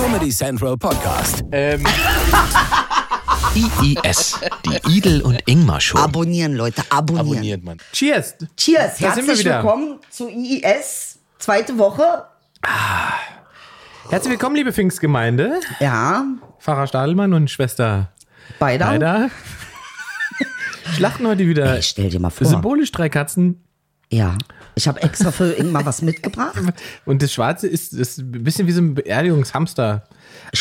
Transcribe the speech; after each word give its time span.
Comedy 0.00 0.30
Central 0.30 0.78
Podcast. 0.78 1.44
Ähm, 1.52 1.84
IIS, 3.54 4.40
die 4.64 4.96
Idel 4.96 5.20
und 5.20 5.38
Ingmar 5.46 5.78
Show. 5.78 5.98
Abonnieren, 5.98 6.54
Leute, 6.54 6.82
abonnieren. 6.88 7.28
abonniert 7.28 7.64
man. 7.64 7.76
Cheers. 7.92 8.34
Cheers, 8.56 8.96
Da 8.98 9.12
sind 9.12 9.24
wir 9.26 9.34
herzlich 9.34 9.38
wieder. 9.40 9.62
willkommen 9.62 9.98
zu 10.08 10.28
IIS, 10.30 11.18
zweite 11.38 11.76
Woche. 11.76 12.24
Herzlich 14.08 14.30
willkommen, 14.32 14.56
liebe 14.56 14.72
Pfingstgemeinde. 14.72 15.60
Ja, 15.80 16.24
Pfarrer 16.58 16.86
Stadelmann 16.86 17.34
und 17.34 17.50
Schwester 17.50 18.10
beide. 18.58 18.86
Heider. 18.86 19.30
Schlachten 20.96 21.26
heute 21.26 21.46
wieder 21.46 21.76
Ey, 21.76 21.82
stell 21.82 22.08
dir 22.08 22.20
mal 22.20 22.30
vor. 22.30 22.46
symbolisch 22.46 22.90
drei 22.90 23.10
Katzen. 23.10 23.62
Ja, 24.10 24.38
ich 24.80 24.88
habe 24.88 25.02
extra 25.02 25.30
für 25.30 25.52
Ingmar 25.52 25.84
was 25.84 26.00
mitgebracht. 26.00 26.58
Und 27.04 27.22
das 27.22 27.32
Schwarze 27.34 27.66
ist, 27.66 27.92
ist 27.92 28.18
ein 28.18 28.42
bisschen 28.42 28.66
wie 28.66 28.72
so 28.72 28.80
ein 28.80 28.94
Beerdigungshamster. 28.94 30.04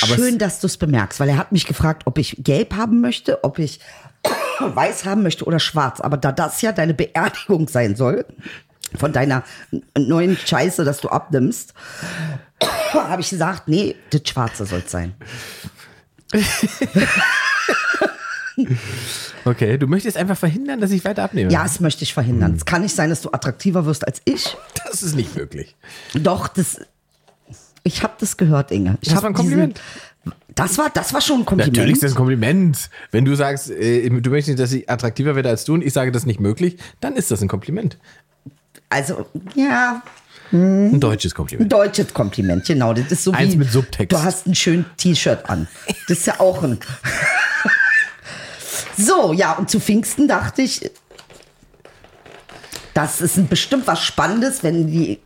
Aber 0.03 0.15
Schön, 0.15 0.37
dass 0.37 0.59
du 0.59 0.67
es 0.67 0.75
bemerkst, 0.75 1.21
weil 1.21 1.29
er 1.29 1.37
hat 1.37 1.53
mich 1.53 1.65
gefragt, 1.65 2.03
ob 2.05 2.17
ich 2.17 2.35
gelb 2.39 2.75
haben 2.75 2.99
möchte, 2.99 3.45
ob 3.45 3.59
ich 3.59 3.79
weiß 4.59 5.05
haben 5.05 5.23
möchte 5.23 5.45
oder 5.45 5.59
schwarz. 5.59 6.01
Aber 6.01 6.17
da 6.17 6.33
das 6.33 6.61
ja 6.61 6.73
deine 6.73 6.93
Beerdigung 6.93 7.69
sein 7.69 7.95
soll, 7.95 8.25
von 8.97 9.13
deiner 9.13 9.43
neuen 9.97 10.35
Scheiße, 10.35 10.83
dass 10.83 10.99
du 10.99 11.07
abnimmst, 11.07 11.73
habe 12.93 13.21
ich 13.21 13.29
gesagt, 13.29 13.69
nee, 13.69 13.95
das 14.09 14.23
Schwarze 14.27 14.65
soll 14.65 14.83
es 14.85 14.91
sein. 14.91 15.13
Okay, 19.45 19.77
du 19.77 19.87
möchtest 19.87 20.17
einfach 20.17 20.37
verhindern, 20.37 20.81
dass 20.81 20.91
ich 20.91 21.03
weiter 21.05 21.23
abnehme. 21.23 21.51
Ja, 21.51 21.63
das 21.63 21.79
möchte 21.79 22.03
ich 22.03 22.13
verhindern. 22.13 22.55
Es 22.55 22.65
kann 22.65 22.81
nicht 22.81 22.95
sein, 22.95 23.09
dass 23.09 23.21
du 23.21 23.31
attraktiver 23.31 23.85
wirst 23.85 24.05
als 24.05 24.21
ich. 24.25 24.55
Das 24.85 25.01
ist 25.03 25.15
nicht 25.15 25.35
möglich. 25.35 25.75
Doch, 26.13 26.47
das. 26.47 26.79
Ich 27.83 28.03
habe 28.03 28.13
das 28.19 28.37
gehört, 28.37 28.71
Inge. 28.71 28.97
Ich 29.01 29.07
Das 29.09 29.15
hab 29.17 29.23
war 29.23 29.29
ein 29.31 29.33
Kompliment. 29.33 29.79
diesen- 30.25 30.37
Das 30.55 30.77
war, 30.77 30.89
das 30.89 31.13
war 31.13 31.21
schon 31.21 31.41
ein 31.41 31.45
Kompliment. 31.45 31.77
Natürlich 31.77 31.93
ist 31.95 32.03
das 32.03 32.11
ein 32.11 32.15
Kompliment. 32.17 32.89
Wenn 33.11 33.23
du 33.25 33.33
sagst, 33.35 33.69
äh, 33.71 34.09
du 34.09 34.29
möchtest 34.29 34.49
nicht, 34.49 34.59
dass 34.59 34.71
ich 34.73 34.89
attraktiver 34.89 35.35
werde 35.35 35.49
als 35.49 35.63
du 35.63 35.73
und 35.75 35.83
ich 35.83 35.93
sage, 35.93 36.11
das 36.11 36.23
ist 36.23 36.27
nicht 36.27 36.41
möglich, 36.41 36.77
dann 36.99 37.15
ist 37.15 37.31
das 37.31 37.41
ein 37.41 37.47
Kompliment. 37.47 37.97
Also, 38.89 39.25
ja, 39.55 40.01
Ein 40.51 40.99
deutsches 40.99 41.31
ein 41.31 41.35
Kompliment. 41.35 41.71
deutsches 41.71 42.13
Kompliment, 42.13 42.65
genau. 42.65 42.91
Das 42.93 43.11
ist 43.11 43.23
so 43.23 43.31
Eins 43.31 43.53
wie, 43.53 43.57
mit 43.57 43.71
Subtext. 43.71 44.11
Du 44.11 44.21
hast 44.21 44.45
ein 44.47 44.55
schönes 44.55 44.85
T-Shirt 44.97 45.49
an. 45.49 45.67
Das 46.07 46.17
ist 46.19 46.27
ja 46.27 46.39
auch 46.39 46.63
ein. 46.63 46.79
so, 48.99 49.33
ja, 49.33 49.53
und 49.53 49.69
zu 49.69 49.79
Pfingsten 49.79 50.27
dachte 50.27 50.61
ich, 50.61 50.89
das 52.93 53.21
ist 53.21 53.49
bestimmt 53.49 53.87
was 53.87 54.03
Spannendes, 54.03 54.63
wenn 54.63 54.87
die, 54.87 55.19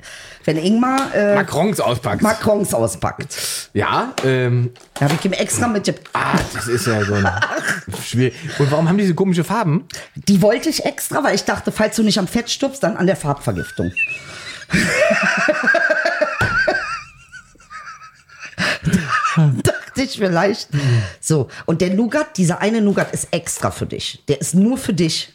wenn 0.45 0.57
Ingmar 0.57 1.13
äh, 1.15 1.35
Macrons 1.35 1.79
auspackt. 1.79 2.21
Macrons 2.21 2.73
auspackt. 2.73 3.69
ja, 3.73 4.13
ähm, 4.23 4.71
Da 4.93 5.05
habe 5.05 5.15
ich 5.15 5.25
ihm 5.25 5.33
extra 5.33 5.67
mit. 5.67 5.89
ah, 6.13 6.33
das 6.53 6.67
ist 6.67 6.85
ja 6.85 7.03
so 7.03 7.15
ein 7.15 7.27
schwierig. 8.03 8.35
Und 8.59 8.69
warum 8.69 8.87
haben 8.87 8.97
die 8.97 9.03
diese 9.03 9.15
komische 9.15 9.43
Farben? 9.43 9.87
Die 10.15 10.41
wollte 10.41 10.69
ich 10.69 10.85
extra, 10.85 11.23
weil 11.23 11.35
ich 11.35 11.45
dachte, 11.45 11.71
falls 11.71 11.95
du 11.95 12.03
nicht 12.03 12.19
am 12.19 12.27
Fett 12.27 12.49
stirbst, 12.49 12.83
dann 12.83 12.97
an 12.97 13.07
der 13.07 13.15
Farbvergiftung. 13.15 13.91
dachte 20.03 20.03
ich 20.03 20.17
vielleicht. 20.17 20.69
So, 21.19 21.47
und 21.65 21.81
der 21.81 21.93
Nougat, 21.93 22.37
dieser 22.37 22.61
eine 22.61 22.81
Nougat 22.81 23.13
ist 23.13 23.27
extra 23.31 23.71
für 23.71 23.85
dich. 23.85 24.23
Der 24.27 24.41
ist 24.41 24.55
nur 24.55 24.77
für 24.77 24.93
dich. 24.93 25.33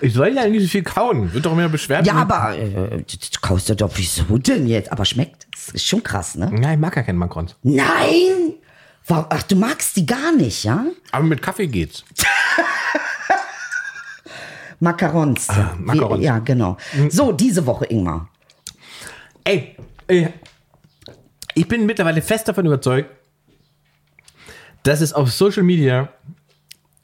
Ich 0.00 0.12
soll 0.12 0.34
ja 0.34 0.46
nicht 0.46 0.62
so 0.62 0.68
viel 0.68 0.82
kauen. 0.82 1.32
Wird 1.32 1.46
doch 1.46 1.52
immer 1.52 1.68
beschwert. 1.68 2.06
Ja, 2.06 2.14
aber 2.14 2.56
äh, 2.56 3.02
das 3.02 3.40
kaufst 3.40 3.68
du 3.68 3.76
doch, 3.76 3.90
wieso 3.94 4.38
denn 4.38 4.66
jetzt? 4.66 4.92
Aber 4.92 5.04
schmeckt. 5.04 5.46
Das 5.52 5.74
ist 5.74 5.86
schon 5.86 6.02
krass, 6.02 6.34
ne? 6.34 6.52
Ja, 6.62 6.72
ich 6.72 6.78
mag 6.78 6.94
ja 6.94 7.02
keinen 7.02 7.18
Macrons. 7.18 7.56
Nein! 7.62 8.54
Ach, 9.08 9.42
du 9.44 9.56
magst 9.56 9.96
die 9.96 10.04
gar 10.04 10.32
nicht, 10.32 10.64
ja? 10.64 10.84
Aber 11.12 11.24
mit 11.24 11.40
Kaffee 11.40 11.68
geht's. 11.68 12.04
Macarons. 14.80 15.48
Macarons. 15.78 16.22
Ja, 16.22 16.40
genau. 16.40 16.76
So, 17.08 17.32
diese 17.32 17.64
Woche, 17.64 17.86
Ingmar. 17.86 18.28
Ey, 19.44 19.76
ey, 20.08 20.28
ich 21.54 21.66
bin 21.66 21.86
mittlerweile 21.86 22.20
fest 22.20 22.48
davon 22.48 22.66
überzeugt, 22.66 23.08
dass 24.86 25.00
es 25.00 25.12
auf 25.12 25.32
Social 25.32 25.64
Media 25.64 26.08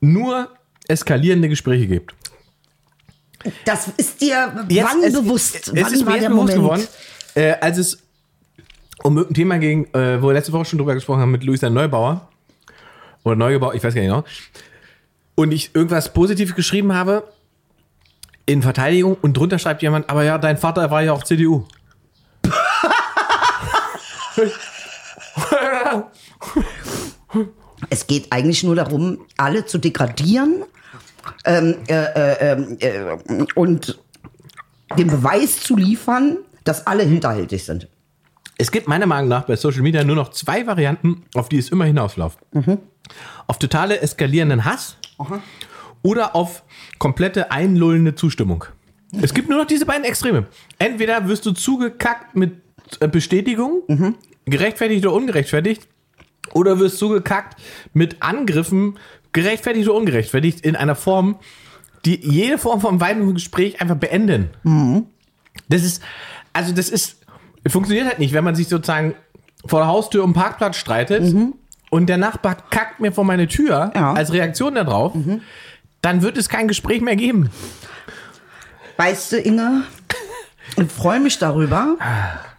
nur 0.00 0.48
eskalierende 0.87 1.48
Gespräche 1.48 1.88
gibt. 1.88 2.15
Das 3.65 3.88
ist 3.97 4.20
dir 4.20 4.53
wann 4.54 5.03
es, 5.03 5.12
bewusst? 5.12 5.56
Es, 5.56 5.75
wann 5.75 5.93
ist 5.93 6.04
mir 6.04 6.12
der 6.12 6.22
jetzt 6.22 6.28
bewusst 6.28 6.56
Moment? 6.56 6.56
geworden, 6.56 6.87
äh, 7.34 7.54
als 7.60 7.78
es 7.78 7.98
um 9.03 9.19
ein 9.19 9.34
Thema 9.34 9.59
ging, 9.59 9.87
äh, 9.94 10.22
wo 10.22 10.28
wir 10.28 10.34
letzte 10.34 10.53
Woche 10.53 10.66
schon 10.66 10.78
drüber 10.78 10.94
gesprochen 10.94 11.20
haben 11.20 11.32
mit 11.32 11.43
Luisa 11.43 11.69
Neubauer. 11.69 12.28
Oder 13.25 13.34
Neugebauer, 13.34 13.75
ich 13.75 13.82
weiß 13.82 13.94
gar 13.94 14.00
nicht 14.00 14.10
genau. 14.10 14.22
Und 15.34 15.50
ich 15.50 15.75
irgendwas 15.75 16.12
Positives 16.12 16.54
geschrieben 16.54 16.93
habe 16.93 17.25
in 18.47 18.62
Verteidigung 18.62 19.16
und 19.22 19.37
drunter 19.37 19.59
schreibt 19.59 19.82
jemand, 19.82 20.09
aber 20.09 20.22
ja, 20.22 20.38
dein 20.38 20.56
Vater 20.56 20.88
war 20.93 21.03
ja 21.03 21.12
auch 21.12 21.25
CDU. 21.25 21.66
Es 27.93 28.07
geht 28.07 28.33
eigentlich 28.33 28.65
nur 28.65 28.75
darum, 28.75 29.19
alle 29.37 29.67
zu 29.67 29.77
degradieren 29.77 30.65
ähm, 31.45 31.75
äh, 31.89 31.93
äh, 31.93 32.53
ähm, 32.53 32.79
äh, 32.81 33.45
und 33.55 34.01
den 34.97 35.09
Beweis 35.09 35.61
zu 35.61 35.77
liefern, 35.77 36.39
dass 36.65 36.87
alle 36.87 37.03
hinterhältig 37.03 37.63
sind. 37.63 37.89
Es 38.57 38.71
gibt 38.71 38.89
meiner 38.89 39.05
Meinung 39.05 39.29
nach 39.29 39.45
bei 39.45 39.57
Social 39.57 39.83
Media 39.83 40.05
nur 40.05 40.17
noch 40.17 40.31
zwei 40.31 40.67
Varianten, 40.67 41.25
auf 41.35 41.51
die 41.51 41.59
es 41.59 41.69
immer 41.69 41.85
hinausläuft. 41.85 42.39
Auf 43.47 43.59
totale 43.59 44.01
eskalierenden 44.01 44.65
Hass 44.65 44.97
oder 46.01 46.35
auf 46.35 46.63
komplette 46.99 47.51
einlullende 47.51 48.15
Zustimmung. 48.15 48.65
Es 49.21 49.35
gibt 49.35 49.51
nur 49.51 49.59
noch 49.59 49.67
diese 49.67 49.85
beiden 49.85 50.05
Extreme. 50.05 50.47
Entweder 50.79 51.29
wirst 51.29 51.45
du 51.45 51.53
zugekackt 51.53 52.37
mit 52.37 52.55
äh, 53.01 53.09
Bestätigung, 53.09 53.83
gerechtfertigt 54.47 55.05
oder 55.05 55.15
ungerechtfertigt, 55.15 55.89
oder 56.53 56.79
wirst 56.79 56.99
zugekackt 56.99 57.59
mit 57.93 58.23
Angriffen, 58.23 58.99
gerechtfertigt 59.33 59.89
oder 59.89 59.99
ungerechtfertigt, 59.99 60.61
in 60.65 60.77
einer 60.77 60.95
Form, 60.95 61.37
die 62.05 62.17
jede 62.21 62.59
Form 62.59 62.81
von 62.81 63.01
weiteren 63.01 63.35
Gespräch 63.35 63.81
einfach 63.81 63.97
beenden. 63.97 64.51
Das 65.69 65.83
ist, 65.85 66.03
also 66.53 66.73
das 66.75 66.89
ist, 66.89 67.17
funktioniert 67.69 68.07
halt 68.07 68.19
nicht, 68.19 68.33
wenn 68.33 68.45
man 68.45 68.55
sich 68.55 68.69
sozusagen 68.69 69.15
vor 69.65 69.81
der 69.81 69.89
Haustür 69.89 70.25
um 70.25 70.33
Parkplatz 70.33 70.77
streitet 70.77 71.35
und 71.91 72.07
der 72.09 72.17
Nachbar 72.19 72.57
kackt 72.71 73.01
mir 73.01 73.12
vor 73.12 73.25
meine 73.25 73.47
Tür 73.49 73.93
Ja. 73.95 74.12
als 74.15 74.33
Reaktion 74.33 74.75
darauf, 74.75 75.12
dann 76.01 76.23
wird 76.23 76.37
es 76.37 76.49
kein 76.49 76.67
Gespräch 76.69 77.01
mehr 77.01 77.17
geben. 77.17 77.51
Weißt 78.97 79.33
du, 79.33 79.39
Inge, 79.39 79.85
ich 80.77 80.91
freue 80.91 81.21
mich 81.21 81.39
darüber, 81.39 81.97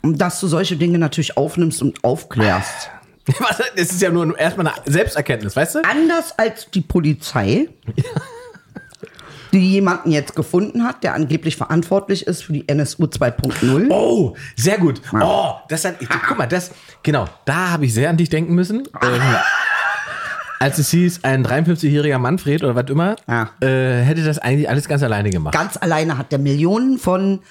dass 0.02 0.40
du 0.40 0.48
solche 0.48 0.78
Dinge 0.78 0.98
natürlich 0.98 1.38
aufnimmst 1.38 1.82
und 1.82 2.04
aufklärst. 2.04 2.90
Das 3.76 3.92
ist 3.92 4.02
ja 4.02 4.10
nur 4.12 4.38
erstmal 4.38 4.68
eine 4.68 4.76
Selbsterkenntnis, 4.86 5.56
weißt 5.56 5.76
du? 5.76 5.80
Anders 5.90 6.38
als 6.38 6.70
die 6.72 6.82
Polizei, 6.82 7.70
die 9.52 9.60
jemanden 9.72 10.12
jetzt 10.12 10.36
gefunden 10.36 10.84
hat, 10.84 11.04
der 11.04 11.14
angeblich 11.14 11.56
verantwortlich 11.56 12.26
ist 12.28 12.44
für 12.44 12.54
die 12.54 12.68
NSU 12.68 13.04
2.0. 13.06 13.88
Oh, 13.92 14.36
sehr 14.56 14.78
gut. 14.78 15.02
Oh, 15.14 15.54
das 15.70 15.86
hat, 15.86 15.96
guck 16.28 16.38
mal, 16.38 16.48
das, 16.48 16.72
genau, 17.04 17.28
da 17.46 17.72
habe 17.72 17.86
ich 17.86 17.94
sehr 17.94 18.10
an 18.10 18.18
dich 18.18 18.30
denken 18.30 18.56
müssen. 18.56 18.88
Ähm, 19.02 19.22
als 20.60 20.78
es 20.80 20.90
hieß, 20.92 21.24
ein 21.24 21.46
53-jähriger 21.46 22.18
Manfred 22.18 22.64
oder 22.64 22.74
was 22.76 22.90
immer, 22.90 23.16
Ja. 23.28 23.52
äh, 23.62 24.02
hätte 24.02 24.24
das 24.24 24.40
eigentlich 24.40 24.70
alles 24.70 24.88
ganz 24.88 25.04
alleine 25.04 25.30
gemacht. 25.30 25.54
Ganz 25.54 25.78
alleine 25.78 26.18
hat 26.18 26.32
der 26.32 26.40
Millionen 26.40 26.98
von, 26.98 27.42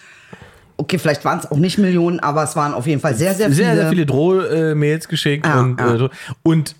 okay, 0.82 0.98
vielleicht 0.98 1.24
waren 1.24 1.38
es 1.38 1.50
auch 1.50 1.56
nicht 1.56 1.78
Millionen, 1.78 2.20
aber 2.20 2.42
es 2.42 2.56
waren 2.56 2.74
auf 2.74 2.86
jeden 2.86 3.00
Fall 3.00 3.14
sehr, 3.14 3.34
sehr 3.34 3.46
viele. 3.46 3.64
sehr, 3.64 3.76
sehr 3.76 3.88
viele 3.88 4.06
Drohmails 4.06 5.08
geschickt 5.08 5.46
Ja, 5.46 5.60
und, 5.60 5.78
ja. 5.78 5.94
äh, 5.94 5.98
so. 5.98 6.10
und 6.42 6.74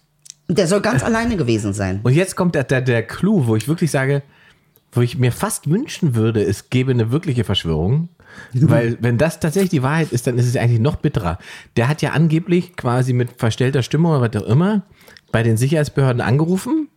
Der 0.48 0.66
soll 0.66 0.80
ganz 0.80 1.02
alleine 1.02 1.36
gewesen 1.36 1.72
sein. 1.72 2.00
Und 2.02 2.12
jetzt 2.12 2.36
kommt 2.36 2.54
der, 2.54 2.64
der, 2.64 2.82
der 2.82 3.02
Clou, 3.04 3.46
wo 3.46 3.56
ich 3.56 3.68
wirklich 3.68 3.90
sage, 3.90 4.22
wo 4.92 5.00
ich 5.00 5.16
mir 5.16 5.32
fast 5.32 5.70
wünschen 5.70 6.14
würde, 6.14 6.42
es 6.42 6.68
gäbe 6.68 6.90
eine 6.90 7.10
wirkliche 7.12 7.44
Verschwörung. 7.44 8.08
Weil, 8.54 8.96
wenn 9.00 9.18
das 9.18 9.40
tatsächlich 9.40 9.70
die 9.70 9.82
Wahrheit 9.82 10.10
ist, 10.10 10.26
dann 10.26 10.38
ist 10.38 10.46
es 10.46 10.56
eigentlich 10.56 10.80
noch 10.80 10.96
bitterer. 10.96 11.38
Der 11.76 11.88
hat 11.88 12.00
ja 12.00 12.10
angeblich 12.12 12.76
quasi 12.76 13.12
mit 13.12 13.30
verstellter 13.36 13.82
Stimme 13.82 14.08
oder 14.08 14.20
was 14.22 14.42
auch 14.42 14.46
immer 14.46 14.82
bei 15.30 15.42
den 15.42 15.56
Sicherheitsbehörden 15.56 16.22
angerufen, 16.22 16.88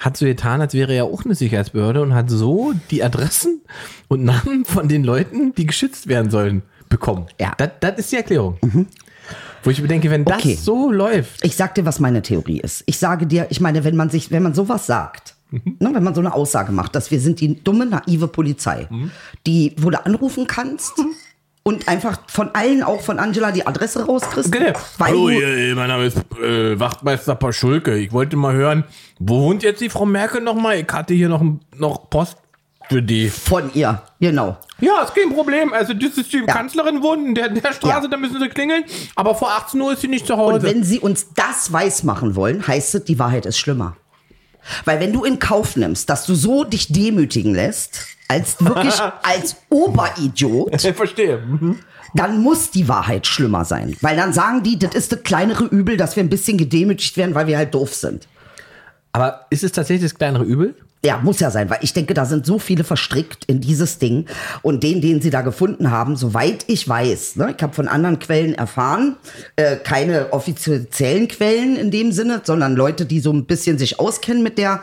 hat 0.00 0.16
so 0.16 0.24
getan, 0.26 0.60
als 0.60 0.74
wäre 0.74 0.92
er 0.94 1.04
auch 1.04 1.24
eine 1.24 1.34
Sicherheitsbehörde 1.34 2.02
und 2.02 2.14
hat 2.14 2.28
so 2.30 2.72
die 2.90 3.04
Adressen 3.04 3.60
und 4.08 4.24
Namen 4.24 4.64
von 4.64 4.88
den 4.88 5.04
Leuten, 5.04 5.54
die 5.54 5.66
geschützt 5.66 6.08
werden 6.08 6.30
sollen, 6.30 6.62
bekommen. 6.88 7.26
Ja. 7.38 7.52
Das, 7.58 7.70
das 7.80 7.98
ist 7.98 8.12
die 8.12 8.16
Erklärung. 8.16 8.58
Wo 9.62 9.70
ich 9.70 9.80
mir 9.80 9.88
denke, 9.88 10.10
wenn 10.10 10.24
das 10.24 10.38
Okay. 10.38 10.54
so 10.60 10.90
läuft, 10.90 11.44
Ich 11.44 11.54
sag 11.54 11.74
dir, 11.74 11.84
was 11.84 12.00
meine 12.00 12.22
Theorie 12.22 12.60
ist. 12.60 12.82
Ich 12.86 12.98
sage 12.98 13.26
dir, 13.26 13.46
ich 13.50 13.60
meine, 13.60 13.84
wenn 13.84 13.94
man 13.94 14.08
sich, 14.10 14.30
wenn 14.30 14.42
man 14.42 14.54
sowas 14.54 14.86
sagt, 14.86 15.36
Mhm. 15.52 15.76
ne, 15.80 15.90
wenn 15.92 16.04
man 16.04 16.14
so 16.14 16.20
eine 16.20 16.32
Aussage 16.32 16.70
macht, 16.72 16.94
dass 16.94 17.10
wir 17.10 17.18
sind 17.20 17.40
die 17.40 17.62
dumme, 17.62 17.84
naive 17.84 18.28
Polizei, 18.28 18.86
die, 19.48 19.74
wo 19.78 19.90
du 19.90 20.04
anrufen 20.06 20.46
kannst, 20.46 20.96
Mhm. 20.98 21.06
Und 21.62 21.88
einfach 21.88 22.18
von 22.28 22.50
allen, 22.54 22.82
auch 22.82 23.00
von 23.02 23.18
Angela, 23.18 23.52
die 23.52 23.66
Adresse 23.66 24.04
rauskriegst. 24.06 24.50
Genau. 24.52 24.72
Hallo, 24.98 25.28
ihr, 25.28 25.74
mein 25.74 25.88
Name 25.88 26.06
ist 26.06 26.16
äh, 26.42 26.78
Wachtmeister 26.80 27.34
Paschulke. 27.34 27.96
Ich 27.96 28.12
wollte 28.12 28.36
mal 28.36 28.54
hören, 28.54 28.84
wo 29.18 29.40
wohnt 29.42 29.62
jetzt 29.62 29.80
die 29.80 29.90
Frau 29.90 30.06
Merkel 30.06 30.40
nochmal? 30.40 30.76
Ich 30.78 30.86
hatte 30.90 31.14
hier 31.14 31.28
noch, 31.28 31.42
noch 31.76 32.08
Post 32.08 32.38
für 32.88 33.02
die. 33.02 33.28
von 33.28 33.70
ihr, 33.74 34.02
genau. 34.18 34.56
Ja, 34.80 35.02
ist 35.02 35.14
kein 35.14 35.32
Problem. 35.32 35.72
Also, 35.72 35.92
das 35.92 36.16
ist 36.16 36.32
die 36.32 36.40
Kanzlerin 36.42 37.02
wohnt 37.02 37.26
in 37.28 37.34
der, 37.34 37.50
der 37.50 37.72
Straße, 37.72 38.04
Ja. 38.04 38.08
da 38.08 38.16
müssen 38.16 38.40
sie 38.40 38.48
klingeln. 38.48 38.82
Aber 39.14 39.34
vor 39.34 39.50
18 39.52 39.80
Uhr 39.80 39.92
ist 39.92 40.00
sie 40.00 40.08
nicht 40.08 40.26
zu 40.26 40.36
Hause. 40.38 40.54
Und 40.54 40.62
wenn 40.62 40.82
sie 40.82 40.98
uns 40.98 41.28
das 41.34 41.70
weiß 41.72 42.02
machen 42.04 42.34
wollen, 42.34 42.66
heißt 42.66 42.94
es, 42.94 43.04
die 43.04 43.18
Wahrheit 43.18 43.44
ist 43.46 43.58
schlimmer. 43.58 43.96
Weil 44.84 45.00
wenn 45.00 45.12
du 45.12 45.24
in 45.24 45.38
Kauf 45.38 45.76
nimmst, 45.76 46.08
dass 46.10 46.26
du 46.26 46.34
so 46.34 46.64
dich 46.64 46.92
demütigen 46.92 47.54
lässt, 47.54 48.06
als 48.28 48.64
wirklich 48.64 48.94
als 49.22 49.56
Oberidiot, 49.68 50.84
ich 50.84 50.92
verstehe. 50.96 51.38
Mhm. 51.38 51.78
dann 52.14 52.42
muss 52.42 52.70
die 52.70 52.88
Wahrheit 52.88 53.26
schlimmer 53.26 53.64
sein. 53.64 53.96
Weil 54.00 54.16
dann 54.16 54.32
sagen 54.32 54.62
die, 54.62 54.78
das 54.78 54.94
ist 54.94 55.12
das 55.12 55.22
kleinere 55.22 55.64
Übel, 55.64 55.96
dass 55.96 56.16
wir 56.16 56.22
ein 56.22 56.30
bisschen 56.30 56.58
gedemütigt 56.58 57.16
werden, 57.16 57.34
weil 57.34 57.46
wir 57.46 57.56
halt 57.58 57.74
doof 57.74 57.94
sind. 57.94 58.28
Aber 59.12 59.46
ist 59.50 59.64
es 59.64 59.72
tatsächlich 59.72 60.10
das 60.10 60.18
kleinere 60.18 60.44
Übel? 60.44 60.74
Ja, 61.02 61.18
muss 61.22 61.40
ja 61.40 61.50
sein, 61.50 61.70
weil 61.70 61.78
ich 61.80 61.94
denke, 61.94 62.12
da 62.12 62.26
sind 62.26 62.44
so 62.44 62.58
viele 62.58 62.84
verstrickt 62.84 63.46
in 63.46 63.62
dieses 63.62 63.98
Ding. 63.98 64.26
Und 64.60 64.82
den, 64.82 65.00
den 65.00 65.22
sie 65.22 65.30
da 65.30 65.40
gefunden 65.40 65.90
haben, 65.90 66.14
soweit 66.14 66.64
ich 66.66 66.86
weiß, 66.86 67.36
ne, 67.36 67.54
ich 67.56 67.62
habe 67.62 67.72
von 67.72 67.88
anderen 67.88 68.18
Quellen 68.18 68.54
erfahren, 68.54 69.16
äh, 69.56 69.76
keine 69.76 70.32
offiziellen 70.34 71.28
Quellen 71.28 71.76
in 71.76 71.90
dem 71.90 72.12
Sinne, 72.12 72.42
sondern 72.44 72.76
Leute, 72.76 73.06
die 73.06 73.20
so 73.20 73.32
ein 73.32 73.46
bisschen 73.46 73.78
sich 73.78 73.98
auskennen 73.98 74.42
mit 74.42 74.58
der 74.58 74.82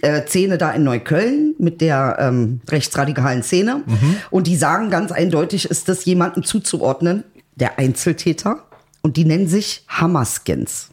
äh, 0.00 0.22
Szene 0.26 0.56
da 0.56 0.70
in 0.70 0.84
Neukölln, 0.84 1.54
mit 1.58 1.82
der 1.82 2.16
ähm, 2.18 2.62
rechtsradikalen 2.70 3.42
Szene. 3.42 3.82
Und 4.30 4.46
die 4.46 4.56
sagen 4.56 4.88
ganz 4.88 5.12
eindeutig, 5.12 5.68
ist 5.70 5.90
das 5.90 6.06
jemanden 6.06 6.42
zuzuordnen, 6.42 7.24
der 7.56 7.78
Einzeltäter. 7.78 8.64
Und 9.02 9.18
die 9.18 9.26
nennen 9.26 9.46
sich 9.46 9.84
Hammerskins. 9.88 10.88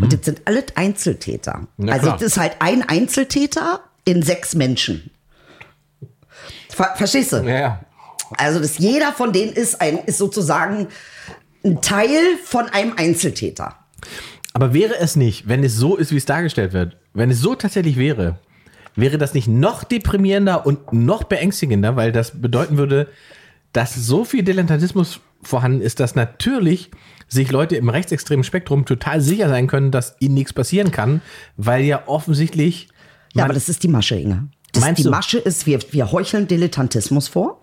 Und 0.00 0.12
das 0.12 0.24
sind 0.24 0.42
alles 0.44 0.64
Einzeltäter. 0.74 1.68
Na 1.76 1.92
also 1.92 2.06
klar. 2.06 2.18
das 2.18 2.26
ist 2.26 2.36
halt 2.36 2.56
ein 2.58 2.82
Einzeltäter 2.88 3.80
in 4.04 4.22
sechs 4.22 4.54
Menschen. 4.54 5.10
Ver 6.70 6.94
verstehst 6.96 7.32
du? 7.32 7.36
Ja, 7.38 7.58
ja. 7.58 7.80
Also 8.38 8.60
dass 8.60 8.78
jeder 8.78 9.12
von 9.12 9.32
denen 9.32 9.52
ist 9.52 9.80
ein 9.80 9.98
ist 9.98 10.18
sozusagen 10.18 10.88
ein 11.64 11.80
Teil 11.80 12.18
von 12.44 12.66
einem 12.66 12.94
Einzeltäter. 12.96 13.76
Aber 14.54 14.74
wäre 14.74 14.98
es 14.98 15.16
nicht, 15.16 15.48
wenn 15.48 15.64
es 15.64 15.76
so 15.76 15.96
ist, 15.96 16.12
wie 16.12 16.16
es 16.16 16.24
dargestellt 16.24 16.72
wird, 16.72 16.96
wenn 17.14 17.30
es 17.30 17.40
so 17.40 17.54
tatsächlich 17.54 17.96
wäre, 17.96 18.38
wäre 18.96 19.18
das 19.18 19.34
nicht 19.34 19.48
noch 19.48 19.84
deprimierender 19.84 20.66
und 20.66 20.92
noch 20.92 21.24
beängstigender, 21.24 21.96
weil 21.96 22.12
das 22.12 22.40
bedeuten 22.40 22.76
würde, 22.76 23.08
dass 23.72 23.94
so 23.94 24.24
viel 24.24 24.42
Dilettantismus 24.42 25.20
vorhanden 25.42 25.80
ist, 25.80 26.00
dass 26.00 26.14
natürlich 26.14 26.90
sich 27.28 27.50
Leute 27.50 27.76
im 27.76 27.88
rechtsextremen 27.88 28.44
Spektrum 28.44 28.84
total 28.84 29.22
sicher 29.22 29.48
sein 29.48 29.66
können, 29.66 29.90
dass 29.90 30.16
ihnen 30.20 30.34
nichts 30.34 30.52
passieren 30.52 30.90
kann, 30.90 31.22
weil 31.56 31.82
ja 31.82 32.02
offensichtlich 32.06 32.88
Ja, 33.32 33.44
aber 33.44 33.54
das 33.54 33.68
ist 33.68 33.82
die 33.82 33.88
Masche, 33.88 34.16
Inge. 34.16 34.48
Das 34.72 34.82
Meinst 34.82 34.98
die 34.98 35.02
du? 35.04 35.10
Mhm. 35.10 35.14
Masche 35.16 35.38
ist, 35.38 35.66
wir, 35.66 35.80
wir 35.90 36.12
heucheln 36.12 36.46
Dilettantismus 36.48 37.28
vor, 37.28 37.58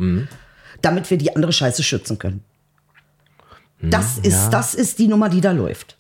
damit 0.82 1.10
wir 1.10 1.18
die 1.18 1.36
andere 1.36 1.52
Scheiße 1.52 1.84
schützen 1.84 2.20
können. 2.20 2.44
Das 3.82 4.18
ist, 4.18 4.34
ja. 4.34 4.50
das 4.50 4.76
ist 4.76 5.00
die 5.00 5.08
Nummer, 5.08 5.30
die 5.30 5.42
da 5.42 5.52
läuft. 5.52 5.98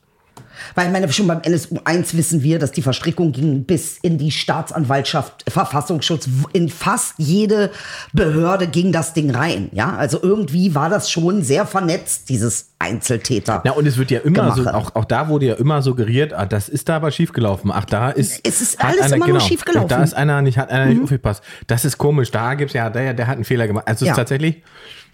Weil 0.75 0.91
meine, 0.91 1.11
schon 1.11 1.27
beim 1.27 1.41
NSU 1.41 1.77
1 1.83 2.15
wissen 2.15 2.43
wir, 2.43 2.59
dass 2.59 2.71
die 2.71 2.81
Verstrickung 2.81 3.31
ging 3.31 3.63
bis 3.65 3.97
in 4.01 4.17
die 4.17 4.31
Staatsanwaltschaft, 4.31 5.43
Verfassungsschutz, 5.49 6.27
in 6.53 6.69
fast 6.69 7.13
jede 7.17 7.71
Behörde 8.13 8.67
ging 8.67 8.91
das 8.91 9.13
Ding 9.13 9.31
rein. 9.31 9.69
Ja, 9.73 9.95
also 9.95 10.19
irgendwie 10.21 10.75
war 10.75 10.89
das 10.89 11.09
schon 11.11 11.43
sehr 11.43 11.65
vernetzt, 11.65 12.29
dieses 12.29 12.69
Einzeltäter. 12.79 13.61
Ja, 13.65 13.73
und 13.73 13.85
es 13.85 13.97
wird 13.97 14.09
ja 14.11 14.19
immer 14.19 14.51
so, 14.55 14.63
Gemache. 14.63 14.75
auch, 14.77 14.95
auch 14.95 15.05
da 15.05 15.27
wurde 15.27 15.47
ja 15.47 15.53
immer 15.55 15.81
suggeriert, 15.81 16.33
ah, 16.33 16.45
das 16.45 16.69
ist 16.69 16.87
da 16.89 16.95
aber 16.97 17.11
schiefgelaufen. 17.11 17.71
Ach, 17.73 17.85
da 17.85 18.09
ist. 18.09 18.39
Es 18.47 18.61
ist 18.61 18.83
alles 18.83 19.11
immer 19.11 19.27
nur 19.27 19.39
schiefgelaufen. 19.41 19.89
Da 19.89 20.01
ist 20.03 20.13
einer 20.13 20.41
nicht, 20.41 20.57
hat 20.57 20.69
einer 20.69 20.85
nicht 20.85 21.01
aufgepasst. 21.03 21.43
Das 21.67 21.83
ist 21.85 21.97
komisch. 21.97 22.31
Da 22.31 22.53
gibt's 22.55 22.73
ja, 22.73 22.89
der, 22.89 23.13
der 23.13 23.27
hat 23.27 23.35
einen 23.35 23.43
Fehler 23.43 23.67
gemacht. 23.67 23.87
Also 23.87 24.05
es 24.05 24.07
Ja. 24.07 24.13
ist 24.13 24.17
tatsächlich. 24.17 24.63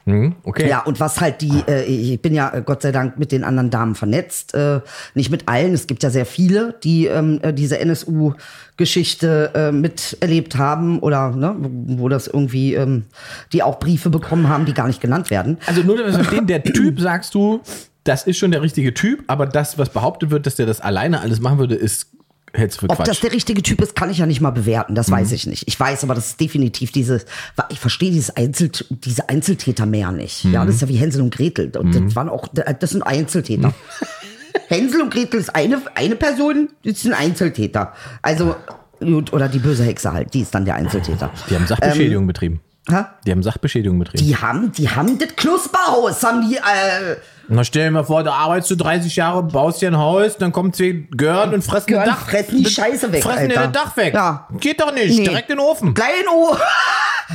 Hm, 0.07 0.35
okay. 0.43 0.69
Ja, 0.69 0.81
und 0.83 0.99
was 0.99 1.19
halt 1.19 1.41
die, 1.41 1.63
äh, 1.67 1.83
ich 1.83 2.21
bin 2.21 2.35
ja 2.35 2.53
äh, 2.53 2.61
Gott 2.63 2.83
sei 2.83 2.91
Dank 2.91 3.17
mit 3.17 3.31
den 3.31 3.43
anderen 3.43 3.71
Damen 3.71 3.95
vernetzt, 3.95 4.53
äh, 4.53 4.81
nicht 5.15 5.31
mit 5.31 5.47
allen, 5.47 5.73
es 5.73 5.87
gibt 5.87 6.03
ja 6.03 6.11
sehr 6.11 6.27
viele, 6.27 6.75
die 6.83 7.07
ähm, 7.07 7.39
äh, 7.41 7.51
diese 7.51 7.79
NSU-Geschichte 7.79 9.51
äh, 9.55 9.71
miterlebt 9.71 10.57
haben 10.57 10.99
oder 10.99 11.31
ne, 11.31 11.55
wo 11.57 12.05
wo 12.05 12.09
das 12.09 12.27
irgendwie, 12.27 12.75
ähm, 12.75 13.05
die 13.51 13.63
auch 13.63 13.79
Briefe 13.79 14.11
bekommen 14.11 14.47
haben, 14.47 14.65
die 14.65 14.73
gar 14.73 14.85
nicht 14.85 15.01
genannt 15.01 15.31
werden. 15.31 15.57
Also 15.65 15.81
nur, 15.81 15.97
dass 15.97 16.05
wir 16.05 16.13
verstehen, 16.23 16.45
der 16.45 16.63
Typ, 16.63 16.99
sagst 16.99 17.33
du, 17.33 17.61
das 18.03 18.27
ist 18.27 18.37
schon 18.37 18.51
der 18.51 18.61
richtige 18.61 18.93
Typ, 18.93 19.23
aber 19.25 19.47
das, 19.47 19.79
was 19.79 19.89
behauptet 19.89 20.29
wird, 20.29 20.45
dass 20.45 20.55
der 20.55 20.67
das 20.67 20.81
alleine 20.81 21.21
alles 21.21 21.39
machen 21.39 21.57
würde, 21.57 21.73
ist 21.73 22.14
hältst 22.55 22.79
für 22.79 22.89
Ob 22.89 23.03
das 23.03 23.19
der 23.19 23.31
richtige 23.31 23.61
Typ 23.61 23.81
ist, 23.81 23.95
kann 23.95 24.09
ich 24.09 24.17
ja 24.17 24.25
nicht 24.25 24.41
mal 24.41 24.51
bewerten, 24.51 24.95
das 24.95 25.11
weiß 25.11 25.31
ich 25.31 25.45
nicht. 25.45 25.67
Ich 25.67 25.79
weiß 25.79 26.03
aber, 26.03 26.15
das 26.15 26.27
ist 26.27 26.41
definitiv 26.41 26.91
dieses, 26.91 27.25
ich 27.69 27.79
verstehe 27.79 28.11
dieses 28.11 28.35
Einzel, 28.35 28.71
diese 28.89 29.29
Einzeltäter 29.29 29.85
mehr 29.85 30.11
nicht. 30.11 30.43
Ja, 30.45 30.65
das 30.65 30.75
ist 30.75 30.81
ja 30.81 30.87
wie 30.87 30.95
Hänsel 30.95 31.21
und 31.21 31.33
Gretel. 31.33 31.75
Und 31.77 31.93
das 31.95 32.15
waren 32.15 32.29
auch, 32.29 32.47
das 32.47 32.89
sind 32.89 33.01
Einzeltäter. 33.03 33.73
Hänsel 34.67 35.01
und 35.01 35.13
Gretel 35.13 35.39
ist 35.39 35.55
eine, 35.55 35.81
eine 35.95 36.15
Person, 36.15 36.69
das 36.83 36.93
ist 36.93 37.05
ein 37.05 37.13
Einzeltäter. 37.13 37.93
Also, 38.21 38.55
gut, 38.99 39.33
oder 39.33 39.49
die 39.49 39.59
böse 39.59 39.83
Hexe 39.83 40.11
halt, 40.13 40.33
die 40.33 40.41
ist 40.41 40.55
dann 40.55 40.65
der 40.65 40.75
Einzeltäter. 40.75 41.31
Die 41.49 41.55
haben 41.55 41.67
Sachbeschädigung 41.67 42.25
betrieben. 42.27 42.61
Hä? 42.89 43.03
Die 43.25 43.31
haben 43.31 43.43
Sachbeschädigung 43.43 43.99
betrieben. 43.99 44.23
Die 44.23 44.35
haben, 44.35 44.71
die 44.71 44.89
haben 44.89 45.17
das 45.17 45.35
Knusperhaus, 45.35 46.23
haben 46.23 46.47
die, 46.47 46.57
äh, 46.57 47.15
Na, 47.47 47.63
stell 47.63 47.85
dir 47.85 47.91
mal 47.91 48.03
vor, 48.03 48.23
da 48.23 48.33
arbeitest 48.33 48.71
du 48.71 48.75
30 48.75 49.15
Jahre, 49.15 49.43
baust 49.43 49.81
dir 49.81 49.89
ein 49.89 49.97
Haus, 49.97 50.37
dann 50.37 50.51
kommen 50.51 50.73
zwei 50.73 51.05
Gören 51.15 51.53
und 51.53 51.63
fressen 51.63 51.87
Gören 51.87 52.05
Dach. 52.05 52.27
fressen 52.29 52.57
die 52.63 52.69
Scheiße 52.69 53.11
weg, 53.11 53.23
Fressen 53.23 53.49
dir 53.49 53.55
das 53.55 53.71
Dach 53.71 53.95
weg. 53.97 54.13
Ja. 54.13 54.47
Geht 54.59 54.81
doch 54.81 54.93
nicht. 54.93 55.17
Nee. 55.17 55.25
Direkt 55.25 55.49
in 55.49 55.57
den 55.57 55.65
Ofen. 55.65 55.93
Klein 55.93 56.27
O. 56.33 56.55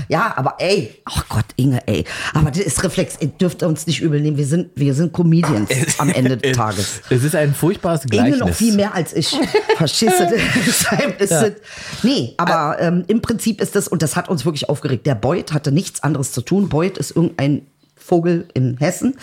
Ja, 0.09 0.33
aber 0.37 0.55
ey, 0.59 1.03
ach 1.05 1.29
Gott, 1.29 1.47
Inge, 1.57 1.81
ey. 1.87 2.05
Aber 2.33 2.51
das 2.53 2.61
ist 2.61 2.85
Reflex, 2.85 3.17
ihr 3.19 3.27
dürft 3.27 3.63
uns 3.65 3.89
nicht 3.89 4.01
übel 4.01 4.21
nehmen. 4.21 4.37
Wir 4.37 4.47
sind, 4.47 4.71
wir 4.77 4.95
sind 4.95 5.13
Comedians 5.13 5.69
am 5.99 6.11
Ende 6.11 6.37
des 6.37 6.57
Tages. 6.57 7.01
Es 7.11 7.25
ist 7.25 7.35
ein 7.35 7.53
furchtbares 7.55 8.05
Inge 8.05 8.37
noch 8.37 8.51
viel 8.51 8.75
mehr 8.75 8.95
als 8.95 9.13
ich. 9.15 9.37
Verstehst 9.77 10.21
du? 10.21 10.27
Deshalb 10.67 11.21
ist 11.21 11.33
es, 11.33 11.53
nee, 12.05 12.35
aber 12.37 12.77
ähm, 12.81 13.05
im 13.09 13.21
Prinzip 13.21 13.61
ist 13.61 13.75
das, 13.75 13.89
und 13.89 14.03
das 14.03 14.15
hat 14.15 14.29
uns 14.29 14.45
wirklich 14.45 14.69
aufgeregt. 14.69 15.07
Der 15.07 15.17
Beuth 15.17 15.53
hatte 15.53 15.73
nichts 15.73 16.05
anderes 16.05 16.31
zu 16.31 16.43
tun. 16.43 16.69
Beuth 16.69 16.97
ist 16.97 17.11
irgendein 17.17 17.63
Vogel 18.11 18.49
in 18.55 18.77
Hessen, 18.79 19.15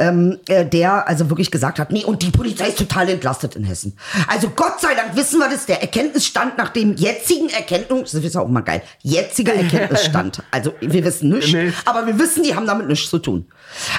ähm, 0.00 0.38
äh, 0.48 0.66
der 0.66 1.06
also 1.06 1.30
wirklich 1.30 1.52
gesagt 1.52 1.78
hat, 1.78 1.92
nee, 1.92 2.04
und 2.04 2.20
die 2.22 2.30
Polizei 2.30 2.66
ist 2.66 2.78
total 2.78 3.08
entlastet 3.08 3.54
in 3.54 3.62
Hessen. 3.62 3.96
Also 4.26 4.48
Gott 4.50 4.80
sei 4.80 4.94
Dank 4.96 5.14
wissen 5.14 5.38
wir 5.38 5.48
das, 5.48 5.66
der 5.66 5.80
Erkenntnisstand 5.82 6.58
nach 6.58 6.70
dem 6.70 6.96
jetzigen 6.96 7.48
Erkenntnis, 7.48 8.10
das 8.10 8.24
ist 8.24 8.36
auch 8.36 8.48
mal 8.48 8.62
geil, 8.62 8.82
jetziger 9.02 9.54
Erkenntnisstand. 9.64 10.42
Also 10.50 10.74
wir 10.80 11.04
wissen 11.04 11.28
nichts, 11.28 11.54
aber 11.84 12.08
wir 12.08 12.18
wissen, 12.18 12.42
die 12.42 12.56
haben 12.56 12.66
damit 12.66 12.88
nichts 12.88 13.08
zu 13.08 13.20
tun. 13.20 13.46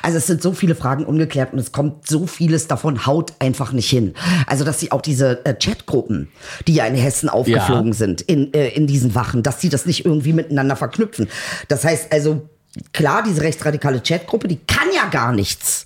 Also 0.02 0.18
es 0.18 0.28
sind 0.28 0.42
so 0.42 0.52
viele 0.52 0.76
Fragen 0.76 1.06
ungeklärt 1.06 1.54
und 1.54 1.60
es 1.60 1.72
kommt 1.72 2.06
so 2.06 2.28
vieles 2.28 2.68
davon 2.68 3.06
haut 3.06 3.32
einfach 3.40 3.72
nicht 3.72 3.90
hin. 3.90 4.16
Also 4.48 4.66
dass 4.66 4.82
sie 4.82 4.92
auch 4.92 5.02
diese 5.02 5.46
äh, 5.46 5.54
Chatgruppen, 5.54 6.28
die 6.68 6.74
ja 6.74 6.86
in 6.86 6.96
Hessen 6.96 7.30
aufgeflogen 7.30 7.94
Ja. 7.94 7.94
sind, 7.94 8.22
in, 8.22 8.54
äh, 8.54 8.68
in 8.70 8.86
diesen 8.86 9.16
Wachen, 9.16 9.44
dass 9.44 9.62
sie 9.62 9.70
das 9.70 9.86
nicht 9.86 10.06
irgendwie 10.06 10.34
miteinander 10.34 10.76
verknüpfen. 10.76 11.30
Das 11.70 11.86
heißt 11.86 12.12
also, 12.12 12.50
klar, 12.94 13.24
diese 13.24 13.42
rechtsradikale 13.42 14.02
Chatgruppe, 14.02 14.48
die 14.48 14.58
kann 14.68 14.88
ja 14.96 15.06
gar 15.10 15.32
nichts 15.32 15.86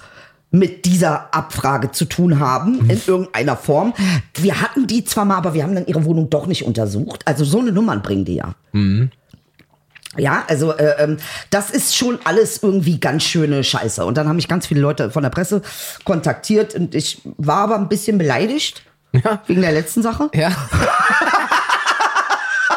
mit 0.51 0.85
dieser 0.85 1.33
Abfrage 1.33 1.91
zu 1.91 2.05
tun 2.05 2.39
haben, 2.39 2.89
in 2.89 2.99
irgendeiner 3.05 3.55
Form. 3.55 3.93
Wir 4.33 4.59
hatten 4.61 4.87
die 4.87 5.03
zwar 5.05 5.23
mal, 5.25 5.37
aber 5.37 5.53
wir 5.53 5.61
haben 5.61 5.75
dann 5.75 5.85
ihre 5.85 6.05
Wohnung 6.05 6.29
doch 6.31 6.47
nicht 6.47 6.65
untersucht. 6.65 7.21
Also 7.25 7.45
so 7.45 7.59
eine 7.59 7.71
Nummern 7.71 8.01
bringen 8.01 8.25
die 8.25 8.35
ja. 8.35 8.55
Ja, 10.17 10.43
also 10.47 10.73
äh, 10.73 10.95
ähm, 11.03 11.17
das 11.51 11.69
ist 11.69 11.95
schon 11.95 12.17
alles 12.23 12.63
irgendwie 12.63 12.99
ganz 12.99 13.23
schöne 13.25 13.63
Scheiße. 13.63 14.03
Und 14.03 14.17
dann 14.17 14.27
haben 14.27 14.37
mich 14.37 14.47
ganz 14.47 14.65
viele 14.65 14.81
Leute 14.81 15.11
von 15.11 15.21
der 15.21 15.29
Presse 15.29 15.61
kontaktiert 16.03 16.73
und 16.73 16.95
ich 16.95 17.21
war 17.37 17.57
aber 17.57 17.75
ein 17.75 17.87
bisschen 17.89 18.17
beleidigt 18.17 18.81
Ja. 19.11 19.43
wegen 19.45 19.61
der 19.61 19.71
letzten 19.71 20.01
Sache. 20.01 20.31
Ja. 20.33 20.49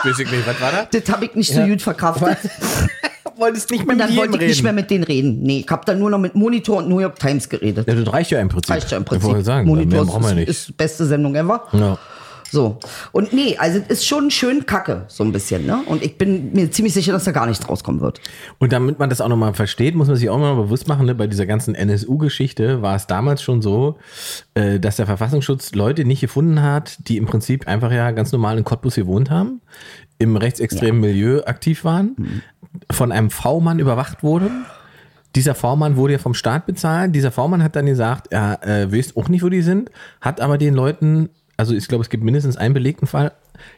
Ich 0.05 0.19
nicht, 0.19 0.47
was 0.47 0.61
war 0.61 0.73
das? 0.73 1.03
Das 1.03 1.15
habe 1.15 1.25
ich 1.27 1.35
nicht 1.35 1.53
so 1.53 1.61
Ja. 1.61 1.67
gut 1.67 1.83
verkraftet. 1.83 2.39
Wolltest 3.37 3.71
nicht 3.71 3.87
mehr 3.87 3.95
Und 3.95 3.99
mit 3.99 4.09
dann 4.09 4.17
wollte 4.17 4.35
ich 4.37 4.41
reden. 4.41 4.49
nicht 4.51 4.63
mehr 4.63 4.73
mit 4.73 4.91
denen 4.91 5.05
reden. 5.05 5.43
Nee, 5.43 5.61
ich 5.65 5.71
habe 5.71 5.83
dann 5.87 5.99
nur 5.99 6.11
noch 6.11 6.19
mit 6.19 6.35
Monitor 6.35 6.79
und 6.79 6.89
New 6.89 7.01
York 7.01 7.19
Times 7.19 7.49
geredet. 7.49 7.89
ja, 7.89 7.95
das 7.95 8.13
reicht 8.13 8.31
ja 8.31 8.39
im 8.41 8.49
Prinzip. 8.49 8.71
Reicht 8.75 8.91
ja 8.91 8.97
im 8.99 9.03
Ich 9.05 9.09
Prinzip. 9.09 9.29
wollte 9.31 9.45
sagen, 9.45 9.67
Monitor 9.67 10.05
brauchen 10.05 10.23
wir 10.23 10.29
ist, 10.31 10.35
nicht. 10.37 10.49
ist 10.49 10.77
beste 10.77 11.07
Sendung 11.07 11.35
ever. 11.35 11.65
Ja. 11.73 11.99
So. 12.53 12.79
Und 13.13 13.33
nee, 13.33 13.57
also 13.57 13.79
es 13.79 14.01
ist 14.01 14.07
schon 14.07 14.31
schön 14.31 14.67
kacke, 14.67 15.07
so 15.09 15.25
ein 15.25 15.33
bisschen, 15.33 15.65
ne? 15.65 15.81
Und 15.87 16.03
ich 16.03 16.19
bin 16.19 16.53
mir 16.53 16.71
ziemlich 16.71 16.93
sicher, 16.93 17.11
dass 17.11 17.25
da 17.25 17.33
gar 17.33 17.47
nichts 17.47 17.67
rauskommen 17.67 18.03
wird. 18.03 18.21
Und 18.59 18.75
damit 18.75 18.99
man 18.99 19.09
das 19.09 19.23
auch 19.23 19.29
nochmal 19.29 19.55
versteht, 19.55 19.95
muss 19.95 20.09
man 20.09 20.17
sich 20.17 20.29
auch 20.29 20.37
mal 20.37 20.55
bewusst 20.55 20.87
machen, 20.87 21.07
ne, 21.07 21.15
bei 21.15 21.27
dieser 21.27 21.47
ganzen 21.47 21.75
NSU-Geschichte 21.75 22.83
war 22.83 22.95
es 22.95 23.07
damals 23.07 23.41
schon 23.41 23.63
so, 23.63 23.97
äh, 24.53 24.79
dass 24.79 24.97
der 24.97 25.07
Verfassungsschutz 25.07 25.75
Leute 25.75 26.05
nicht 26.05 26.21
gefunden 26.21 26.61
hat, 26.61 27.09
die 27.09 27.17
im 27.17 27.25
Prinzip 27.25 27.67
einfach 27.67 27.91
ja 27.91 28.11
ganz 28.11 28.33
normal 28.33 28.59
in 28.59 28.65
Cottbus 28.65 28.97
gewohnt 28.97 29.31
haben, 29.31 29.63
im 30.19 30.37
rechtsextremen 30.37 31.01
Milieu 31.01 31.41
aktiv 31.45 31.85
waren, 31.85 32.43
von 32.91 33.13
einem 33.13 33.31
V-Mann 33.31 33.79
überwacht 33.79 34.23
wurden 34.23 34.67
dieser 35.35 35.55
Vormann 35.55 35.97
wurde 35.97 36.13
ja 36.15 36.19
vom 36.19 36.35
Staat 36.35 36.67
bezahlt. 36.67 37.15
Dieser 37.15 37.31
Vormann 37.31 37.63
hat 37.63 37.75
dann 37.75 37.87
gesagt, 37.87 38.29
er 38.31 38.63
äh, 38.67 38.93
weiß 38.93 39.17
auch 39.17 39.29
nicht, 39.29 39.43
wo 39.43 39.49
die 39.49 39.63
sind, 39.63 39.91
hat 40.21 40.41
aber 40.43 40.59
den 40.59 40.75
Leuten, 40.75 41.31
also 41.57 41.75
ich 41.75 41.87
glaube, 41.89 42.03
es 42.03 42.11
gibt 42.11 42.25
mindestens 42.25 42.57
einen 42.57 42.75
belegten 42.75 43.07
Fall, 43.07 43.33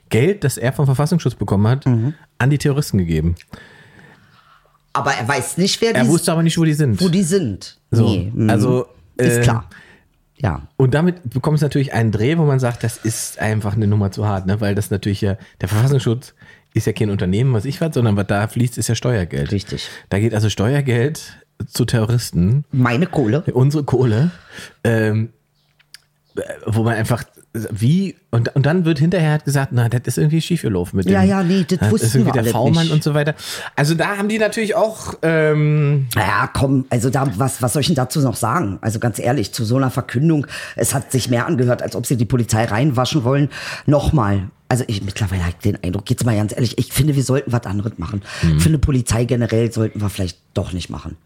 Geld, 0.08 0.44
das 0.44 0.56
er 0.58 0.72
vom 0.72 0.86
Verfassungsschutz 0.86 1.34
bekommen 1.34 1.66
hat, 1.68 1.86
Mhm. 1.86 2.14
an 2.38 2.50
die 2.50 2.58
Terroristen 2.58 2.98
gegeben. 2.98 3.34
Aber 4.92 5.12
er 5.12 5.26
weiß 5.26 5.58
nicht, 5.58 5.80
wer 5.80 5.94
Er 5.94 6.04
die, 6.04 6.08
wusste 6.08 6.32
aber 6.32 6.42
nicht, 6.42 6.56
wo 6.56 6.64
die 6.64 6.72
sind. 6.74 7.00
wo 7.00 7.08
die 7.08 7.22
sind. 7.24 7.78
So, 7.90 8.08
Nee, 8.08 8.30
mm, 8.32 8.48
also, 8.50 8.86
ist 9.16 9.38
äh, 9.38 9.42
klar. 9.42 9.68
Ja. 10.36 10.62
Und 10.76 10.94
damit 10.94 11.30
bekommt 11.30 11.56
es 11.56 11.62
natürlich 11.62 11.92
einen 11.92 12.12
Dreh, 12.12 12.36
wo 12.38 12.44
man 12.44 12.60
sagt, 12.60 12.84
das 12.84 12.98
ist 12.98 13.38
einfach 13.40 13.74
eine 13.74 13.86
Nummer 13.86 14.10
zu 14.12 14.26
hart, 14.26 14.46
ne? 14.46 14.60
weil 14.60 14.74
das 14.74 14.90
natürlich 14.90 15.20
ja, 15.20 15.36
der 15.60 15.68
Verfassungsschutz 15.68 16.34
ist 16.74 16.86
ja 16.86 16.92
kein 16.92 17.10
Unternehmen, 17.10 17.52
was 17.54 17.64
ich 17.64 17.80
was, 17.80 17.94
sondern 17.94 18.16
was 18.16 18.26
da 18.26 18.46
fließt, 18.48 18.78
ist 18.78 18.88
ja 18.88 18.94
Steuergeld. 18.94 19.52
Richtig. 19.52 19.88
Da 20.10 20.18
geht 20.18 20.34
also 20.34 20.48
Steuergeld 20.50 21.38
zu 21.66 21.84
Terroristen, 21.84 22.64
Meine 22.72 23.06
Kohle. 23.06 23.42
unsere 23.52 23.84
Kohle, 23.84 24.32
ähm, 24.82 25.30
äh, 26.36 26.40
wo 26.66 26.82
man 26.82 26.94
einfach, 26.94 27.24
wie, 27.70 28.16
und, 28.32 28.54
und 28.56 28.66
dann 28.66 28.84
wird 28.84 28.98
hinterher 28.98 29.30
halt 29.30 29.44
gesagt, 29.44 29.70
na, 29.72 29.88
das 29.88 30.00
ist 30.04 30.18
irgendwie 30.18 30.40
schief 30.40 30.62
gelaufen 30.62 30.96
mit 30.96 31.06
dem. 31.06 31.12
Ja, 31.12 31.22
ja, 31.22 31.42
nee, 31.44 31.64
das 31.64 31.88
wussten 31.88 32.06
ist 32.06 32.14
irgendwie 32.16 32.34
wir 32.34 32.42
der 32.42 32.52
V-Mann 32.52 32.90
und 32.90 33.04
so 33.04 33.14
weiter. 33.14 33.34
Also 33.76 33.94
da 33.94 34.16
haben 34.16 34.28
die 34.28 34.38
natürlich 34.38 34.74
auch, 34.74 35.14
ähm, 35.22 36.08
Ja, 36.16 36.50
komm, 36.52 36.86
also 36.90 37.10
da, 37.10 37.30
was, 37.36 37.62
was 37.62 37.72
soll 37.72 37.80
ich 37.80 37.86
denn 37.86 37.94
dazu 37.96 38.20
noch 38.20 38.34
sagen? 38.34 38.78
Also 38.80 38.98
ganz 38.98 39.20
ehrlich, 39.20 39.52
zu 39.52 39.64
so 39.64 39.76
einer 39.76 39.92
Verkündung, 39.92 40.48
es 40.74 40.94
hat 40.94 41.12
sich 41.12 41.30
mehr 41.30 41.46
angehört, 41.46 41.80
als 41.80 41.94
ob 41.94 42.06
sie 42.06 42.16
die 42.16 42.24
Polizei 42.24 42.64
reinwaschen 42.64 43.22
wollen. 43.22 43.48
Nochmal. 43.86 44.48
Also 44.68 44.82
ich 44.88 45.04
mittlerweile 45.04 45.42
habe 45.42 45.52
ich 45.52 45.62
den 45.62 45.80
Eindruck, 45.84 46.10
jetzt 46.10 46.24
mal 46.26 46.34
ganz 46.34 46.52
ehrlich, 46.52 46.76
ich 46.78 46.92
finde, 46.92 47.14
wir 47.14 47.22
sollten 47.22 47.52
was 47.52 47.64
anderes 47.66 47.92
machen. 47.98 48.22
Mhm. 48.42 48.56
Ich 48.56 48.62
finde, 48.64 48.78
Polizei 48.78 49.26
generell 49.26 49.70
sollten 49.70 50.00
wir 50.00 50.10
vielleicht 50.10 50.38
doch 50.54 50.72
nicht 50.72 50.90
machen. 50.90 51.16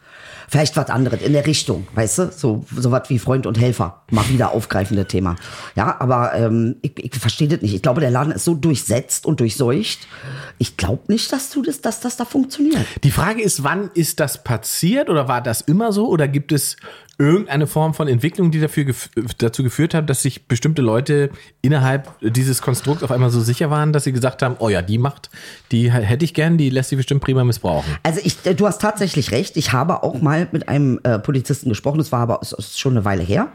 Vielleicht 0.48 0.78
was 0.78 0.88
anderes 0.88 1.20
in 1.20 1.34
der 1.34 1.46
Richtung, 1.46 1.86
weißt 1.94 2.18
du? 2.18 2.32
So, 2.32 2.64
so 2.74 2.90
was 2.90 3.10
wie 3.10 3.18
Freund 3.18 3.46
und 3.46 3.60
Helfer. 3.60 4.02
Mal 4.10 4.26
wieder 4.30 4.52
aufgreifende 4.52 5.06
Thema. 5.06 5.36
Ja, 5.76 6.00
aber 6.00 6.34
ähm, 6.34 6.76
ich, 6.80 6.92
ich 6.96 7.14
verstehe 7.14 7.48
das 7.48 7.60
nicht. 7.60 7.74
Ich 7.74 7.82
glaube, 7.82 8.00
der 8.00 8.10
Laden 8.10 8.32
ist 8.32 8.46
so 8.46 8.54
durchsetzt 8.54 9.26
und 9.26 9.40
durchseucht. 9.40 10.08
Ich 10.56 10.78
glaube 10.78 11.12
nicht, 11.12 11.30
dass 11.32 11.50
du 11.50 11.60
das, 11.60 11.82
dass 11.82 12.00
das 12.00 12.16
da 12.16 12.24
funktioniert. 12.24 12.78
Die 13.04 13.10
Frage 13.10 13.42
ist, 13.42 13.62
wann 13.62 13.90
ist 13.92 14.20
das 14.20 14.42
passiert 14.42 15.10
oder 15.10 15.28
war 15.28 15.42
das 15.42 15.60
immer 15.60 15.92
so 15.92 16.08
oder 16.08 16.26
gibt 16.26 16.50
es 16.52 16.76
irgendeine 17.18 17.66
Form 17.66 17.94
von 17.94 18.06
Entwicklung, 18.06 18.52
die 18.52 18.60
dafür 18.60 18.84
gef 18.84 19.10
dazu 19.38 19.64
geführt 19.64 19.92
hat, 19.92 20.08
dass 20.08 20.22
sich 20.22 20.46
bestimmte 20.46 20.82
Leute 20.82 21.30
innerhalb 21.62 22.08
dieses 22.20 22.62
Konstrukts 22.62 23.02
auf 23.02 23.10
einmal 23.10 23.30
so 23.30 23.40
sicher 23.40 23.70
waren, 23.70 23.92
dass 23.92 24.04
sie 24.04 24.12
gesagt 24.12 24.42
haben, 24.42 24.56
oh 24.60 24.68
ja, 24.68 24.82
die 24.82 24.98
Macht, 24.98 25.28
die 25.72 25.90
hätte 25.90 26.24
ich 26.24 26.32
gern, 26.32 26.58
die 26.58 26.70
lässt 26.70 26.90
sich 26.90 26.96
bestimmt 26.96 27.20
prima 27.20 27.42
missbrauchen. 27.42 27.96
Also 28.04 28.20
ich, 28.22 28.36
du 28.42 28.66
hast 28.66 28.80
tatsächlich 28.80 29.32
recht. 29.32 29.56
Ich 29.56 29.72
habe 29.72 30.04
auch 30.04 30.22
mal 30.22 30.48
mit 30.52 30.68
einem 30.68 31.00
äh, 31.02 31.18
Polizisten 31.18 31.68
gesprochen. 31.68 31.98
Das 31.98 32.12
war 32.12 32.20
aber 32.20 32.40
schon 32.42 32.92
eine 32.92 33.04
Weile 33.04 33.24
her. 33.24 33.48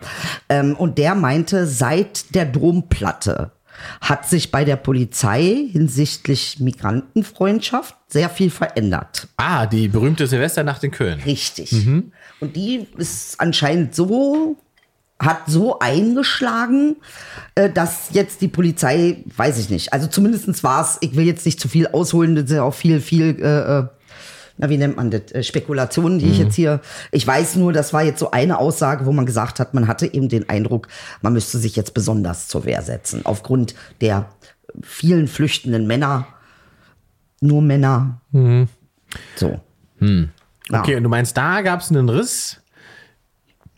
Ähm, 0.50 0.76
und 0.76 0.98
der 0.98 1.16
meinte, 1.16 1.66
seit 1.66 2.36
der 2.36 2.46
Domplatte 2.46 3.52
hat 4.02 4.28
sich 4.28 4.52
bei 4.52 4.66
der 4.66 4.76
Polizei 4.76 5.68
hinsichtlich 5.72 6.60
Migrantenfreundschaft 6.60 7.96
sehr 8.08 8.30
viel 8.30 8.50
verändert. 8.50 9.28
Ah, 9.38 9.66
die 9.66 9.88
berühmte 9.88 10.28
Silvesternacht 10.28 10.84
in 10.84 10.92
Köln. 10.92 11.20
Richtig. 11.26 11.72
Und 12.40 12.56
die 12.56 12.88
ist 12.98 13.40
anscheinend 13.40 13.96
so, 13.96 14.58
hat 15.20 15.44
so 15.48 15.80
eingeschlagen, 15.80 16.98
äh, 17.56 17.70
dass 17.70 18.10
jetzt 18.12 18.42
die 18.42 18.48
Polizei, 18.48 19.24
weiß 19.36 19.58
ich 19.60 19.70
nicht, 19.70 19.94
also 19.94 20.08
zumindestens 20.08 20.64
war 20.64 20.82
es, 20.82 20.98
ich 21.02 21.16
will 21.16 21.26
jetzt 21.26 21.46
nicht 21.46 21.60
zu 21.60 21.68
viel 21.68 21.88
ausholen, 21.88 22.36
das 22.36 22.46
ist 22.46 22.52
ja 22.52 22.64
auch 22.64 22.74
viel, 22.74 23.00
viel, 23.00 23.38
äh, 23.40 23.80
äh, 23.80 23.88
na, 24.58 24.70
wie 24.70 24.78
nennt 24.78 24.96
man 24.96 25.10
das, 25.12 25.32
äh, 25.32 25.44
Spekulationen, 25.44 26.20
die 26.20 26.30
ich 26.30 26.38
jetzt 26.38 26.56
hier, 26.56 26.80
ich 27.12 27.26
weiß 27.26 27.56
nur, 27.56 27.74
das 27.74 27.94
war 27.94 28.04
jetzt 28.04 28.20
so 28.20 28.32
eine 28.32 28.60
Aussage, 28.60 29.06
wo 29.06 29.12
man 29.12 29.26
gesagt 29.26 29.60
hat, 29.60 29.74
man 29.74 29.88
hatte 29.88 30.14
eben 30.14 30.30
den 30.30 30.48
Eindruck, 30.50 30.88
man 31.22 31.34
müsste 31.34 31.58
sich 31.58 31.76
jetzt 31.76 31.94
besonders 31.94 32.48
zur 32.48 32.66
Wehr 32.66 32.82
setzen, 32.82 33.22
aufgrund 33.26 33.74
der 34.02 34.30
vielen 34.82 35.28
flüchtenden 35.28 35.88
Männer, 35.88 36.28
nur 37.42 37.62
Männer, 37.62 38.22
so. 39.36 39.60
Ja. 40.00 40.80
Okay, 40.80 40.96
und 40.96 41.04
du 41.04 41.10
meinst, 41.10 41.36
da 41.36 41.62
gab 41.62 41.82
es 41.82 41.90
einen 41.90 42.10
Riss 42.10 42.62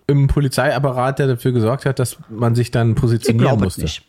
im 0.07 0.27
Polizeiapparat, 0.27 1.19
der 1.19 1.27
dafür 1.27 1.51
gesorgt 1.51 1.85
hat, 1.85 1.99
dass 1.99 2.17
man 2.29 2.53
sich 2.53 2.71
dann 2.71 2.91
Ich 2.91 2.95
positionieren 2.95 3.55
es 3.55 3.61
musste. 3.61 3.81
nicht. 3.81 4.03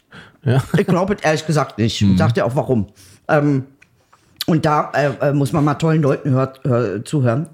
Ja. 0.45 0.63
Ich 0.77 0.87
glaube 0.87 1.15
es 1.15 1.23
ehrlich 1.23 1.47
gesagt 1.47 1.79
nicht. 1.79 2.01
Ich 2.03 2.19
sag 2.19 2.35
dir 2.35 2.45
auch 2.45 2.55
warum. 2.55 2.89
Ähm, 3.29 3.65
und 4.47 4.65
da 4.65 4.91
äh, 4.95 5.29
äh, 5.29 5.33
muss 5.33 5.53
man 5.53 5.65
mal 5.65 5.75
tollen 5.75 6.03
Leuten 6.03 6.31
hört, 6.31 6.61
hör, 6.65 7.05
zuhören. 7.05 7.49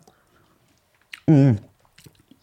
Mm. 1.26 1.52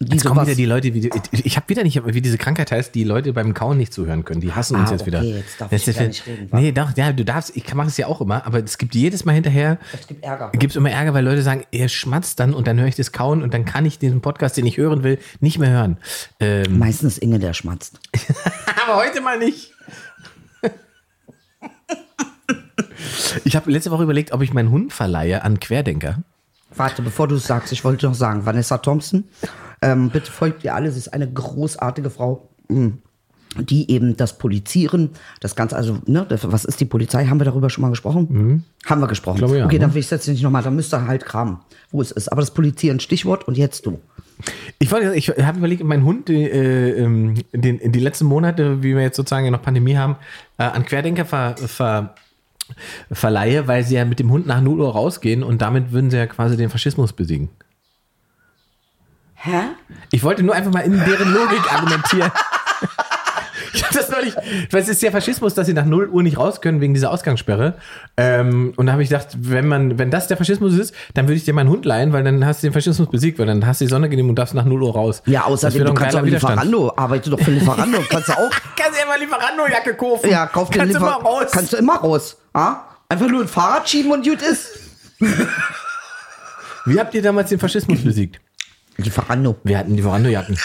Die 0.02 0.14
Jetzt 0.14 0.24
kommen 0.24 0.46
wieder 0.46 0.56
die 0.56 0.64
Leute, 0.66 0.94
wie 0.94 1.02
die, 1.02 1.10
ich 1.34 1.58
habe 1.58 1.68
wieder 1.68 1.84
nicht, 1.84 2.02
wie 2.06 2.22
diese 2.22 2.38
Krankheit 2.38 2.72
heißt, 2.72 2.96
die 2.96 3.04
Leute 3.04 3.34
beim 3.34 3.54
Kauen 3.54 3.78
nicht 3.78 3.92
zuhören 3.94 4.24
können. 4.24 4.40
Die 4.40 4.54
hassen 4.54 4.78
uns 4.78 4.88
Ah, 4.90 4.94
jetzt 4.94 5.06
wieder. 5.06 5.20
okay, 5.20 5.36
jetzt 5.36 5.60
darf 5.60 5.70
Das 5.70 5.86
ich 5.86 6.00
nicht 6.00 6.26
reden? 6.26 6.48
Nee, 6.54 6.72
doch, 6.72 6.96
ja, 6.96 7.12
du 7.12 7.26
darfst, 7.26 7.54
ich 7.58 7.74
mache 7.74 7.90
es 7.90 7.98
ja 7.98 8.08
auch 8.08 8.22
immer, 8.22 8.46
aber 8.48 8.64
es 8.64 8.78
gibt 8.78 8.96
jedes 8.96 9.26
Mal 9.26 9.34
hinterher, 9.34 9.78
Es 9.92 10.08
gibt 10.08 10.24
Ärger. 10.24 10.52
gibt 10.52 10.72
es 10.72 10.78
immer 10.78 10.90
Ärger, 10.90 11.14
weil 11.14 11.26
Leute 11.26 11.42
sagen, 11.42 11.66
er 11.74 11.90
schmatzt 11.90 12.40
dann 12.40 12.54
und 12.54 12.66
dann 12.66 12.80
höre 12.80 12.88
ich 12.88 12.96
das 12.96 13.12
Kauen 13.12 13.44
und 13.44 13.54
dann 13.54 13.66
kann 13.66 13.86
ich 13.86 14.00
diesen 14.00 14.22
Podcast, 14.22 14.56
den 14.56 14.66
ich 14.68 14.78
hören 14.78 15.04
will, 15.04 15.20
nicht 15.42 15.60
mehr 15.60 15.72
hören. 15.72 15.98
Ähm, 16.40 16.80
Meistens 16.80 17.18
Inge, 17.18 17.40
der 17.40 17.54
schmatzt. 17.54 18.00
aber 18.88 18.96
heute 18.96 19.20
mal 19.20 19.38
nicht. 19.38 19.74
Ich 23.44 23.56
habe 23.56 23.72
letzte 23.72 23.92
Woche 23.92 24.04
überlegt, 24.04 24.32
ob 24.32 24.42
ich 24.42 24.54
meinen 24.54 24.72
Hund 24.72 24.94
verleihe 24.94 25.44
an 25.44 25.60
Querdenker. 25.60 26.20
Warte, 26.76 27.02
bevor 27.02 27.28
du 27.28 27.36
es 27.36 27.48
sagst, 27.48 27.72
ich 27.72 27.84
wollte 27.84 28.06
noch 28.06 28.14
sagen, 28.14 28.46
Vanessa 28.46 28.78
Thompson, 28.78 29.24
ähm, 29.82 30.10
bitte 30.10 30.32
folgt 30.32 30.64
ihr 30.64 30.76
alle, 30.76 30.92
sie 30.92 31.00
ist 31.00 31.14
eine 31.14 31.32
großartige 31.32 32.10
Frau. 32.10 32.50
mm, 32.68 32.90
Die 33.58 33.90
eben 33.90 34.16
das 34.16 34.38
Polizieren, 34.38 35.10
das 35.40 35.56
Ganze, 35.56 35.76
also, 35.76 35.98
ne, 36.06 36.26
das, 36.30 36.52
was 36.52 36.66
ist 36.66 36.80
die 36.80 36.86
Polizei? 36.86 37.26
Haben 37.26 37.40
wir 37.40 37.46
darüber 37.46 37.70
schon 37.72 37.82
mal 37.82 37.90
gesprochen? 37.90 38.64
Haben 38.86 39.00
wir 39.00 39.08
gesprochen. 39.08 39.38
Mhm. 39.38 39.40
glaube, 39.40 39.58
ja, 39.58 39.66
okay, 39.66 39.76
ne? 39.76 39.82
dann 39.82 39.94
will 39.94 40.00
ich 40.00 40.06
es 40.06 40.12
jetzt 40.12 40.28
nicht 40.28 40.44
nochmal, 40.44 40.62
dann 40.62 40.76
müsst 40.76 40.94
ihr 40.94 41.08
halt 41.08 41.26
kramen, 41.26 41.58
wo 41.92 42.02
es 42.02 42.12
ist. 42.12 42.32
Aber 42.32 42.42
das 42.42 42.52
Polizieren, 42.52 43.00
Stichwort 43.00 43.48
und 43.48 43.58
jetzt 43.58 43.86
du. 43.86 44.00
Ich 44.78 44.92
wollte, 44.92 45.16
ich 45.16 45.30
habe 45.30 45.58
überlegt, 45.58 45.84
mein 45.84 46.04
Hund 46.06 46.30
die, 46.30 46.44
äh, 46.44 47.04
ähm, 47.04 47.34
den, 47.52 47.92
die 47.92 48.00
letzten 48.00 48.26
Monate, 48.26 48.84
wie 48.84 48.96
wir 48.96 49.02
jetzt 49.02 49.18
sozusagen 49.18 49.50
noch 49.52 49.62
Pandemie 49.62 49.98
haben, 49.98 50.16
äh, 50.58 50.64
an 50.64 50.86
Querdenker 50.86 51.26
ver, 51.26 51.56
ver, 51.58 52.16
verleihe, 53.12 53.68
weil 53.68 53.84
sie 53.84 53.96
ja 53.96 54.06
mit 54.06 54.20
dem 54.20 54.32
Hund 54.32 54.48
nach 54.48 54.62
0 54.62 54.80
Uhr 54.80 54.92
rausgehen 54.92 55.44
und 55.44 55.62
damit 55.62 55.92
würden 55.92 56.10
sie 56.10 56.18
ja 56.18 56.28
quasi 56.28 56.58
den 56.58 56.70
Faschismus 56.70 57.14
besiegen. 57.14 57.50
Hä? 59.36 59.62
Ich 60.12 60.24
wollte 60.24 60.44
nur 60.44 60.54
einfach 60.54 60.72
mal 60.72 60.82
in 60.82 60.94
deren 60.94 61.34
Logik 61.34 61.74
argumentieren. 61.74 62.32
Neulich, 64.20 64.36
weil 64.72 64.82
es 64.82 64.90
ist 64.90 65.02
ja 65.02 65.12
Faschismus, 65.12 65.54
dass 65.54 65.68
sie 65.68 65.74
nach 65.74 65.86
0 65.86 66.10
Uhr 66.10 66.24
nicht 66.24 66.38
raus 66.38 66.62
können 66.62 66.82
wegen 66.82 66.94
dieser 66.94 67.12
Ausgangssperre. 67.12 67.76
Ähm, 68.18 68.74
und 68.76 68.86
da 68.86 68.94
habe 68.94 69.04
ich 69.04 69.10
gedacht, 69.10 69.30
wenn 69.38 69.68
man, 69.68 69.98
wenn 69.98 70.12
das 70.12 70.28
der 70.28 70.38
Faschismus 70.38 70.74
ist, 70.78 70.94
dann 71.14 71.28
würde 71.28 71.36
ich 71.36 71.46
dir 71.46 71.54
meinen 71.54 71.70
Hund 71.70 71.86
leihen, 71.86 72.14
weil 72.14 72.24
dann 72.24 72.46
hast 72.46 72.62
du 72.62 72.68
den 72.68 72.74
Faschismus 72.74 73.10
besiegt, 73.10 73.40
weil 73.40 73.46
dann 73.46 73.66
hast 73.66 73.82
du 73.82 73.86
die 73.86 73.90
Sonne 73.90 74.10
genommen 74.10 74.30
und 74.30 74.36
darfst 74.36 74.54
nach 74.54 74.66
0 74.66 74.84
Uhr 74.84 74.94
raus. 74.94 75.22
Ja, 75.26 75.46
außerdem, 75.46 75.80
wäre 75.80 75.90
du 75.90 75.94
kannst 75.94 76.16
auch 76.16 76.24
Lieferando, 76.24 76.94
arbeite 76.96 77.30
doch 77.30 77.40
für 77.40 77.52
Lieferando, 77.52 78.00
kannst 78.10 78.30
du 78.30 78.34
auch. 78.34 78.52
Kannst 78.76 79.00
du 79.00 79.04
immer 79.04 79.18
Lieferando-Jacke 79.18 79.94
kaufen. 79.96 80.30
Ja, 80.30 80.48
kauf 80.48 80.70
dir 80.70 80.80
Kannst 80.80 80.94
Liefer 80.94 81.06
mal 81.06 81.14
raus. 81.14 81.48
Kannst 81.52 81.74
du 81.74 81.78
immer 81.78 81.96
raus. 81.98 82.38
Ah? 82.54 82.78
Einfach 83.08 83.28
nur 83.28 83.42
ein 83.42 83.48
Fahrrad 83.48 83.90
schieben 83.90 84.12
und 84.12 84.26
gut 84.26 84.42
ist. 84.42 84.80
Wie 86.86 87.00
habt 87.00 87.14
ihr 87.14 87.22
damals 87.22 87.50
den 87.50 87.60
Faschismus 87.60 88.04
besiegt? 88.04 88.40
Lieferando. 88.98 89.56
Wir 89.64 89.78
hatten 89.78 89.96
Lieferando-Jacken. 89.96 90.58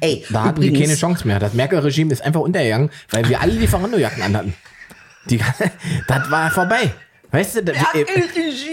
Ey, 0.00 0.24
Da 0.30 0.44
hatten 0.44 0.60
die 0.60 0.68
übrigens, 0.68 0.88
keine 0.88 0.98
Chance 0.98 1.26
mehr. 1.26 1.38
Das 1.38 1.54
Merkel-Regime 1.54 2.12
ist 2.12 2.22
einfach 2.22 2.40
untergegangen, 2.40 2.90
weil 3.10 3.28
wir 3.28 3.40
alle 3.40 3.52
Lieferando-Jacken 3.52 4.22
anhatten. 4.22 4.54
Die, 5.26 5.38
das 6.08 6.30
war 6.30 6.50
vorbei. 6.50 6.92
Weißt 7.30 7.56
du, 7.56 7.66
wir, 7.66 7.74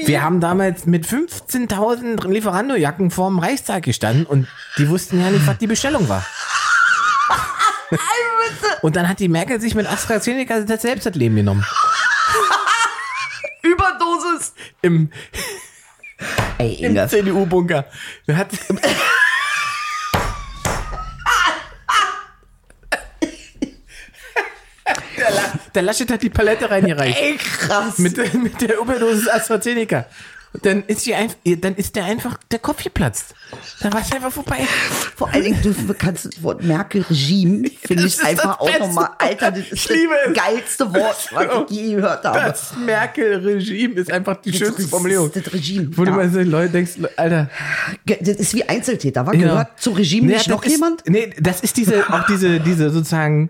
wir 0.06 0.22
haben 0.24 0.40
damals 0.40 0.86
mit 0.86 1.06
15.000 1.06 2.26
Lieferando-Jacken 2.28 3.12
vorm 3.12 3.40
Reichstag 3.40 3.84
gestanden 3.84 4.26
und 4.26 4.48
die 4.78 4.88
wussten 4.88 5.20
ja 5.22 5.30
nicht, 5.30 5.46
was 5.46 5.58
die 5.58 5.68
Bestellung 5.68 6.08
war. 6.08 6.26
Und 8.82 8.96
dann 8.96 9.08
hat 9.10 9.20
die 9.20 9.28
Merkel 9.30 9.60
sich 9.62 9.74
mit 9.76 9.88
AstraZeneca 9.88 10.60
das 10.62 10.82
selbst 10.84 11.06
das 11.06 11.16
Leben 11.16 11.36
genommen. 11.36 11.66
Überdosis. 13.62 14.54
Im, 14.82 15.10
Ey, 16.58 16.74
im. 16.76 17.08
CDU-Bunker. 17.10 17.86
Hat- 18.32 18.50
Der, 25.76 25.82
La 25.82 25.92
der 25.92 25.94
Laschet 25.94 26.12
hat 26.12 26.24
die 26.24 26.30
Palette 26.30 26.70
reingereicht. 26.70 27.18
Ey, 27.22 27.36
krass. 27.38 27.98
Mit, 28.00 28.18
der- 28.18 28.34
mit 28.38 28.60
der 28.62 28.80
Überdosis 28.80 29.28
AstraZeneca. 29.28 30.06
dann 30.64 30.84
ist, 30.88 31.06
die 31.06 31.14
ein, 31.14 31.30
dann 31.60 31.76
ist 31.76 31.98
der 31.98 32.06
einfach 32.06 32.38
der 32.50 32.60
Kopf 32.60 32.82
geplatzt. 32.82 33.36
Dann 33.82 33.92
war 33.94 34.00
es 34.02 34.12
einfach 34.14 34.32
vorbei. 34.32 34.60
Vor 35.18 35.30
allen 35.34 35.44
Dingen, 35.44 35.62
du 35.62 35.94
kannst 35.94 36.26
das 36.26 36.42
Wort 36.42 36.64
Merkel-Regime, 36.64 37.70
finde 37.86 38.06
ich 38.06 38.24
einfach 38.24 38.60
auch 38.62 38.80
nochmal, 38.80 39.10
Alter, 39.18 39.52
das 39.52 39.68
ist 39.70 39.90
das 39.90 39.98
geilste 40.34 40.94
Wort, 40.94 41.28
was 41.34 41.48
ich 41.70 41.76
je 41.78 41.96
gehört 41.96 42.24
habe. 42.24 42.40
Das 42.40 42.74
Merkel-Regime 42.86 43.96
ist 43.96 44.10
einfach 44.12 44.38
die 44.38 44.52
Das 44.52 44.60
schönste 44.60 44.82
ist 44.84 44.90
Formulierung. 44.90 45.30
das 45.34 45.52
Regime, 45.54 45.90
Wo 45.98 46.06
du 46.06 46.12
ja. 46.12 46.16
mal 46.16 46.30
so 46.30 46.40
Leute 46.40 46.72
denkst, 46.72 46.94
Alter. 47.18 47.50
Das 48.06 48.38
ist 48.38 48.54
wie 48.54 48.64
Einzeltäter, 48.64 49.26
war 49.26 49.34
ja. 49.36 49.42
gehört 49.42 49.80
zum 49.82 49.94
Regime 49.96 50.28
Nee, 50.28 50.34
nicht 50.36 50.48
noch 50.50 50.64
ist, 50.64 50.72
jemand? 50.72 51.04
Nee, 51.08 51.34
das 51.40 51.62
ist 51.62 51.76
diese, 51.78 52.10
auch 52.14 52.26
diese, 52.28 52.60
diese 52.62 52.90
sozusagen, 52.92 53.50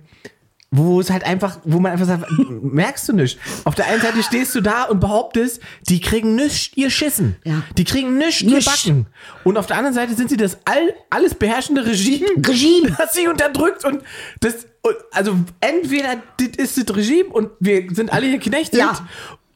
wo 0.71 0.99
es 0.99 1.09
halt 1.09 1.23
einfach, 1.23 1.59
wo 1.63 1.79
man 1.79 1.91
einfach 1.91 2.05
sagt, 2.05 2.25
merkst 2.61 3.07
du 3.09 3.13
nicht. 3.13 3.39
Auf 3.63 3.75
der 3.75 3.87
einen 3.87 4.01
Seite 4.01 4.23
stehst 4.23 4.53
du 4.55 4.61
da 4.61 4.83
und 4.83 4.99
behauptest, 4.99 5.61
die 5.87 6.01
kriegen 6.01 6.35
nichts 6.35 6.75
ihr 6.75 6.89
Schissen. 6.89 7.37
Ja. 7.43 7.63
Die 7.77 7.83
kriegen 7.83 8.17
nichts 8.17 8.41
ihr. 8.41 8.59
Backen. 8.59 9.07
Und 9.43 9.57
auf 9.57 9.67
der 9.67 9.77
anderen 9.77 9.95
Seite 9.95 10.15
sind 10.15 10.29
sie 10.29 10.37
das 10.37 10.57
all, 10.65 10.93
alles 11.09 11.35
beherrschende 11.35 11.85
Regime. 11.85 12.27
Regime. 12.45 12.95
Das 13.05 13.13
sie 13.13 13.27
unterdrückt 13.27 13.85
und 13.85 14.01
das, 14.39 14.65
und 14.81 14.95
also 15.11 15.37
entweder 15.59 16.21
das 16.37 16.49
ist 16.57 16.77
das 16.77 16.95
Regime 16.95 17.29
und 17.29 17.51
wir 17.59 17.87
sind 17.93 18.11
alle 18.11 18.27
hier 18.27 18.39
knechtet. 18.39 18.79
Ja. 18.79 19.07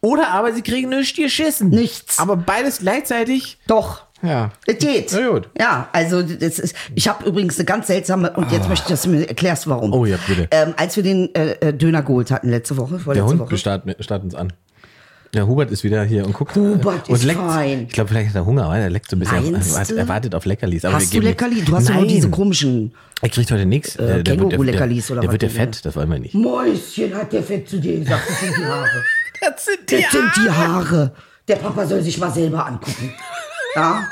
Oder 0.01 0.29
aber 0.29 0.53
sie 0.53 0.61
kriegen 0.61 0.89
nichts 0.89 1.17
ihr 1.17 1.29
Schissen. 1.29 1.69
Nichts. 1.69 2.19
Aber 2.19 2.37
beides 2.37 2.79
gleichzeitig. 2.79 3.57
Doch. 3.67 4.05
Ja. 4.21 4.51
Es 4.67 4.77
geht. 4.79 5.11
Na 5.13 5.29
gut. 5.29 5.49
Ja, 5.57 5.87
also 5.93 6.21
das 6.21 6.59
ist. 6.59 6.75
Ich 6.95 7.07
habe 7.07 7.25
übrigens 7.27 7.57
eine 7.57 7.65
ganz 7.65 7.87
seltsame 7.87 8.31
und 8.31 8.51
jetzt 8.51 8.67
möchte 8.67 8.85
ich, 8.85 8.89
dass 8.89 9.03
du 9.03 9.09
mir 9.09 9.27
erklärst, 9.27 9.67
warum. 9.67 9.93
Oh 9.93 10.05
ja, 10.05 10.17
bitte. 10.27 10.47
Ähm, 10.51 10.73
als 10.77 10.95
wir 10.95 11.03
den 11.03 11.33
äh, 11.35 11.51
äh, 11.61 11.73
Döner 11.73 12.01
geholt 12.03 12.29
hatten 12.31 12.49
letzte 12.49 12.75
Woche, 12.77 12.99
Der 13.13 13.25
Hund 13.25 13.39
Woche. 13.39 13.57
starrt, 13.57 13.83
starrt 14.01 14.23
uns 14.23 14.35
an. 14.35 14.51
Ja, 15.33 15.45
Hubert 15.45 15.69
ist 15.69 15.83
wieder 15.83 16.03
hier 16.03 16.25
und 16.25 16.33
guckt. 16.33 16.55
Hubert 16.55 17.07
und 17.07 17.15
ist 17.15 17.23
leckt. 17.23 17.39
fein. 17.39 17.83
Ich 17.87 17.93
glaube, 17.93 18.09
vielleicht 18.09 18.29
hat 18.29 18.35
er 18.35 18.45
Hunger, 18.47 18.67
weil 18.67 18.81
er 18.81 18.89
leckt 18.89 19.09
so 19.11 19.15
ein 19.15 19.19
bisschen. 19.19 19.51
Meinst 19.51 19.69
Er 19.69 19.75
wartet, 19.77 19.91
du? 19.95 19.99
er 19.99 20.07
wartet 20.07 20.35
auf 20.35 20.45
Leckerlis. 20.45 20.85
Aber 20.85 20.93
wir 20.93 20.97
Hast 20.97 21.07
du 21.07 21.11
geben 21.11 21.25
Leckerli? 21.27 21.61
Du 21.61 21.75
hast 21.75 21.87
doch 21.87 21.93
Nein. 21.93 22.03
nur 22.03 22.09
diese 22.11 22.29
komischen 22.31 22.93
Er 23.21 23.29
kriegt 23.29 23.51
heute 23.51 23.65
nichts. 23.67 23.95
Äh, 23.97 24.23
Känguru-Leckerlis 24.25 25.11
oder 25.11 25.21
Der 25.21 25.27
was 25.27 25.33
wird 25.33 25.41
der 25.43 25.49
die 25.49 25.55
fett, 25.55 25.85
das 25.85 25.95
wollen 25.95 26.09
wir 26.11 26.19
nicht. 26.19 26.33
Mäuschen, 26.33 27.13
hat 27.13 27.31
der 27.31 27.43
Fett 27.43 27.69
zu 27.69 27.79
dir 27.79 27.99
gesagt. 27.99 28.23
Das 28.27 28.39
sind 28.39 28.57
die 28.57 28.65
Haare. 28.65 28.89
Das 29.41 29.65
sind 29.65 30.35
die 30.35 30.49
Haare. 30.49 31.13
Der 31.47 31.55
Papa 31.57 31.85
soll 31.85 32.01
sich 32.01 32.17
mal 32.17 32.29
selber 32.31 32.65
angucken. 32.65 33.13
Ja? 33.75 34.07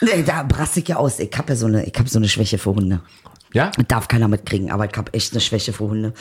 Nee, 0.00 0.22
da 0.22 0.42
braste 0.42 0.80
ich 0.80 0.88
ja 0.88 0.96
aus. 0.96 1.18
Ich 1.18 1.30
habe 1.36 1.50
ja 1.52 1.56
so 1.56 1.66
eine, 1.66 1.84
ich 1.84 1.94
hab 1.98 2.08
so 2.08 2.18
eine 2.18 2.28
Schwäche 2.28 2.58
für 2.58 2.74
Hunde. 2.74 3.00
Ja? 3.52 3.70
Darf 3.88 4.08
keiner 4.08 4.28
mitkriegen, 4.28 4.70
aber 4.72 4.84
ich 4.90 4.96
habe 4.96 5.12
echt 5.14 5.32
eine 5.32 5.40
Schwäche 5.40 5.72
für 5.72 5.84
Hunde. 5.84 6.12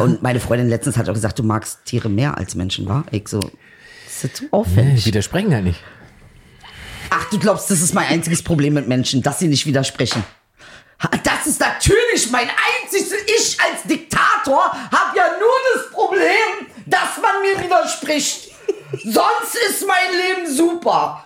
Und 0.00 0.22
meine 0.22 0.40
Freundin 0.40 0.68
letztens 0.68 0.96
hat 0.96 1.08
auch 1.08 1.14
gesagt, 1.14 1.38
du 1.38 1.42
magst 1.44 1.84
Tiere 1.84 2.08
mehr 2.08 2.36
als 2.36 2.54
Menschen, 2.54 2.88
war? 2.88 3.04
Ich 3.12 3.28
so, 3.28 3.38
das 3.40 4.24
ist 4.24 4.36
so 4.36 4.44
Die 4.46 4.52
auffällig. 4.52 5.06
widersprechen 5.06 5.54
halt 5.54 5.64
nicht. 5.64 5.80
Ach, 7.10 7.28
du 7.30 7.38
glaubst, 7.38 7.70
das 7.70 7.80
ist 7.82 7.94
mein 7.94 8.08
einziges 8.08 8.42
Problem 8.42 8.74
mit 8.74 8.88
Menschen, 8.88 9.22
dass 9.22 9.38
sie 9.38 9.48
nicht 9.48 9.66
widersprechen. 9.66 10.24
Das 11.24 11.46
ist 11.46 11.60
natürlich 11.60 12.30
mein 12.30 12.48
einziges. 12.48 13.12
Ich 13.26 13.58
als 13.60 13.82
Diktator 13.84 14.72
habe 14.72 15.16
ja 15.16 15.24
nur 15.38 15.52
das 15.74 15.90
Problem, 15.92 16.66
dass 16.86 17.16
man 17.20 17.42
mir 17.42 17.64
widerspricht. 17.64 18.50
Sonst 19.04 19.56
ist 19.68 19.84
mein 19.86 20.42
Leben 20.44 20.54
super. 20.56 21.24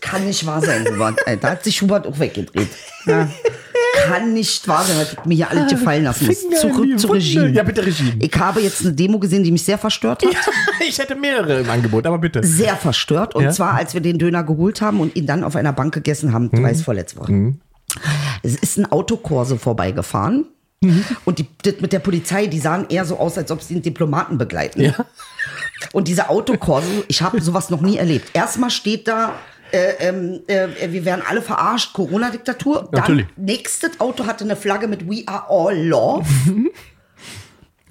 Kann 0.00 0.26
nicht 0.26 0.44
wahr 0.46 0.60
sein, 0.60 0.86
Hubert. 0.88 1.26
Äh, 1.26 1.36
Da 1.36 1.50
hat 1.50 1.64
sich 1.64 1.80
Hubert 1.82 2.06
auch 2.06 2.18
weggedreht. 2.18 2.68
Ja. 3.06 3.28
Kann 4.06 4.32
nicht 4.32 4.66
wahr 4.68 4.84
sein, 4.84 4.96
was 4.98 5.12
ich 5.12 5.24
mir 5.24 5.34
hier 5.34 5.50
alles 5.50 5.70
gefallen 5.70 6.04
lassen 6.04 6.26
muss. 6.26 6.38
Finger 6.38 6.54
in 6.60 6.62
die 6.62 6.68
Zurück 6.70 6.98
zu 7.00 7.08
Wunde. 7.08 7.18
Regime. 7.20 7.48
Ja, 7.50 7.62
bitte 7.62 7.84
Regime. 7.84 8.12
Ich 8.20 8.34
habe 8.38 8.60
jetzt 8.60 8.80
eine 8.82 8.92
Demo 8.92 9.18
gesehen, 9.18 9.42
die 9.44 9.50
mich 9.52 9.62
sehr 9.64 9.78
verstört 9.78 10.24
hat. 10.24 10.32
ich 10.88 10.98
hätte 10.98 11.14
mehrere 11.14 11.60
im 11.60 11.70
Angebot, 11.70 12.06
aber 12.06 12.18
bitte. 12.18 12.42
sehr 12.44 12.76
verstört. 12.76 13.34
Und 13.34 13.44
Ja? 13.44 13.50
zwar, 13.50 13.74
als 13.74 13.94
wir 13.94 14.00
den 14.00 14.18
Döner 14.18 14.44
geholt 14.44 14.80
haben 14.80 15.00
und 15.00 15.14
ihn 15.16 15.26
dann 15.26 15.44
auf 15.44 15.56
einer 15.56 15.72
Bank 15.72 15.94
gegessen 15.94 16.32
haben, 16.32 16.48
Mhm. 16.52 16.62
weiß 16.62 16.82
vorletzte 16.82 17.18
Woche. 17.20 17.54
Es 18.42 18.54
ist 18.56 18.78
ein 18.78 18.90
Autokorso 18.90 19.56
vorbeigefahren. 19.56 20.46
Mhm. 20.80 21.04
Und 21.24 21.38
die, 21.40 21.46
das 21.62 21.74
mit 21.80 21.92
der 21.92 21.98
Polizei, 21.98 22.46
die 22.46 22.60
sahen 22.60 22.86
eher 22.88 23.04
so 23.04 23.18
aus, 23.18 23.36
als 23.36 23.50
ob 23.50 23.62
sie 23.62 23.74
einen 23.74 23.82
Diplomaten 23.82 24.38
begleiten. 24.38 24.80
Ja. 24.80 24.94
Und 25.92 26.06
diese 26.08 26.28
Autokorso, 26.28 26.88
ich 27.08 27.20
habe 27.22 27.40
sowas 27.40 27.68
noch 27.70 27.80
nie 27.80 27.96
erlebt. 27.96 28.30
Erstmal 28.32 28.70
steht 28.70 29.08
da, 29.08 29.32
äh, 29.72 30.08
ähm, 30.08 30.40
äh, 30.46 30.68
wir 30.90 31.04
werden 31.04 31.22
alle 31.26 31.42
verarscht, 31.42 31.92
Corona-Diktatur. 31.92 32.88
Dann 32.90 33.00
Natürlich. 33.00 33.26
nächstes 33.36 34.00
Auto 34.00 34.26
hatte 34.26 34.44
eine 34.44 34.56
Flagge 34.56 34.88
mit 34.88 35.08
We 35.08 35.22
are 35.26 35.44
all 35.48 35.76
love. 35.76 36.26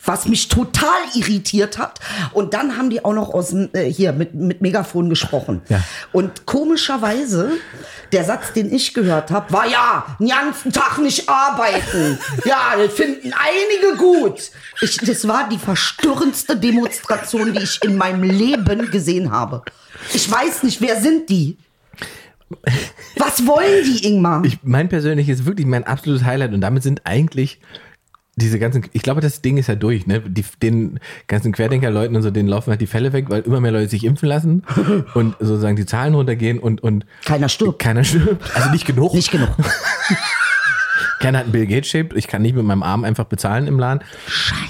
was 0.08 0.28
mich 0.28 0.48
total 0.48 1.00
irritiert 1.14 1.78
hat. 1.78 2.00
Und 2.32 2.54
dann 2.54 2.78
haben 2.78 2.90
die 2.90 3.04
auch 3.04 3.14
noch 3.14 3.34
aus 3.34 3.50
dem, 3.50 3.70
äh, 3.74 3.92
hier 3.92 4.14
mit, 4.14 4.34
mit 4.34 4.62
Megafon 4.62 5.10
gesprochen. 5.10 5.62
Ja. 5.68 5.84
Und 6.14 6.46
komischerweise, 6.46 7.52
der 8.14 8.24
Satz, 8.24 8.54
den 8.54 8.74
ich 8.74 8.94
gehört 8.94 9.32
habe, 9.32 9.52
war 9.52 9.68
ja, 9.68 10.06
den 10.20 10.30
ganzen 10.30 10.72
Tag 10.72 10.98
nicht 11.00 11.28
arbeiten. 11.28 12.18
Ja, 12.46 12.76
das 12.78 12.94
finden 12.94 13.34
einige 13.34 13.98
gut. 13.98 14.52
Ich, 14.82 14.98
das 14.98 15.28
war 15.28 15.50
die 15.50 15.58
verstörendste 15.58 16.56
Demonstration, 16.56 17.52
die 17.52 17.64
ich 17.64 17.84
in 17.84 17.98
meinem 17.98 18.24
Leben 18.24 18.90
gesehen 18.90 19.32
habe. 19.32 19.64
Ich 20.14 20.32
weiß 20.32 20.64
nicht, 20.64 20.80
wer 20.80 21.02
sind 21.02 21.30
die? 21.30 21.58
Was 23.18 23.46
wollen 23.46 23.84
die, 23.84 24.08
Ingmar? 24.08 24.44
Ich, 24.46 24.60
mein 24.64 24.90
persönliches 24.90 25.40
ist 25.42 25.46
wirklich 25.46 25.68
mein 25.68 25.84
absolutes 25.84 26.26
Highlight 26.26 26.54
und 26.54 26.62
damit 26.62 26.84
sind 26.84 27.02
eigentlich 27.06 27.60
diese 28.40 28.60
ganzen, 28.60 28.86
ich 28.94 29.02
glaube, 29.02 29.20
das 29.20 29.42
Ding 29.42 29.58
ist 29.58 29.68
ja 29.68 29.74
durch, 29.76 30.06
ne? 30.06 30.22
Die, 30.22 30.46
den 30.62 31.00
ganzen 31.28 31.52
Querdenker-Leuten 31.52 32.16
und 32.16 32.22
so, 32.22 32.30
denen 32.30 32.48
laufen 32.48 32.70
halt 32.70 32.80
die 32.82 32.88
Fälle 32.88 33.12
weg, 33.12 33.26
weil 33.30 33.42
immer 33.42 33.60
mehr 33.60 33.72
Leute 33.72 33.90
sich 33.90 34.04
impfen 34.04 34.30
lassen 34.30 34.64
und 35.16 35.36
sozusagen 35.40 35.76
die 35.76 35.88
Zahlen 35.88 36.14
runtergehen 36.14 36.60
und, 36.60 36.82
und 36.84 37.06
Keiner 37.26 37.50
stirbt. 37.50 37.80
keiner 37.80 38.04
stirbt. 38.04 38.56
Also 38.56 38.70
nicht 38.70 38.86
genug. 38.86 39.16
Nicht 39.16 39.32
genug. 39.32 39.50
Keiner 41.20 41.40
hat 41.40 41.46
einen 41.46 41.52
Bill 41.52 41.66
Gates 41.66 41.90
Shape. 41.90 42.16
Ich 42.16 42.28
kann 42.28 42.42
nicht 42.42 42.56
mit 42.56 42.64
meinem 42.66 42.84
Arm 42.84 43.04
einfach 43.04 43.26
bezahlen 43.26 43.68
im 43.68 43.80
Laden. 43.80 44.04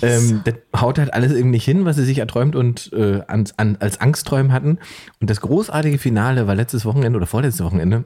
Ähm, 0.02 0.42
das 0.46 0.56
haut 0.80 0.98
halt 1.00 1.14
alles 1.14 1.32
irgendwie 1.32 1.52
nicht 1.58 1.66
hin, 1.66 1.86
was 1.86 1.96
sie 1.98 2.06
sich 2.06 2.20
erträumt 2.20 2.56
und 2.56 2.92
äh, 2.94 3.22
ans, 3.28 3.54
an, 3.58 3.78
als 3.80 4.00
Angstträumen 4.00 4.52
hatten. 4.54 4.78
Und 5.20 5.30
das 5.30 5.42
großartige 5.42 5.98
Finale 5.98 6.48
war 6.48 6.56
letztes 6.56 6.86
Wochenende 6.86 7.18
oder 7.18 7.28
vorletztes 7.28 7.64
Wochenende 7.66 8.06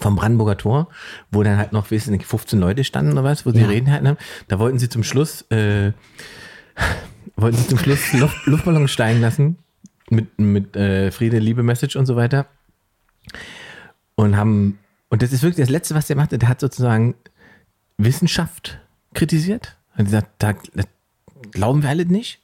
vom 0.00 0.16
Brandenburger 0.16 0.56
Tor, 0.56 0.88
wo 1.30 1.42
dann 1.42 1.58
halt 1.58 1.72
noch, 1.72 1.90
weiß 1.90 2.04
ich 2.06 2.10
nicht, 2.10 2.26
15 2.26 2.58
Leute 2.58 2.82
standen 2.84 3.12
oder 3.12 3.24
was, 3.24 3.44
wo 3.46 3.50
sie 3.50 3.60
Ja. 3.60 3.68
reden 3.68 3.90
hatten. 3.92 4.16
Da 4.48 4.58
wollten 4.58 4.78
sie 4.78 4.88
zum 4.88 5.02
Schluss, 5.04 5.42
äh, 5.50 5.92
wollten 7.36 7.56
sie 7.58 7.68
zum 7.68 7.78
Schluss 7.78 8.12
Luft, 8.14 8.46
Luftballons 8.46 8.90
steigen 8.90 9.20
lassen 9.20 9.58
mit, 10.10 10.38
mit 10.38 10.76
äh, 10.76 11.10
Friede, 11.10 11.38
Liebe, 11.38 11.62
Message 11.62 11.96
und 11.96 12.06
so 12.06 12.16
weiter. 12.16 12.46
Und 14.14 14.36
haben, 14.36 14.78
und 15.08 15.22
das 15.22 15.32
ist 15.32 15.42
wirklich 15.42 15.62
das 15.64 15.70
Letzte, 15.70 15.94
was 15.94 16.06
der 16.06 16.16
machte, 16.16 16.38
der 16.38 16.48
hat 16.48 16.60
sozusagen 16.60 17.14
Wissenschaft 17.98 18.80
kritisiert. 19.14 19.76
Und 19.96 20.06
gesagt, 20.06 20.30
da 20.38 20.54
das 20.74 20.86
glauben 21.50 21.82
wir 21.82 21.90
alle 21.90 22.06
nicht. 22.06 22.40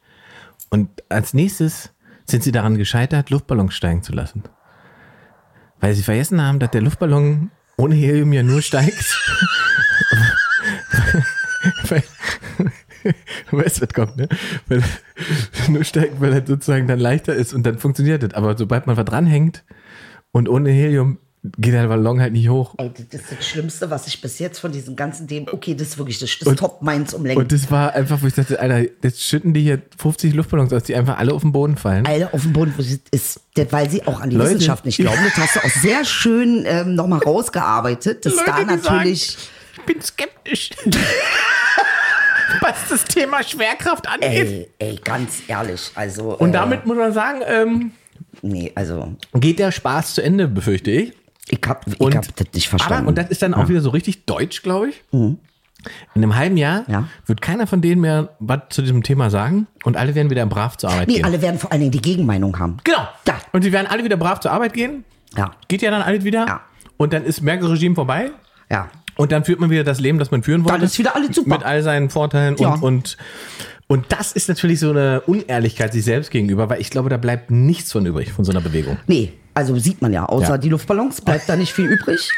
Und 0.71 1.03
als 1.09 1.35
nächstes 1.35 1.91
sind 2.27 2.43
sie 2.43 2.53
daran 2.53 2.77
gescheitert, 2.77 3.31
Luftballons 3.31 3.75
steigen 3.75 4.03
zu 4.03 4.13
lassen. 4.13 4.43
Weil 5.81 5.95
sie 5.95 6.03
vergessen 6.03 6.43
haben, 6.43 6.59
dass 6.59 6.71
der 6.71 6.83
Luftballon 6.83 7.51
ohne 7.77 7.95
Helium 7.95 8.33
ja 8.33 8.43
nur 8.43 8.61
steigt. 8.61 9.17
weil, 11.89 12.03
weißt 13.51 13.81
was 13.81 13.95
kommt, 13.95 14.17
ne? 14.17 14.29
Weil 14.67 14.83
nur 15.69 15.85
steigt, 15.85 16.21
weil 16.21 16.33
er 16.33 16.47
sozusagen 16.47 16.87
dann 16.87 16.99
leichter 16.99 17.35
ist 17.35 17.55
und 17.55 17.65
dann 17.65 17.79
funktioniert 17.79 18.23
das. 18.23 18.35
Aber 18.35 18.59
sobald 18.59 18.87
man 18.87 18.97
was 18.97 19.05
dranhängt 19.05 19.65
und 20.33 20.49
ohne 20.49 20.71
Helium 20.71 21.19
geht 21.43 21.73
der 21.73 21.87
Ballon 21.87 22.21
halt 22.21 22.33
nicht 22.33 22.49
hoch. 22.49 22.75
Ey, 22.79 22.91
das 23.11 23.21
ist 23.21 23.33
das 23.33 23.47
Schlimmste, 23.47 23.91
was 23.91 24.07
ich 24.07 24.21
bis 24.21 24.39
jetzt 24.39 24.59
von 24.59 24.73
diesem 24.73 24.97
ganzen 24.97 25.27
Dem. 25.27 25.47
Okay, 25.51 25.75
das 25.75 25.89
ist 25.89 25.99
wirklich 25.99 26.19
das, 26.19 26.37
das 26.41 26.57
Top 26.57 26.83
meins 26.83 27.15
um 27.15 27.25
Längen. 27.25 27.41
Und 27.41 27.53
das 27.53 27.71
war 27.71 27.95
einfach, 27.95 28.23
wo 28.23 28.27
ich 28.27 28.35
dachte, 28.35 28.59
Alter, 28.59 28.91
jetzt 29.03 29.23
schütten 29.23 29.55
die 29.55 29.63
hier 29.63 29.81
50 29.97 30.35
Luftballons 30.35 30.73
aus, 30.73 30.83
die 30.83 30.95
einfach 30.95 31.19
alle 31.19 31.33
auf 31.33 31.43
den 31.43 31.53
Boden 31.53 31.77
fallen. 31.77 32.07
Alter, 32.07 32.35
auf 32.35 32.43
dem 32.43 32.53
Boden 32.53 32.75
ist, 33.11 33.41
weil 33.71 33.91
sie 33.91 34.07
auch 34.07 34.21
an 34.21 34.31
die 34.31 34.37
Leute. 34.37 34.51
Wissenschaft 34.51 34.85
nicht 34.85 34.99
glauben. 34.99 35.19
Das 35.25 35.37
hast 35.37 35.57
du 35.57 35.61
auch 35.61 35.83
sehr 35.83 36.05
schön 36.05 36.65
ähm, 36.67 36.95
nochmal 36.95 37.21
rausgearbeitet. 37.21 38.27
Das 38.27 38.35
da 38.45 38.65
natürlich. 38.65 39.33
Sagen, 39.33 39.43
ich 39.77 39.87
bin 39.87 40.03
skeptisch. 40.03 40.71
was 42.61 42.89
das 42.89 43.05
Thema 43.05 43.43
Schwerkraft 43.43 44.09
angeht. 44.09 44.31
Ey, 44.31 44.69
ey, 44.79 45.01
ganz 45.05 45.43
ehrlich. 45.47 45.93
Also. 45.95 46.37
Und 46.37 46.51
äh, 46.51 46.53
damit 46.53 46.87
muss 46.87 46.97
man 46.97 47.13
sagen, 47.13 47.41
ähm, 47.47 47.93
Nee, 48.43 48.73
also. 48.75 49.15
geht 49.35 49.59
der 49.59 49.73
Spaß 49.73 50.15
zu 50.15 50.23
Ende, 50.23 50.49
befürchte 50.49 50.91
ich. 50.91 51.13
Ich 51.51 51.61
hab, 51.67 51.87
ich 51.87 52.01
Und- 52.01 52.15
hab 52.17 52.37
das 52.37 52.47
nicht 52.55 52.69
verstanden. 52.69 52.99
Aber, 53.01 53.09
und 53.09 53.19
das 53.19 53.29
ist 53.31 53.43
dann 53.43 53.55
auch 53.55 53.69
wieder 53.69 53.81
so 53.81 53.91
richtig 53.91 54.25
deutsch, 54.27 54.63
glaube 54.63 54.89
ich. 54.91 55.03
In 55.13 55.39
einem 56.15 56.35
halben 56.37 56.57
Jahr 56.57 56.85
Ja. 56.89 57.05
wird 57.27 57.41
keiner 57.41 57.67
von 57.67 57.81
denen 57.81 58.01
mehr 58.01 58.31
was 58.41 58.61
zu 58.71 58.83
diesem 58.83 59.03
Thema 59.03 59.31
sagen 59.31 59.67
und 59.85 59.97
alle 59.97 60.15
werden 60.15 60.29
wieder 60.29 60.45
brav 60.47 60.77
zur 60.77 60.91
Arbeit 60.91 61.09
nee, 61.09 61.15
gehen. 61.15 61.25
alle 61.25 61.41
werden 61.41 61.59
vor 61.59 61.71
allen 61.73 61.81
Dingen 61.81 61.93
die 61.93 62.03
Gegenmeinung 62.03 62.59
haben. 62.59 62.79
Genau. 62.85 63.07
Da. 63.25 63.35
Und 63.53 63.63
sie 63.63 63.73
werden 63.73 63.87
alle 63.89 64.05
wieder 64.05 64.17
brav 64.17 64.41
zur 64.41 64.51
Arbeit 64.51 64.73
gehen. 64.75 65.05
Ja. 65.37 65.53
Geht 65.69 65.83
ja 65.83 65.91
dann 65.91 66.03
alles 66.03 66.25
wieder. 66.25 66.47
Ja. 66.47 66.61
Und 66.97 67.13
dann 67.13 67.25
ist 67.25 67.43
Merkel-Regime 67.43 67.95
vorbei. 67.95 68.31
Ja. 68.71 68.89
Und 69.17 69.31
dann 69.33 69.45
führt 69.45 69.61
man 69.61 69.71
wieder 69.71 69.85
das 69.85 70.01
Leben, 70.01 70.19
das 70.19 70.31
man 70.31 70.43
führen 70.43 70.65
wollte. 70.65 70.79
Dann 70.79 70.85
ist 70.87 70.99
wieder 70.99 71.15
alles 71.17 71.35
super. 71.35 71.49
Mit 71.51 71.63
all 71.65 71.83
seinen 71.83 72.11
Vorteilen 72.11 72.57
Ja. 72.59 72.75
und, 72.75 72.83
und, 72.83 73.17
Und 73.89 74.05
das 74.11 74.33
ist 74.33 74.49
natürlich 74.49 74.81
so 74.81 74.91
eine 74.91 75.23
Unehrlichkeit 75.23 75.93
sich 75.95 76.05
selbst 76.05 76.31
gegenüber, 76.31 76.69
weil 76.69 76.81
ich 76.81 76.91
glaube, 76.91 77.09
da 77.09 77.17
bleibt 77.17 77.51
nichts 77.51 77.91
von 77.91 78.05
übrig 78.05 78.31
von 78.33 78.45
so 78.45 78.53
einer 78.53 78.61
Bewegung. 78.61 78.99
Nee, 79.07 79.33
also 79.55 79.77
sieht 79.79 80.03
man 80.03 80.13
ja, 80.13 80.27
außer 80.27 80.51
Ja. 80.51 80.59
die 80.59 80.69
Luftballons 80.69 81.23
bleibt 81.23 81.49
da 81.49 81.57
nicht 81.57 81.73
viel 81.73 81.87
übrig. 81.87 82.31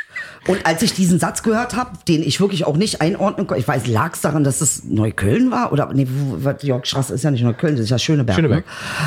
Und 0.47 0.65
als 0.65 0.81
ich 0.83 0.95
diesen 0.95 1.19
Satz 1.19 1.43
gehört 1.43 1.75
habe, 1.75 1.91
den 2.09 2.23
ich 2.23 2.41
wirklich 2.41 2.65
auch 2.67 2.77
nicht 2.77 3.01
einordnen 3.03 3.47
konnte, 3.49 3.61
ich 3.61 3.69
weiß, 3.69 3.89
lag 3.89 4.15
es 4.15 4.21
daran, 4.21 4.45
dass 4.45 4.61
es 4.61 4.85
Neukölln 4.85 5.51
war? 5.51 5.73
Oder, 5.73 5.93
nee, 5.93 6.07
Jörgstraße 6.63 7.13
ist 7.15 7.25
ja 7.25 7.31
nicht 7.33 7.43
Neukölln, 7.43 7.75
das 7.75 7.85
ist 7.85 7.91
ja 7.91 7.99
Schöneberg. 7.99 8.37
Schöneberg. 8.37 8.65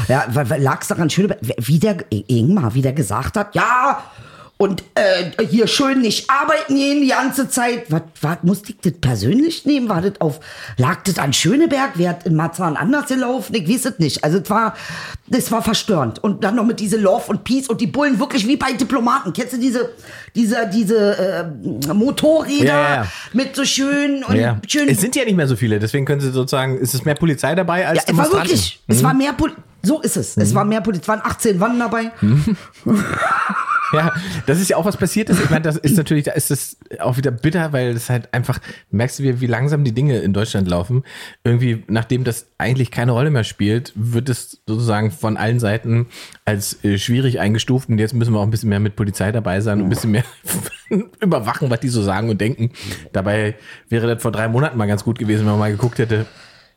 Ne? 0.09 0.15
Ja, 0.15 0.57
lag 0.57 0.81
es 0.81 0.89
daran, 0.89 1.09
Schöneberg, 1.09 1.39
wie 1.57 1.79
der, 1.79 1.97
Ingmar, 2.11 2.75
wie 2.75 2.81
der 2.81 2.93
gesagt 2.93 3.37
hat, 3.37 3.55
ja, 3.55 4.03
und 4.63 4.81
äh, 4.95 5.45
hier 5.45 5.67
schön 5.67 5.99
nicht 5.99 6.29
arbeiten 6.29 6.75
gehen 6.75 7.01
die 7.01 7.09
ganze 7.09 7.49
Zeit. 7.49 7.91
Was, 7.91 8.03
was 8.21 8.37
musste 8.43 8.71
ich 8.71 8.77
das 8.81 8.93
persönlich 8.93 9.65
nehmen? 9.65 9.89
War 9.89 10.01
das 10.01 10.21
auf, 10.21 10.39
lag 10.77 11.03
das 11.03 11.19
an 11.19 11.33
Schöneberg? 11.33 11.91
Wer 11.95 12.11
hat 12.11 12.25
in 12.25 12.37
Marzahn 12.37 12.77
anders 12.77 13.07
gelaufen? 13.07 13.53
Ich 13.55 13.67
weiß 13.67 13.83
es 13.91 13.99
nicht. 13.99 14.23
Also 14.23 14.37
es 14.37 14.49
war, 14.49 14.73
das 15.27 15.51
war 15.51 15.61
verstörend. 15.61 16.23
Und 16.23 16.45
dann 16.45 16.55
noch 16.55 16.63
mit 16.63 16.79
diese 16.79 16.95
Love 16.95 17.25
und 17.27 17.43
Peace 17.43 17.67
und 17.67 17.81
die 17.81 17.87
Bullen 17.87 18.19
wirklich 18.19 18.47
wie 18.47 18.55
bei 18.55 18.71
Diplomaten. 18.71 19.33
Kennst 19.33 19.51
du 19.51 19.57
diese, 19.57 19.89
diese, 20.33 20.69
diese 20.73 21.17
äh, 21.17 21.93
Motorräder 21.93 22.63
Ja, 22.63 22.95
ja, 22.95 23.07
mit 23.33 23.57
so 23.57 23.65
schön 23.65 24.23
und 24.23 24.37
Ja. 24.37 24.61
schön. 24.65 24.87
Es 24.87 25.01
sind 25.01 25.13
ja 25.17 25.25
nicht 25.25 25.35
mehr 25.35 25.47
so 25.49 25.57
viele, 25.57 25.77
deswegen 25.77 26.05
können 26.05 26.21
sie 26.21 26.31
sozusagen, 26.31 26.77
ist 26.77 26.93
es 26.93 27.03
mehr 27.03 27.15
Polizei 27.15 27.53
dabei 27.53 27.85
als 27.85 27.97
ja, 27.97 28.03
es 28.07 28.17
war 28.17 28.31
wirklich, 28.31 28.79
es 28.87 29.03
war 29.03 29.13
mehr 29.13 29.33
Poli 29.33 29.51
so 29.85 29.99
ist 29.99 30.15
es. 30.15 30.37
Es 30.37 30.55
war 30.55 30.63
mehr 30.63 30.79
Polizei. 30.79 31.01
Es 31.03 31.07
waren 31.09 31.21
18 31.23 31.59
Wannen 31.59 31.79
dabei. 31.79 32.11
Ja, 33.93 34.11
das 34.47 34.59
ist 34.59 34.69
ja 34.69 34.77
auch 34.77 34.85
was 34.85 34.97
passiert 34.97 35.29
ist. 35.29 35.39
Ich 35.39 35.49
meine, 35.49 35.61
das 35.61 35.77
ist 35.77 35.95
natürlich, 35.95 36.25
da 36.25 36.31
ist 36.31 36.49
es 36.49 36.77
auch 36.99 37.17
wieder 37.17 37.31
bitter, 37.31 37.73
weil 37.73 37.89
es 37.89 38.09
halt 38.09 38.33
einfach, 38.33 38.59
merkst 38.89 39.19
du, 39.19 39.23
wie, 39.23 39.41
wie 39.41 39.45
langsam 39.47 39.83
die 39.83 39.91
Dinge 39.91 40.19
in 40.19 40.33
Deutschland 40.33 40.67
laufen. 40.67 41.03
Irgendwie, 41.43 41.83
nachdem 41.87 42.23
das 42.23 42.47
eigentlich 42.57 42.89
keine 42.89 43.11
Rolle 43.11 43.29
mehr 43.29 43.43
spielt, 43.43 43.93
wird 43.95 44.29
es 44.29 44.61
sozusagen 44.67 45.11
von 45.11 45.37
allen 45.37 45.59
Seiten 45.59 46.07
als 46.43 46.83
äh, 46.83 46.97
schwierig 46.97 47.39
eingestuft 47.39 47.89
und 47.89 47.99
jetzt 47.99 48.13
müssen 48.13 48.33
wir 48.33 48.39
auch 48.39 48.43
ein 48.43 48.51
bisschen 48.51 48.69
mehr 48.69 48.79
mit 48.79 48.95
Polizei 48.95 49.31
dabei 49.31 49.61
sein 49.61 49.79
und 49.79 49.85
ein 49.85 49.89
bisschen 49.89 50.11
mehr 50.11 50.25
überwachen, 51.21 51.69
was 51.69 51.79
die 51.79 51.89
so 51.89 52.01
sagen 52.01 52.29
und 52.29 52.41
denken. 52.41 52.71
Dabei 53.11 53.55
wäre 53.89 54.07
das 54.07 54.21
vor 54.21 54.31
drei 54.31 54.47
Monaten 54.47 54.77
mal 54.77 54.87
ganz 54.87 55.03
gut 55.03 55.19
gewesen, 55.19 55.41
wenn 55.41 55.51
man 55.51 55.59
mal 55.59 55.71
geguckt 55.71 55.99
hätte, 55.99 56.25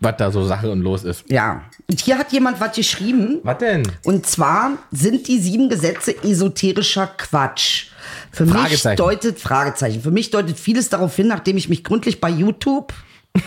was 0.01 0.17
da 0.19 0.31
so 0.31 0.45
Sache 0.45 0.71
und 0.71 0.81
los 0.81 1.05
ist. 1.05 1.25
Ja. 1.31 1.65
Und 1.89 2.01
hier 2.01 2.19
hat 2.19 2.33
jemand 2.33 2.61
was 2.61 2.77
geschrieben. 2.77 3.41
Was 3.43 3.59
denn? 3.59 3.83
Und 4.05 4.27
zwar 4.27 4.73
sind 4.93 5.27
die 5.29 5.39
sieben 5.39 5.69
Gesetze 5.69 6.23
esoterischer 6.23 7.07
Quatsch. 7.07 7.87
Für 8.31 8.45
mich 8.45 8.83
deutet, 8.97 9.41
Fragezeichen, 9.41 10.03
für 10.03 10.11
mich 10.11 10.31
deutet 10.31 10.59
vieles 10.59 10.91
darauf 10.91 11.17
hin, 11.17 11.29
nachdem 11.29 11.57
ich 11.57 11.69
mich 11.69 11.83
gründlich 11.83 12.21
bei 12.21 12.29
YouTube 12.29 12.93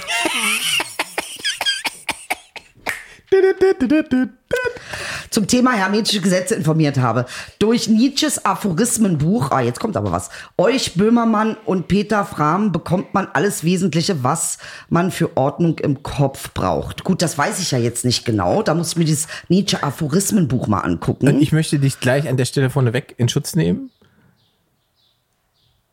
zum 5.29 5.47
Thema 5.47 5.73
hermetische 5.73 6.21
Gesetze 6.21 6.55
informiert 6.55 6.97
habe. 6.97 7.25
Durch 7.59 7.87
Nietzsches 7.87 8.45
Aphorismenbuch, 8.45 9.51
ah, 9.51 9.61
jetzt 9.61 9.79
kommt 9.79 9.95
aber 9.95 10.11
was. 10.11 10.29
Euch 10.57 10.95
Böhmermann 10.95 11.55
und 11.65 11.87
Peter 11.87 12.25
Frahm 12.25 12.71
bekommt 12.71 13.13
man 13.13 13.27
alles 13.33 13.63
Wesentliche, 13.63 14.23
was 14.23 14.57
man 14.89 15.11
für 15.11 15.37
Ordnung 15.37 15.77
im 15.79 16.01
Kopf 16.03 16.53
braucht. 16.53 17.03
Gut, 17.03 17.21
das 17.21 17.37
weiß 17.37 17.59
ich 17.59 17.71
ja 17.71 17.77
jetzt 17.77 18.05
nicht 18.05 18.25
genau. 18.25 18.63
Da 18.63 18.73
muss 18.73 18.91
ich 18.91 18.97
mir 18.97 19.05
dieses 19.05 19.27
Nietzsche 19.49 19.83
Aphorismenbuch 19.83 20.67
mal 20.67 20.79
angucken. 20.79 21.27
Und 21.27 21.41
ich 21.41 21.51
möchte 21.51 21.79
dich 21.79 21.99
gleich 21.99 22.27
an 22.27 22.37
der 22.37 22.45
Stelle 22.45 22.69
vorneweg 22.69 23.15
in 23.17 23.29
Schutz 23.29 23.55
nehmen. 23.55 23.91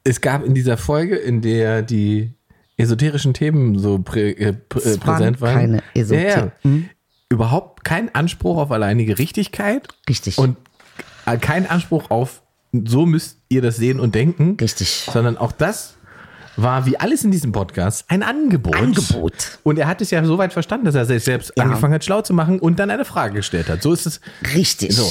Es 0.05 0.21
gab 0.21 0.45
in 0.45 0.55
dieser 0.55 0.77
Folge, 0.77 1.17
in 1.17 1.43
der 1.43 1.83
die 1.83 2.33
esoterischen 2.77 3.35
Themen 3.35 3.79
so 3.79 3.99
prä, 3.99 4.31
äh, 4.31 4.53
prä, 4.53 4.79
Es 4.79 4.97
äh, 4.97 5.01
waren 5.01 5.17
präsent 5.17 5.41
waren, 5.41 5.55
keine 5.55 5.83
Esoter- 5.95 6.21
ja, 6.21 6.53
ja, 6.65 6.71
überhaupt 7.29 7.85
kein 7.85 8.15
Anspruch 8.15 8.57
auf 8.59 8.71
alleinige 8.71 9.19
Richtigkeit 9.19 9.89
Richtig. 10.09 10.39
und 10.39 10.57
äh, 11.27 11.39
kein 11.39 11.69
Anspruch 11.69 12.11
auf 12.11 12.43
so 12.85 13.07
müsst 13.07 13.39
ihr 13.49 13.63
das 13.63 13.77
sehen 13.77 14.01
und 14.01 14.15
denken, 14.15 14.57
Richtig. 14.61 15.09
sondern 15.13 15.39
auch 15.39 15.53
das 15.53 15.96
war 16.57 16.87
wie 16.87 16.99
alles 16.99 17.23
in 17.25 17.31
diesem 17.31 17.53
Podcast 17.53 18.05
ein 18.09 18.23
Angebot. 18.23 18.75
Angebot. 18.77 19.59
Und 19.63 19.79
er 19.79 19.87
hat 19.87 20.01
es 20.01 20.11
ja 20.11 20.25
so 20.25 20.39
weit 20.39 20.53
verstanden, 20.53 20.87
dass 20.87 20.95
er 20.95 21.05
sich 21.05 21.23
selbst 21.25 21.53
Ja. 21.57 21.65
angefangen 21.65 21.95
hat, 21.95 22.05
schlau 22.05 22.23
zu 22.23 22.33
machen 22.35 22.59
und 22.59 22.79
dann 22.79 22.91
eine 22.91 23.05
Frage 23.05 23.35
gestellt 23.35 23.69
hat. 23.69 23.83
So 23.83 23.93
ist 23.93 24.07
es. 24.07 24.21
Richtig. 24.55 24.95
So. 24.95 25.11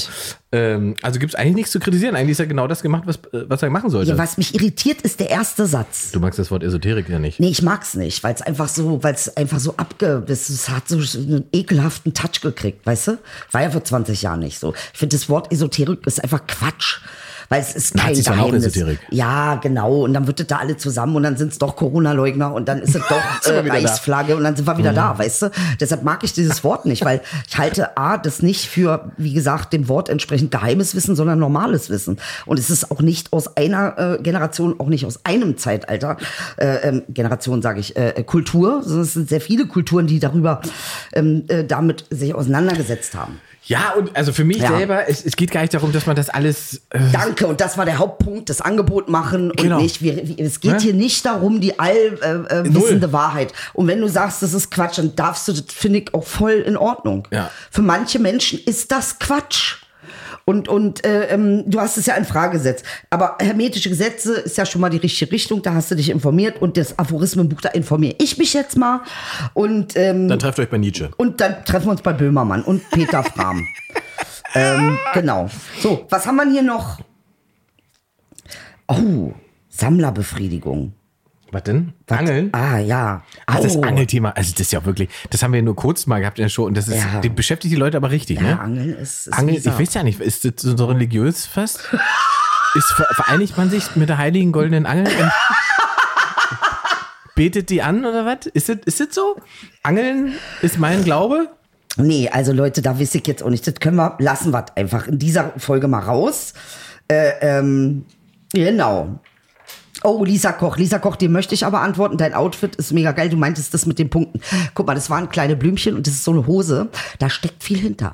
Ähm, 0.52 0.96
also 1.02 1.20
gibt 1.20 1.34
es 1.34 1.40
eigentlich 1.40 1.56
nichts 1.56 1.72
zu 1.72 1.80
kritisieren. 1.80 2.16
Eigentlich 2.16 2.32
ist 2.32 2.40
er 2.40 2.48
genau 2.48 2.68
das 2.68 2.82
gemacht, 2.82 3.04
was, 3.06 3.18
äh, 3.34 3.46
was 3.50 3.62
er 3.62 3.70
machen 3.70 3.90
sollte. 3.90 4.12
Ja, 4.12 4.18
was 4.18 4.38
mich 4.38 4.56
irritiert, 4.56 5.02
ist 5.02 5.20
der 5.20 5.30
erste 5.30 5.66
Satz. 5.66 6.12
du 6.12 6.20
magst 6.20 6.40
das 6.40 6.50
Wort 6.52 6.64
Esoterik 6.64 7.10
ja 7.10 7.20
nicht. 7.20 7.40
Nee, 7.40 7.50
ich 7.50 7.62
mag's 7.62 7.96
nicht, 7.96 8.24
weil 8.24 8.34
es 8.34 8.42
einfach 8.42 8.68
so, 8.70 9.04
weil 9.04 9.14
es 9.14 9.36
einfach 9.36 9.60
so 9.60 9.76
abge, 9.78 10.24
es 10.28 10.70
hat 10.70 10.88
so 10.88 10.98
einen 10.98 11.46
ekelhaften 11.52 12.14
Touch 12.14 12.42
gekriegt, 12.42 12.86
weißt 12.86 13.08
du? 13.10 13.18
War 13.52 13.62
ja 13.64 13.70
vor 13.70 13.84
20 13.84 14.22
Jahren 14.22 14.40
nicht 14.40 14.60
so. 14.60 14.74
Ich 14.94 15.00
finde, 15.00 15.16
das 15.16 15.30
Wort 15.30 15.52
Esoterik 15.52 16.06
ist 16.08 16.24
einfach 16.24 16.46
Quatsch. 16.48 17.00
Weil 17.50 17.62
es 17.62 17.76
ist 17.76 17.96
kein 17.96 18.10
Nazis 18.10 18.26
Geheimnis. 18.26 18.80
Ja, 19.10 19.56
genau. 19.56 20.04
Und 20.04 20.14
dann 20.14 20.28
wird 20.28 20.40
das 20.40 20.48
da 20.48 20.58
alle 20.58 20.78
zusammen 20.78 21.16
und 21.16 21.24
dann 21.24 21.38
sind 21.38 21.52
es 21.52 21.58
doch 21.58 21.76
Corona-Leugner 21.76 22.54
und 22.54 22.68
dann 22.68 22.82
ist 22.82 22.96
es 22.96 23.02
doch 23.08 23.16
äh, 23.46 23.50
wieder 23.50 23.56
da. 23.56 23.62
Mhm. 23.64 23.70
Reichsflagge 23.72 24.36
und 24.36 24.44
dann 24.44 24.56
sind 24.56 24.68
wir 24.68 24.78
wieder 24.78 24.94
da, 24.94 25.18
weißt 25.18 25.44
du? 25.44 25.52
Deshalb 25.80 26.04
mag 26.04 26.24
ich 26.24 26.34
dieses 26.34 26.64
Wort 26.64 26.86
nicht, 26.86 27.06
weil 27.06 27.22
ich 27.48 27.58
halte 27.58 27.98
A, 27.98 28.18
das 28.18 28.42
nicht 28.42 28.66
für, 28.66 29.12
wie 29.18 29.34
gesagt, 29.34 29.74
dem 29.74 29.88
Wort 29.88 30.10
entsprechend 30.10 30.52
geheimes 30.52 30.96
Wissen, 30.96 31.16
sondern 31.16 31.40
normales 31.40 31.90
Wissen. 31.90 32.18
Und 32.46 32.60
es 32.60 32.70
ist 32.70 32.92
auch 32.92 33.02
nicht 33.02 33.34
aus 33.34 33.58
einer 33.58 33.98
äh, 33.98 34.22
Generation, 34.22 34.80
auch 34.80 34.88
nicht 34.88 35.06
aus 35.06 35.20
einem 35.24 35.58
Zeitalter, 35.58 36.18
äh, 36.58 36.88
ähm, 36.88 37.04
Generation 37.10 37.62
sage 37.62 37.80
ich, 37.80 37.96
äh, 37.96 38.24
Kultur, 38.26 38.82
sondern 38.84 39.04
es 39.04 39.14
sind 39.14 39.30
sehr 39.30 39.42
viele 39.42 39.68
Kulturen, 39.68 40.08
die 40.08 40.20
darüber 40.20 40.62
ähm, 41.14 41.44
äh, 41.48 41.64
damit 41.64 42.06
sich 42.10 42.34
auseinandergesetzt 42.34 43.16
haben. 43.16 43.40
Ja, 43.68 43.94
und 43.98 44.16
also 44.16 44.32
für 44.32 44.44
mich 44.44 44.58
Ja. 44.58 44.78
selber, 44.78 45.10
es, 45.10 45.26
es 45.26 45.36
geht 45.36 45.52
gar 45.52 45.62
nicht 45.62 45.74
darum, 45.74 45.92
dass 45.92 46.06
man 46.06 46.16
das 46.16 46.30
alles. 46.30 46.82
Äh, 46.92 47.00
Danke, 47.12 47.48
und 47.48 47.60
das 47.62 47.78
war 47.78 47.86
der 47.86 47.98
Hauptpunkt, 47.98 48.50
das 48.50 48.62
Angebot 48.62 49.10
machen 49.10 49.50
und 49.52 49.58
Genau. 49.58 49.80
nicht, 49.82 50.02
wir, 50.02 50.28
wir, 50.28 50.40
es 50.46 50.60
geht 50.60 50.72
Ja? 50.74 50.80
hier 50.80 50.94
nicht 50.94 51.26
darum, 51.26 51.62
die 51.62 51.80
allwissende 51.80 53.08
äh, 53.08 53.12
Wahrheit. 53.14 53.54
Und 53.74 53.88
wenn 53.88 54.02
du 54.02 54.08
sagst, 54.08 54.42
das 54.44 54.54
ist 54.54 54.70
Quatsch, 54.72 54.98
dann 55.00 55.16
darfst 55.16 55.48
du, 55.48 55.54
das 55.54 55.64
finde 55.74 56.00
ich 56.00 56.14
auch 56.14 56.26
voll 56.26 56.54
in 56.54 56.78
Ordnung. 56.78 57.28
Ja. 57.32 57.50
Für 57.72 57.82
manche 57.82 58.20
Menschen 58.20 58.60
ist 58.66 58.92
das 58.92 59.20
Quatsch. 59.20 59.78
Und, 60.48 60.68
und 60.68 61.04
äh, 61.04 61.30
ähm, 61.30 61.64
du 61.66 61.80
hast 61.80 61.98
es 61.98 62.06
ja 62.06 62.14
in 62.14 62.24
Frage 62.24 62.58
gesetzt. 62.58 62.86
Aber 63.10 63.38
hermetische 63.40 63.90
Gesetze 63.90 64.34
ist 64.34 64.58
ja 64.58 64.66
schon 64.66 64.80
mal 64.80 64.90
die 64.90 64.98
richtige 64.98 65.32
Richtung, 65.32 65.64
da 65.64 65.74
hast 65.74 65.90
du 65.90 65.96
dich 65.96 66.10
informiert 66.10 66.62
und 66.62 66.78
das 66.78 67.00
Aphorismenbuch, 67.00 67.62
da 67.62 67.70
informiere 67.70 68.16
ich 68.20 68.38
mich 68.38 68.54
jetzt 68.54 68.78
mal. 68.78 69.02
Und 69.56 69.96
ähm, 69.96 70.28
dann 70.28 70.38
trefft 70.38 70.60
euch 70.60 70.70
bei 70.70 70.78
Nietzsche. 70.78 71.10
und 71.18 71.42
dann 71.42 71.66
treffen 71.66 71.88
wir 71.88 71.92
uns 71.92 72.04
bei 72.04 72.14
Böhmermann 72.14 72.62
und 72.62 72.88
Peter 72.92 73.24
Frahm. 73.24 73.66
ähm, 74.54 75.00
genau. 75.16 75.50
So, 75.82 76.06
was 76.10 76.28
haben 76.28 76.36
wir 76.36 76.50
hier 76.52 76.62
noch? 76.62 77.00
Oh, 78.88 79.34
Sammlerbefriedigung. 79.70 80.94
Was 81.52 81.64
denn? 81.64 81.94
Angeln? 82.10 82.50
Ah, 82.54 82.80
ja. 82.80 83.24
Ach, 83.46 83.60
das 83.60 83.78
Oh. 83.78 83.82
Angelthema, 83.84 84.32
also 84.32 84.52
das 84.52 84.62
ist 84.62 84.74
ja 84.74 84.84
wirklich, 84.86 85.10
das 85.30 85.44
haben 85.44 85.54
wir 85.54 85.62
nur 85.62 85.76
kurz 85.76 86.06
mal 86.08 86.20
gehabt 86.20 86.40
in 86.40 86.44
der 86.46 86.50
Show 86.50 86.66
und 86.66 86.76
das 86.76 86.88
ist, 86.88 86.98
Ja. 87.24 87.30
beschäftigt 87.30 87.72
die 87.74 87.78
Leute 87.78 87.98
aber 87.98 88.10
richtig, 88.12 88.38
Ja, 88.42 88.44
ne? 88.44 88.60
Angeln 88.60 88.96
ist, 88.98 89.28
ist 89.28 89.34
Angeln, 89.34 89.58
ich 89.58 89.66
weiß 89.66 89.94
ja 89.94 90.04
nicht, 90.04 90.20
ist 90.20 90.44
das 90.44 90.54
so 90.62 90.86
religiös 90.86 91.46
fast? 91.46 91.80
ist, 92.76 92.92
ver- 92.92 93.08
vereinigt 93.14 93.58
man 93.58 93.70
sich 93.70 93.96
mit 93.96 94.10
der 94.10 94.18
heiligen 94.18 94.52
goldenen 94.52 94.86
Angel 94.86 95.08
und 95.08 95.32
betet 97.36 97.70
die 97.70 97.82
an 97.82 98.06
oder 98.06 98.26
was? 98.26 98.46
Ist 98.48 98.70
das, 98.70 98.78
ist 98.86 99.00
das 99.00 99.08
so? 99.12 99.36
Angeln 99.84 100.34
ist 100.62 100.80
mein 100.80 101.04
Glaube? 101.04 101.50
Nee, 101.98 102.30
also 102.30 102.52
Leute, 102.54 102.82
da 102.82 103.00
weiß 103.00 103.16
ich 103.16 103.28
jetzt 103.28 103.44
auch 103.44 103.50
nicht. 103.50 103.66
Das 103.68 103.76
können 103.76 103.98
wir, 103.98 104.16
lassen 104.20 104.52
wir 104.52 104.66
einfach 104.76 105.08
in 105.08 105.20
dieser 105.20 105.54
Folge 105.58 105.88
mal 105.88 106.00
raus. 106.00 106.54
Äh, 107.08 107.32
ähm, 107.42 108.06
genau. 108.52 109.20
Oh, 110.06 110.24
Lisa 110.24 110.52
Koch. 110.52 110.78
Lisa 110.78 111.00
Koch, 111.00 111.16
dir 111.16 111.30
möchte 111.30 111.56
ich 111.56 111.66
aber 111.66 111.82
antworten. 111.82 112.18
Dein 112.18 112.36
Outfit 112.36 112.76
ist 112.76 112.94
mega 112.94 113.12
geil. 113.12 113.28
Du 113.28 113.38
meintest 113.38 113.74
das 113.74 113.88
mit 113.88 113.98
den 113.98 114.12
Punkten. 114.12 114.40
Guck 114.76 114.86
mal, 114.86 114.94
das 114.94 115.10
waren 115.10 115.30
kleine 115.30 115.56
Blümchen 115.56 115.96
und 115.96 116.06
das 116.06 116.14
ist 116.14 116.24
so 116.24 116.32
eine 116.32 116.46
Hose. 116.46 116.90
Da 117.18 117.28
steckt 117.28 117.64
viel 117.64 117.80
hinter. 117.80 118.14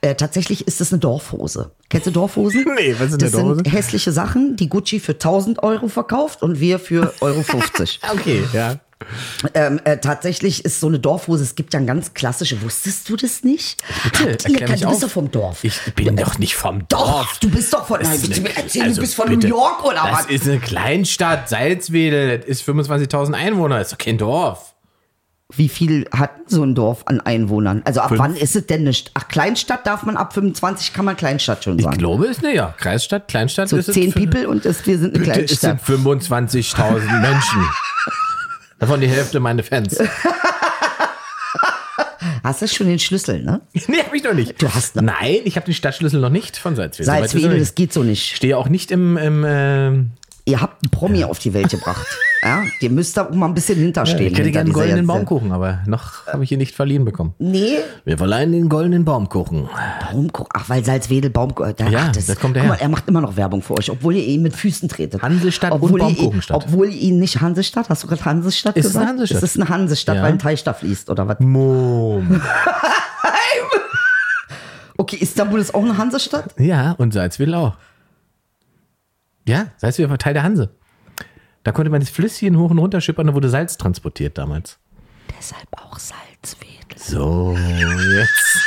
Äh, 0.00 0.16
tatsächlich 0.16 0.66
ist 0.66 0.80
das 0.80 0.92
eine 0.92 0.98
Dorfhose. 0.98 1.70
Kennst 1.90 2.08
du 2.08 2.10
Dorfhosen? 2.10 2.64
Nee, 2.76 2.94
was 2.98 3.08
eine 3.08 3.18
das 3.18 3.32
Dorfhose? 3.32 3.54
sind 3.56 3.72
hässliche 3.72 4.10
Sachen, 4.10 4.56
die 4.56 4.68
Gucci 4.68 4.98
für 4.98 5.12
1000 5.12 5.62
Euro 5.62 5.86
verkauft 5.86 6.42
und 6.42 6.58
wir 6.58 6.80
für 6.80 7.14
Euro 7.20 7.42
50. 7.42 8.00
Okay, 8.12 8.42
ja. 8.52 8.80
Ähm, 9.54 9.80
äh, 9.84 9.98
tatsächlich 9.98 10.64
ist 10.64 10.80
so 10.80 10.88
eine 10.88 10.98
Dorfhose, 10.98 11.42
es 11.44 11.54
gibt 11.54 11.72
ja 11.72 11.80
ein 11.80 11.86
ganz 11.86 12.14
klassische, 12.14 12.60
wusstest 12.62 13.08
du 13.08 13.16
das 13.16 13.44
nicht? 13.44 13.82
Bitte, 14.04 14.28
Habt 14.28 14.48
ihr, 14.48 14.66
du 14.76 14.88
bist 14.90 15.02
doch 15.04 15.10
vom 15.10 15.30
Dorf. 15.30 15.62
Ich 15.62 15.80
bin 15.94 16.16
doch 16.16 16.38
nicht 16.38 16.56
vom 16.56 16.86
Dorf. 16.88 17.00
Doch, 17.32 17.36
du 17.36 17.50
bist 17.50 17.72
doch 17.72 17.86
von, 17.86 18.00
Das 18.00 18.08
nein, 18.08 18.16
ist 18.18 18.26
du 18.28 18.32
eine- 18.32 18.40
mir 18.42 18.56
erzählen, 18.56 18.84
also 18.86 18.96
du 18.96 19.00
bist 19.02 19.14
von 19.14 19.28
bitte. 19.28 19.46
New 19.48 19.56
York 19.56 19.84
oder 19.84 19.94
Das 20.10 20.24
was? 20.24 20.26
ist 20.26 20.48
eine 20.48 20.58
Kleinstadt, 20.58 21.48
Salzwedel, 21.48 22.38
das 22.38 22.46
ist 22.46 22.62
25.000 22.68 23.34
Einwohner, 23.34 23.78
das 23.78 23.92
ist 23.92 23.92
doch 24.00 24.04
kein 24.04 24.18
Dorf. 24.18 24.74
Wie 25.54 25.70
viel 25.70 26.06
hat 26.14 26.32
so 26.46 26.62
ein 26.62 26.74
Dorf 26.74 27.04
an 27.06 27.20
Einwohnern? 27.22 27.80
Also 27.86 28.00
ab 28.00 28.08
Fünf. 28.08 28.20
wann 28.20 28.36
ist 28.36 28.54
es 28.54 28.66
denn 28.66 28.82
nicht? 28.84 29.10
Ach, 29.14 29.28
Kleinstadt 29.28 29.86
darf 29.86 30.02
man 30.02 30.18
ab 30.18 30.34
25, 30.34 30.92
kann 30.92 31.06
man 31.06 31.16
Kleinstadt 31.16 31.64
schon 31.64 31.78
Ich 31.78 31.84
sagen. 31.84 31.96
glaube, 31.96 32.26
es 32.26 32.36
ist 32.38 32.44
eine 32.44 32.54
ja, 32.54 32.74
Kreisstadt, 32.76 33.28
Kleinstadt 33.28 33.70
so 33.70 33.78
ist 33.78 33.88
es 33.88 33.94
10 33.94 34.12
für- 34.12 34.20
People 34.26 34.46
und 34.48 34.66
es, 34.66 34.84
wir 34.86 34.98
sind 34.98 35.14
eine 35.14 35.24
Bitte, 35.24 35.44
es 35.44 35.60
sind 35.60 35.80
Kleinstadt. 35.80 35.86
25.000 35.86 37.20
Menschen. 37.22 37.64
Davon 38.78 39.00
die 39.00 39.08
Hälfte 39.08 39.40
meine 39.40 39.62
Fans. 39.62 39.98
Hast 42.42 42.62
du 42.62 42.68
schon 42.68 42.86
den 42.86 42.98
Schlüssel, 42.98 43.42
ne? 43.42 43.60
nee, 43.88 44.02
habe 44.02 44.16
ich 44.16 44.22
noch 44.24 44.32
nicht. 44.34 44.60
Du 44.62 44.72
hast 44.72 44.96
noch- 44.96 45.02
Nein, 45.02 45.40
ich 45.44 45.56
habe 45.56 45.66
den 45.66 45.74
Stadtschlüssel 45.74 46.20
noch 46.20 46.30
nicht 46.30 46.56
von 46.56 46.76
Salzwedel. 46.76 47.06
Salzwedel, 47.06 47.58
das 47.58 47.74
geht 47.74 47.92
so 47.92 48.02
Ich 48.02 48.08
nicht. 48.08 48.36
stehe 48.36 48.56
auch 48.56 48.68
nicht 48.68 48.90
im, 48.90 49.16
im 49.16 49.44
äh, 49.44 49.90
Ihr 50.44 50.60
habt 50.62 50.82
einen 50.82 50.90
Promi 50.90 51.24
auf 51.24 51.38
die 51.38 51.52
Welt 51.52 51.68
gebracht. 51.70 52.06
Ja, 52.42 52.62
dem 52.80 52.94
müsst 52.94 53.18
ihr 53.18 53.28
auch 53.28 53.34
mal 53.34 53.46
ein 53.46 53.54
bisschen 53.54 53.78
hinterstehen. 53.78 54.32
ich 54.32 54.38
hätte 54.38 54.50
gerne 54.52 54.66
einen 54.66 54.72
goldenen 54.72 55.06
Baumkuchen, 55.06 55.50
aber 55.50 55.80
noch 55.86 56.26
habe 56.28 56.44
ich 56.44 56.52
ihn 56.52 56.58
nicht 56.58 56.74
verliehen 56.76 57.04
bekommen. 57.04 57.34
Nee, 57.38 57.78
Wir 58.04 58.16
verleihen 58.16 58.52
den 58.52 58.68
goldenen 58.68 59.04
Baumkuchen. 59.04 59.68
Baumkuchen. 60.12 60.48
Ach, 60.54 60.68
weil 60.68 60.84
Salzwedel 60.84 61.30
Baumkuchen. 61.30 61.74
Da, 61.76 61.88
Ja, 61.88 61.98
ach, 62.08 62.12
das 62.12 62.26
kommt 62.26 62.40
guck 62.40 62.54
daher. 62.54 62.68
mal, 62.68 62.74
er 62.76 62.88
macht 62.88 63.08
immer 63.08 63.20
noch 63.20 63.36
Werbung 63.36 63.60
für 63.62 63.74
euch, 63.76 63.90
obwohl 63.90 64.14
ihr 64.14 64.24
ihn 64.24 64.42
mit 64.42 64.54
Füßen 64.54 64.88
tretet. 64.88 65.20
Hansestadt 65.22 65.72
und 65.72 65.82
obwohl 65.82 66.00
ihr 66.00 66.08
ihn- 66.10 66.14
Baumkuchenstadt. 66.16 66.56
Obwohl 66.64 66.86
ihr 66.88 67.00
ihn 67.00 67.18
nicht 67.18 67.40
Hansestadt, 67.40 67.88
hast 67.88 68.04
du 68.04 68.06
gerade 68.06 68.24
Hansestadt 68.24 68.76
Ist 68.76 68.86
es 68.86 68.92
gesagt? 68.92 69.02
eine 69.08 69.18
Hansestadt? 69.18 69.42
Es 69.42 69.50
ist 69.50 69.60
eine 69.60 69.68
Hansestadt, 69.68 70.16
Ja. 70.16 70.22
weil 70.22 70.32
ein 70.32 70.38
Teich 70.38 70.62
da 70.62 70.72
fließt, 70.74 71.10
oder 71.10 71.26
was? 71.26 71.40
Mom. 71.40 72.40
Okay, 75.00 75.16
Istanbul 75.20 75.60
ist 75.60 75.74
auch 75.74 75.82
eine 75.84 75.96
Hansestadt? 75.96 76.54
Ja, 76.58 76.92
und 76.98 77.12
Salzwedel 77.14 77.54
auch. 77.54 77.74
Ja, 79.46 79.66
Salzwedel 79.76 80.10
war 80.10 80.18
Teil 80.18 80.34
der 80.34 80.42
Hanse. 80.42 80.70
Da 81.68 81.72
konnte 81.72 81.90
man 81.90 82.00
das 82.00 82.08
Flüsschen 82.08 82.56
hoch 82.56 82.70
und 82.70 82.78
runter 82.78 83.02
schippern, 83.02 83.26
da 83.26 83.34
wurde 83.34 83.50
Salz 83.50 83.76
transportiert 83.76 84.38
damals. 84.38 84.78
Deshalb 85.38 85.68
auch 85.72 85.98
Salzwedel. 85.98 86.96
So, 86.96 87.54
jetzt. 88.18 88.58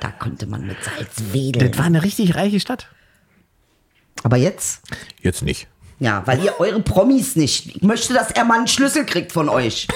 Da 0.00 0.12
konnte 0.12 0.46
man 0.46 0.68
mit 0.68 0.76
Salz 0.80 1.32
wedeln. 1.32 1.72
Das 1.72 1.76
war 1.76 1.86
eine 1.86 2.04
richtig 2.04 2.36
reiche 2.36 2.60
Stadt. 2.60 2.86
Aber 4.22 4.36
jetzt? 4.36 4.82
Jetzt 5.20 5.42
nicht. 5.42 5.66
Ja, 5.98 6.24
weil 6.28 6.40
ihr 6.44 6.60
eure 6.60 6.80
Promis 6.80 7.34
nicht. 7.34 7.74
Ich 7.74 7.82
möchte, 7.82 8.14
dass 8.14 8.30
er 8.30 8.44
mal 8.44 8.58
einen 8.58 8.68
Schlüssel 8.68 9.04
kriegt 9.04 9.32
von 9.32 9.48
euch. 9.48 9.88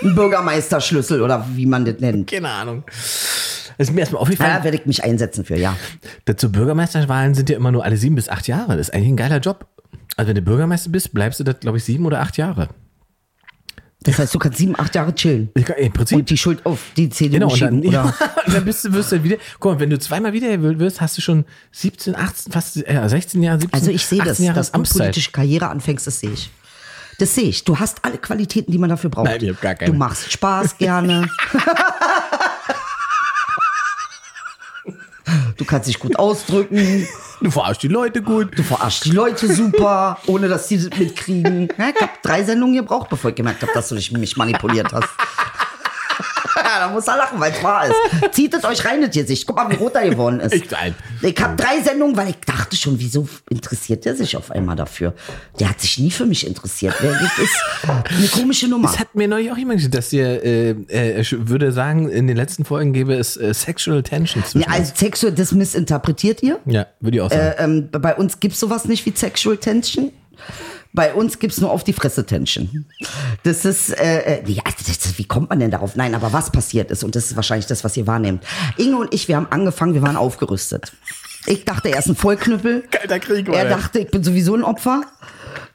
Einen 0.00 0.14
Bürgermeisterschlüssel 0.14 1.20
oder 1.20 1.46
wie 1.52 1.66
man 1.66 1.84
das 1.84 2.00
nennt. 2.00 2.30
Keine 2.30 2.48
Ahnung. 2.48 2.84
Das 2.86 3.88
ist 3.88 3.92
mir 3.92 4.00
erstmal 4.00 4.22
aufgefallen. 4.22 4.54
Da 4.56 4.64
werde 4.64 4.78
ich 4.78 4.86
mich 4.86 5.04
einsetzen 5.04 5.44
für, 5.44 5.58
ja. 5.58 5.76
Dazu 6.24 6.50
Bürgermeisterwahlen 6.50 7.34
sind 7.34 7.50
ja 7.50 7.56
immer 7.56 7.70
nur 7.70 7.84
alle 7.84 7.98
sieben 7.98 8.14
bis 8.14 8.30
acht 8.30 8.48
Jahre. 8.48 8.78
Das 8.78 8.88
ist 8.88 8.94
eigentlich 8.94 9.08
ein 9.10 9.16
geiler 9.18 9.38
Job. 9.38 9.66
Also 10.16 10.28
wenn 10.28 10.36
du 10.36 10.42
Bürgermeister 10.42 10.90
bist, 10.90 11.12
bleibst 11.12 11.40
du 11.40 11.44
das, 11.44 11.60
glaube 11.60 11.78
ich, 11.78 11.84
sieben 11.84 12.06
oder 12.06 12.20
acht 12.20 12.36
Jahre. 12.36 12.68
Das 14.04 14.18
heißt, 14.18 14.34
du 14.34 14.38
kannst 14.38 14.58
sieben, 14.58 14.78
acht 14.78 14.94
Jahre 14.94 15.14
chillen. 15.14 15.50
Kann, 15.64 15.76
Im 15.76 15.92
Prinzip. 15.92 16.18
Und 16.18 16.30
die 16.30 16.36
Schuld 16.36 16.66
auf 16.66 16.80
die 16.96 17.08
CDU 17.08 17.34
genau, 17.34 17.52
und 17.52 17.60
dann, 17.60 17.74
schieben, 17.82 17.88
oder? 17.88 18.14
ja, 18.18 18.28
und 18.46 18.54
dann 18.54 18.64
bist 18.64 18.84
du, 18.84 18.92
wirst 18.92 19.12
du 19.12 19.22
wieder. 19.22 19.36
Guck 19.60 19.74
mal, 19.74 19.80
wenn 19.80 19.90
du 19.90 19.98
zweimal 19.98 20.32
wiedergewählt 20.32 20.78
wirst, 20.78 21.00
hast 21.00 21.16
du 21.18 21.22
schon 21.22 21.44
17, 21.70 22.16
18, 22.16 22.52
fast 22.52 22.76
äh, 22.88 23.08
16 23.08 23.42
Jahre, 23.42 23.60
17, 23.60 23.80
Also 23.80 23.90
ich 23.92 24.04
sehe 24.04 24.20
18 24.20 24.28
das, 24.28 24.38
Jahre 24.40 24.54
dass 24.56 24.72
du 24.72 24.78
Amtszeit. 24.78 24.98
politische 24.98 25.30
Karriere 25.30 25.68
anfängst, 25.68 26.06
das 26.06 26.18
sehe 26.18 26.30
ich. 26.30 26.50
Das 27.18 27.34
sehe 27.34 27.44
ich. 27.44 27.64
Du 27.64 27.78
hast 27.78 28.04
alle 28.04 28.18
Qualitäten, 28.18 28.72
die 28.72 28.78
man 28.78 28.90
dafür 28.90 29.10
braucht. 29.10 29.26
Nein, 29.26 29.40
ich 29.40 29.50
hab 29.50 29.60
gar 29.60 29.74
keine. 29.76 29.92
Du 29.92 29.96
machst 29.96 30.32
Spaß 30.32 30.78
gerne. 30.78 31.28
du 35.56 35.64
kannst 35.64 35.88
dich 35.88 35.98
gut 35.98 36.18
ausdrücken. 36.18 37.06
Du 37.40 37.50
verarschst 37.50 37.82
die 37.82 37.88
Leute 37.88 38.22
gut. 38.22 38.56
Du 38.56 38.62
verarschst 38.62 39.04
die 39.04 39.10
Leute 39.10 39.52
super, 39.52 40.18
ohne 40.26 40.48
dass 40.48 40.68
die 40.68 40.76
das 40.78 40.98
mitkriegen. 40.98 41.68
Ja, 41.78 41.90
ich 41.94 42.00
habe 42.00 42.12
drei 42.22 42.44
Sendungen 42.44 42.76
gebraucht, 42.76 43.08
bevor 43.10 43.30
ich 43.30 43.36
gemerkt 43.36 43.62
habe, 43.62 43.72
dass 43.74 43.88
du 43.88 43.94
mich 43.94 44.36
manipuliert 44.36 44.92
hast. 44.92 45.08
Ja, 46.74 46.86
da 46.86 46.92
muss 46.92 47.06
er 47.06 47.16
lachen, 47.18 47.38
weil 47.38 47.52
es 47.52 47.62
wahr 47.62 47.86
ist. 47.86 48.34
Zieht 48.34 48.54
es 48.54 48.64
euch 48.64 48.84
rein, 48.84 49.02
das 49.02 49.10
Gesicht. 49.10 49.46
Guck 49.46 49.56
mal, 49.56 49.70
wie 49.70 49.74
rot 49.76 49.94
er 49.94 50.08
geworden 50.08 50.40
ist. 50.40 50.54
Ich- 50.54 50.70
nein. 50.70 50.94
Ich 51.20 51.38
habe 51.40 51.54
drei 51.56 51.80
Sendungen, 51.82 52.16
weil 52.16 52.30
ich 52.30 52.36
dachte 52.46 52.76
schon, 52.76 52.98
wieso 52.98 53.28
interessiert 53.50 54.04
der 54.06 54.16
sich 54.16 54.36
auf 54.36 54.50
einmal 54.50 54.74
dafür? 54.76 55.12
Der 55.60 55.68
hat 55.68 55.80
sich 55.80 55.98
nie 55.98 56.10
für 56.10 56.24
mich 56.26 56.46
interessiert. 56.46 56.94
Das 57.02 57.38
ist 57.38 57.54
eine 57.84 58.26
komische 58.28 58.68
Nummer. 58.68 58.88
Das 58.88 58.98
hat 58.98 59.14
mir 59.14 59.28
neulich 59.28 59.52
auch 59.52 59.56
jemand 59.58 59.78
gesagt, 59.78 59.94
dass 59.96 60.12
ihr, 60.12 60.42
äh, 60.42 60.70
äh, 60.88 61.20
ich 61.20 61.48
würde 61.48 61.72
sagen, 61.72 62.08
in 62.08 62.26
den 62.26 62.36
letzten 62.36 62.64
Folgen 62.64 62.92
gäbe 62.92 63.14
es 63.14 63.36
äh, 63.36 63.52
Sexual 63.52 64.02
Tension 64.02 64.42
zwischen 64.44 64.68
Ja, 64.68 64.74
also 64.74 64.92
sexuell, 64.94 65.32
das 65.32 65.52
missinterpretiert 65.52 66.42
ihr. 66.42 66.58
Ja, 66.64 66.86
würde 67.00 67.18
ich 67.18 67.20
auch 67.22 67.30
sagen. 67.30 67.42
Äh, 67.42 67.64
ähm, 67.64 67.88
bei 67.92 68.14
uns 68.16 68.40
gibt's 68.40 68.58
sowas 68.58 68.86
nicht 68.86 69.04
wie 69.06 69.12
Sexual 69.14 69.58
Tension. 69.58 70.10
Bei 70.94 71.14
uns 71.14 71.38
gibt's 71.38 71.60
nur 71.60 71.70
auf 71.70 71.84
die 71.84 71.94
Fresse 71.94 72.26
Tension. 72.26 72.84
Das 73.44 73.64
ist, 73.64 73.90
äh, 73.98 74.40
äh, 74.42 74.50
ja, 74.50 74.62
das, 74.64 74.98
das, 74.98 75.18
wie 75.18 75.24
kommt 75.24 75.48
man 75.48 75.58
denn 75.58 75.70
darauf? 75.70 75.96
Nein, 75.96 76.14
aber 76.14 76.32
was 76.32 76.52
passiert 76.52 76.90
ist, 76.90 77.02
und 77.02 77.16
das 77.16 77.26
ist 77.26 77.36
wahrscheinlich 77.36 77.66
das, 77.66 77.82
was 77.82 77.96
ihr 77.96 78.06
wahrnehmt. 78.06 78.44
Inge 78.76 78.96
und 78.96 79.14
ich, 79.14 79.26
wir 79.26 79.36
haben 79.36 79.46
angefangen, 79.50 79.94
wir 79.94 80.02
waren 80.02 80.16
aufgerüstet. 80.16 80.92
Ich 81.46 81.64
dachte, 81.64 81.90
er 81.90 81.98
ist 81.98 82.08
ein 82.08 82.16
Vollknüppel. 82.16 82.84
Kalter 82.90 83.18
Krieg, 83.18 83.48
war 83.48 83.56
Er 83.56 83.68
dachte, 83.68 84.00
ich 84.00 84.10
bin 84.10 84.22
sowieso 84.22 84.54
ein 84.54 84.62
Opfer. 84.62 85.02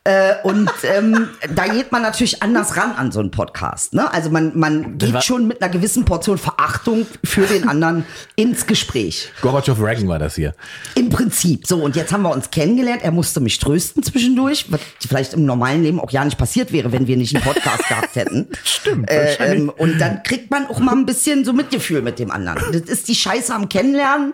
Äh, 0.07 0.35
und 0.43 0.71
ähm, 0.83 1.27
da 1.53 1.67
geht 1.67 1.91
man 1.91 2.01
natürlich 2.01 2.41
anders 2.41 2.77
ran 2.77 2.93
an 2.93 3.11
so 3.11 3.19
einen 3.19 3.29
Podcast. 3.29 3.93
Ne? 3.93 4.09
Also 4.13 4.29
man, 4.29 4.57
man 4.57 4.97
geht 4.97 5.21
schon 5.21 5.49
mit 5.49 5.61
einer 5.61 5.69
gewissen 5.69 6.05
Portion 6.05 6.37
Verachtung 6.37 7.05
für 7.25 7.45
den 7.45 7.67
anderen 7.67 8.05
ins 8.37 8.65
Gespräch. 8.65 9.33
Gorbatschow 9.41 9.77
Reagan 9.81 10.07
war 10.07 10.17
das 10.17 10.35
hier. 10.35 10.55
Im 10.95 11.09
Prinzip. 11.09 11.67
So, 11.67 11.83
und 11.83 11.97
jetzt 11.97 12.13
haben 12.13 12.21
wir 12.21 12.31
uns 12.31 12.51
kennengelernt. 12.51 13.01
Er 13.03 13.11
musste 13.11 13.41
mich 13.41 13.59
trösten 13.59 14.01
zwischendurch, 14.01 14.71
was 14.71 14.79
vielleicht 15.05 15.33
im 15.33 15.43
normalen 15.43 15.83
Leben 15.83 15.99
auch 15.99 16.11
ja 16.11 16.23
nicht 16.23 16.37
passiert 16.37 16.71
wäre, 16.71 16.93
wenn 16.93 17.05
wir 17.07 17.17
nicht 17.17 17.35
einen 17.35 17.43
Podcast 17.43 17.85
gehabt 17.89 18.15
hätten. 18.15 18.47
Stimmt, 18.63 19.11
Äh, 19.11 19.33
ähm, 19.39 19.69
und 19.75 19.99
dann 19.99 20.23
kriegt 20.23 20.49
man 20.51 20.67
auch 20.67 20.79
mal 20.79 20.93
ein 20.93 21.05
bisschen 21.05 21.43
so 21.43 21.51
Mitgefühl 21.51 22.01
mit 22.01 22.17
dem 22.17 22.31
anderen. 22.31 22.63
Das 22.71 22.83
ist 22.83 23.09
die 23.09 23.15
Scheiße 23.15 23.53
am 23.53 23.67
Kennenlernen, 23.67 24.33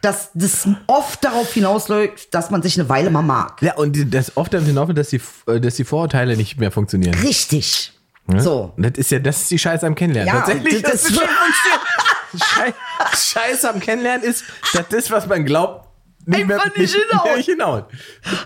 dass 0.00 0.30
das 0.34 0.67
oft 0.86 1.24
darauf 1.24 1.52
hinausläuft, 1.52 2.34
dass 2.34 2.50
man 2.50 2.62
sich 2.62 2.78
eine 2.78 2.88
Weile 2.88 3.10
mal 3.10 3.22
mag. 3.22 3.60
Ja, 3.62 3.74
und 3.76 4.12
das 4.14 4.36
oft 4.36 4.52
damit 4.52 4.66
hinauf, 4.68 4.92
dass 4.92 5.08
die, 5.08 5.20
äh, 5.46 5.60
dass 5.60 5.76
die 5.76 5.84
Vorurteile 5.84 6.36
nicht 6.36 6.58
mehr 6.58 6.70
funktionieren. 6.70 7.14
Richtig. 7.14 7.92
Ne? 8.26 8.40
So. 8.42 8.74
Das 8.76 8.92
ist 8.96 9.10
ja, 9.10 9.18
das 9.18 9.42
ist 9.42 9.50
die 9.50 9.58
Scheiße 9.58 9.86
am 9.86 9.94
Kennenlernen. 9.94 10.34
Ja, 10.34 10.40
Tatsächlich, 10.40 10.82
das- 10.82 10.92
das, 10.92 11.02
ist 11.10 11.16
schon 11.18 11.28
funktioniert. 11.28 12.44
Schei 12.44 12.74
Scheiße 13.16 13.70
am 13.70 13.80
Kennenlernen 13.80 14.22
ist, 14.28 14.44
dass 14.74 14.86
das, 14.88 15.10
was 15.10 15.26
man 15.26 15.44
glaubt, 15.46 15.86
nicht 16.26 16.46
mehr 16.46 16.62
Einfach 16.62 16.76
nicht 16.76 16.94
hinhaut. 16.94 17.36
Nicht 17.38 17.46
hinhaut. 17.48 17.86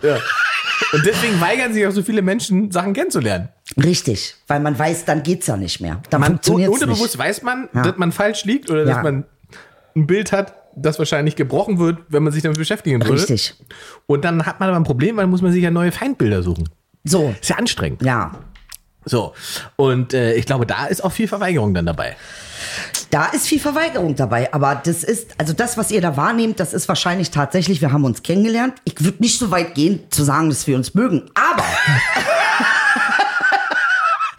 Ja. 0.02 0.18
Und 0.92 1.04
deswegen 1.04 1.40
weigern 1.40 1.72
sich 1.72 1.84
auch 1.86 1.90
so 1.90 2.02
viele 2.02 2.22
Menschen, 2.22 2.70
Sachen 2.70 2.92
kennenzulernen. 2.92 3.48
Richtig. 3.82 4.36
Weil 4.46 4.60
man 4.60 4.78
weiß, 4.78 5.04
dann 5.04 5.22
geht's 5.24 5.48
ja 5.48 5.56
nicht 5.56 5.80
mehr. 5.80 6.00
Dann 6.10 6.20
Man, 6.20 6.30
funktioniert 6.32 6.68
es 6.68 6.74
unterbewusst 6.74 7.14
nicht. 7.14 7.18
weiß 7.18 7.42
man, 7.42 7.68
Ja. 7.74 7.82
dass 7.82 7.96
man 7.96 8.12
falsch 8.12 8.44
liegt 8.44 8.70
oder 8.70 8.86
Ja. 8.86 8.94
dass 8.94 9.02
man 9.02 9.24
ein 9.96 10.06
Bild 10.06 10.30
hat, 10.30 10.54
das 10.76 10.98
wahrscheinlich 10.98 11.36
gebrochen 11.36 11.78
wird, 11.78 11.98
wenn 12.08 12.22
man 12.22 12.32
sich 12.32 12.42
damit 12.42 12.58
beschäftigen 12.58 13.02
würde. 13.02 13.14
Richtig. 13.14 13.54
Und 14.06 14.24
dann 14.24 14.46
hat 14.46 14.60
man 14.60 14.68
aber 14.68 14.78
ein 14.78 14.84
Problem, 14.84 15.16
weil 15.16 15.26
muss 15.26 15.42
man 15.42 15.52
sich 15.52 15.62
ja 15.62 15.70
neue 15.70 15.92
Feindbilder 15.92 16.42
suchen. 16.42 16.68
So. 17.04 17.34
Ist 17.40 17.50
ja 17.50 17.56
anstrengend. 17.56 18.02
Ja. 18.02 18.32
So. 19.04 19.34
Und 19.76 20.14
äh, 20.14 20.34
ich 20.34 20.46
glaube, 20.46 20.66
da 20.66 20.86
ist 20.86 21.02
auch 21.02 21.12
viel 21.12 21.28
Verweigerung 21.28 21.74
dann 21.74 21.86
dabei. 21.86 22.16
Da 23.10 23.26
ist 23.26 23.46
viel 23.46 23.58
Verweigerung 23.58 24.14
dabei, 24.14 24.54
aber 24.54 24.80
das 24.82 25.04
ist, 25.04 25.34
also 25.38 25.52
das, 25.52 25.76
was 25.76 25.90
ihr 25.90 26.00
da 26.00 26.16
wahrnehmt, 26.16 26.60
das 26.60 26.72
ist 26.72 26.88
wahrscheinlich 26.88 27.30
tatsächlich, 27.30 27.80
wir 27.80 27.92
haben 27.92 28.04
uns 28.04 28.22
kennengelernt. 28.22 28.74
Ich 28.84 29.02
würde 29.04 29.18
nicht 29.20 29.38
so 29.38 29.50
weit 29.50 29.74
gehen, 29.74 30.00
zu 30.10 30.22
sagen, 30.22 30.48
dass 30.48 30.66
wir 30.66 30.76
uns 30.76 30.94
mögen, 30.94 31.28
aber 31.34 31.64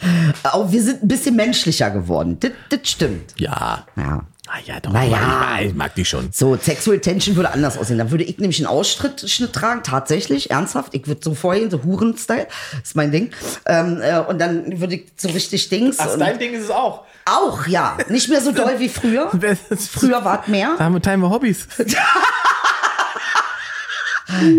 auch 0.43 0.71
wir 0.71 0.81
sind 0.81 1.03
ein 1.03 1.07
bisschen 1.07 1.35
menschlicher 1.35 1.91
geworden. 1.91 2.37
Das, 2.39 2.51
das 2.69 2.79
stimmt. 2.83 3.33
Ja. 3.37 3.85
Ja. 3.95 4.25
Ah 4.47 4.59
ja, 4.65 4.79
doch. 4.81 4.91
Na 4.91 5.03
ja. 5.05 5.15
Ich, 5.15 5.21
mag, 5.21 5.61
ich 5.61 5.73
mag 5.73 5.95
die 5.95 6.03
schon. 6.05 6.29
So, 6.33 6.57
Sexual 6.57 6.99
Tension 6.99 7.35
würde 7.37 7.51
anders 7.51 7.77
aussehen. 7.77 7.97
Dann 7.97 8.11
würde 8.11 8.25
ich 8.25 8.37
nämlich 8.39 8.59
einen 8.59 8.67
Ausschnitt 8.67 9.29
Schnitt 9.29 9.53
tragen, 9.53 9.83
tatsächlich, 9.83 10.51
ernsthaft. 10.51 10.93
Ich 10.93 11.07
würde 11.07 11.21
so 11.23 11.33
vorhin, 11.33 11.71
so 11.71 11.81
Huren-Style, 11.83 12.47
ist 12.83 12.95
mein 12.95 13.11
Ding. 13.11 13.31
Ähm, 13.65 14.01
äh, 14.01 14.19
und 14.19 14.39
dann 14.39 14.81
würde 14.81 14.95
ich 14.95 15.05
so 15.15 15.29
richtig 15.29 15.69
Dings. 15.69 15.97
und 15.97 16.19
Ding 16.39 16.53
ist 16.53 16.65
es 16.65 16.71
auch. 16.71 17.03
auch, 17.25 17.65
ja. 17.67 17.97
Nicht 18.09 18.27
mehr 18.27 18.41
so 18.41 18.51
doll 18.51 18.79
wie 18.79 18.89
früher. 18.89 19.31
Früher 19.91 20.25
war 20.25 20.41
es 20.43 20.47
mehr. 20.47 20.75
Da 20.77 20.83
haben 20.85 20.93
wir 20.93 21.01
wir 21.21 21.29
Hobbys. 21.29 21.67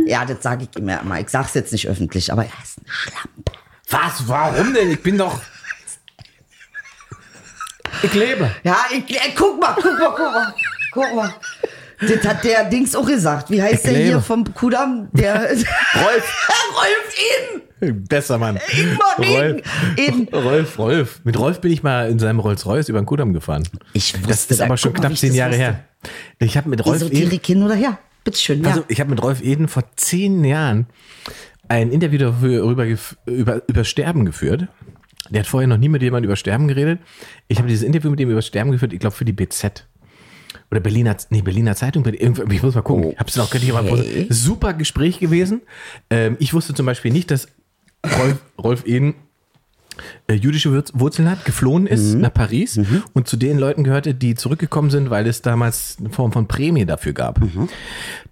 Ja, 0.07 0.25
das 0.25 0.43
sage 0.43 0.69
ich 0.71 0.79
immer. 0.79 1.01
Ich 1.19 1.31
sag's 1.31 1.55
jetzt 1.55 1.73
nicht 1.73 1.89
öffentlich, 1.89 2.33
aber 2.33 2.45
er 2.45 2.53
ist 2.63 2.79
ein 2.79 2.87
Schlampe. 2.87 3.53
Was? 3.91 4.29
Warum 4.29 4.73
denn? 4.73 4.91
Ich 4.91 5.03
bin 5.03 5.19
doch. 5.19 5.41
Ich 8.03 8.15
lebe. 8.15 8.51
Ja, 8.63 8.77
ich, 8.91 9.15
äh, 9.15 9.31
guck 9.37 9.61
mal, 9.61 9.75
guck 9.75 9.99
mal, 9.99 10.11
guck 10.17 10.19
mal. 10.19 10.55
Guck 10.93 11.15
mal. 11.15 11.35
Das 12.01 12.27
hat 12.27 12.45
der 12.45 12.65
Dings 12.65 12.95
auch 12.97 13.07
gesagt. 13.07 13.51
Wie 13.51 13.63
heißt 13.63 13.85
Ich 13.87 13.93
der 13.93 14.05
hier 14.05 14.21
vom 14.21 14.53
Kudamm? 14.53 15.09
Der 15.13 15.35
Rolf. 15.95 16.49
Rolf 16.75 17.17
Eden. 17.81 18.05
Besser 18.09 18.39
Mann. 18.39 18.59
Ingmar 18.73 19.19
Eden. 19.21 19.63
Eden. 19.97 20.29
Rolf, 20.35 20.79
Rolf. 20.79 21.21
Mit 21.25 21.39
Rolf 21.39 21.61
bin 21.61 21.71
ich 21.73 21.83
mal 21.83 22.11
in 22.11 22.19
seinem 22.19 22.41
Rolls-Royce 22.41 22.89
über 22.89 23.01
den 23.01 23.07
Kudamm 23.07 23.33
gefahren. 23.33 23.63
Ich 23.93 24.15
wusste 24.15 24.29
Das 24.29 24.51
ist 24.51 24.61
aber 24.61 24.77
schon 24.77 24.93
knapp 24.93 25.13
ich 25.13 25.21
zehn 25.21 25.35
Jahre 25.35 25.53
wusste. 25.53 25.63
her. 25.65 25.85
Ich 26.39 26.57
habe 26.57 26.69
mit 26.69 26.85
Rolf 26.85 27.03
Eden, 27.03 27.13
Esoterik 27.13 27.47
hin 27.47 27.63
oder 27.63 27.75
her? 27.75 27.99
Bitteschön, 28.25 28.63
ja. 28.63 28.71
also 28.71 28.85
ich 28.89 29.01
habe 29.01 29.11
mit 29.11 29.23
Rolf 29.23 29.43
Eden 29.43 29.69
vor 29.69 29.85
zehn 29.97 30.45
Jahren 30.45 30.87
ein 31.69 31.91
Interview 31.91 32.19
darüber, 32.19 32.87
über, 33.27 33.63
über 33.69 33.85
Sterben 33.85 34.25
geführt. 34.25 34.67
Der 35.31 35.41
hat 35.41 35.47
vorher 35.47 35.67
noch 35.67 35.79
nie 35.79 35.89
mit 35.89 36.03
jemandem 36.03 36.29
über 36.29 36.37
Sterben 36.37 36.69
geredet. 36.69 37.01
Ich 37.49 37.59
habe 37.59 37.69
dieses 37.69 37.83
Interview 37.83 38.11
mit 38.11 38.21
ihm 38.21 38.31
über 38.31 38.43
Sterben 38.43 38.73
geführt, 38.73 38.93
ich 38.93 39.01
glaube 39.01 39.17
für 39.17 39.25
die 39.25 39.33
BZ. 39.33 39.87
Oder 40.71 40.81
Berliner, 40.81 41.17
nee, 41.31 41.43
Berliner 41.43 41.75
Zeitung. 41.77 42.05
Ich 42.07 42.63
muss 42.63 42.75
mal 42.75 42.83
gucken. 42.83 43.13
Ich 43.13 43.19
habe 43.19 43.29
es 43.29 43.37
noch 43.37 43.51
gar 43.51 43.61
nicht 43.61 43.73
mal. 43.73 44.27
Super 44.29 44.75
Gespräch 44.75 45.19
gewesen. 45.19 45.63
Ähm, 46.11 46.37
ich 46.41 46.55
wusste 46.55 46.75
zum 46.75 46.87
Beispiel 46.87 47.13
nicht, 47.13 47.31
dass 47.31 47.49
Rolf, 48.19 48.39
Rolf 48.63 48.87
Eden 48.87 49.15
jüdische 50.31 50.71
Wurz- 50.71 50.93
Wurzeln 50.95 51.31
hat, 51.31 51.45
geflohen 51.45 51.87
ist 51.87 52.15
Mhm. 52.15 52.21
nach 52.23 52.33
Paris 52.35 52.81
und 53.13 53.29
zu 53.29 53.37
den 53.37 53.59
Leuten 53.59 53.85
gehörte, 53.85 54.15
die 54.15 54.35
zurückgekommen 54.35 54.91
sind, 54.91 55.11
weil 55.11 55.27
es 55.27 55.43
damals 55.43 55.97
eine 56.01 56.11
Form 56.11 56.33
von 56.33 56.47
Prämie 56.49 56.85
dafür 56.87 57.13
gab. 57.13 57.41
Mhm. 57.41 57.69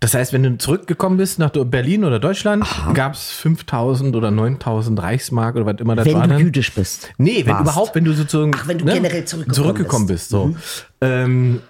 Das 0.00 0.14
heißt, 0.14 0.32
wenn 0.32 0.42
du 0.42 0.58
zurückgekommen 0.58 1.16
bist 1.16 1.38
nach 1.38 1.50
Berlin 1.50 2.04
oder 2.04 2.18
Deutschland, 2.18 2.64
gab 2.94 3.14
es 3.14 3.30
5000 3.30 4.16
oder 4.16 4.30
9000 4.30 5.00
Reichsmark 5.02 5.56
oder 5.56 5.66
was 5.66 5.76
immer 5.80 5.94
das 5.96 6.06
Wenn 6.06 6.14
war 6.14 6.22
du 6.24 6.28
dann. 6.30 6.40
jüdisch 6.40 6.72
bist. 6.72 7.10
Nee, 7.18 7.42
wenn 7.46 7.52
warst. 7.54 7.62
überhaupt, 7.62 7.94
wenn 7.94 8.04
du 8.04 8.12
sozusagen 8.12 8.50
ne, 8.50 8.56
Ach, 8.60 8.68
wenn 8.68 8.78
du 8.78 8.84
generell 8.84 9.24
zurückgekommen 9.24 9.54
zurückgekommen 9.54 10.06
bist. 10.06 10.30
so. 10.30 10.54
Ähm, 11.00 11.60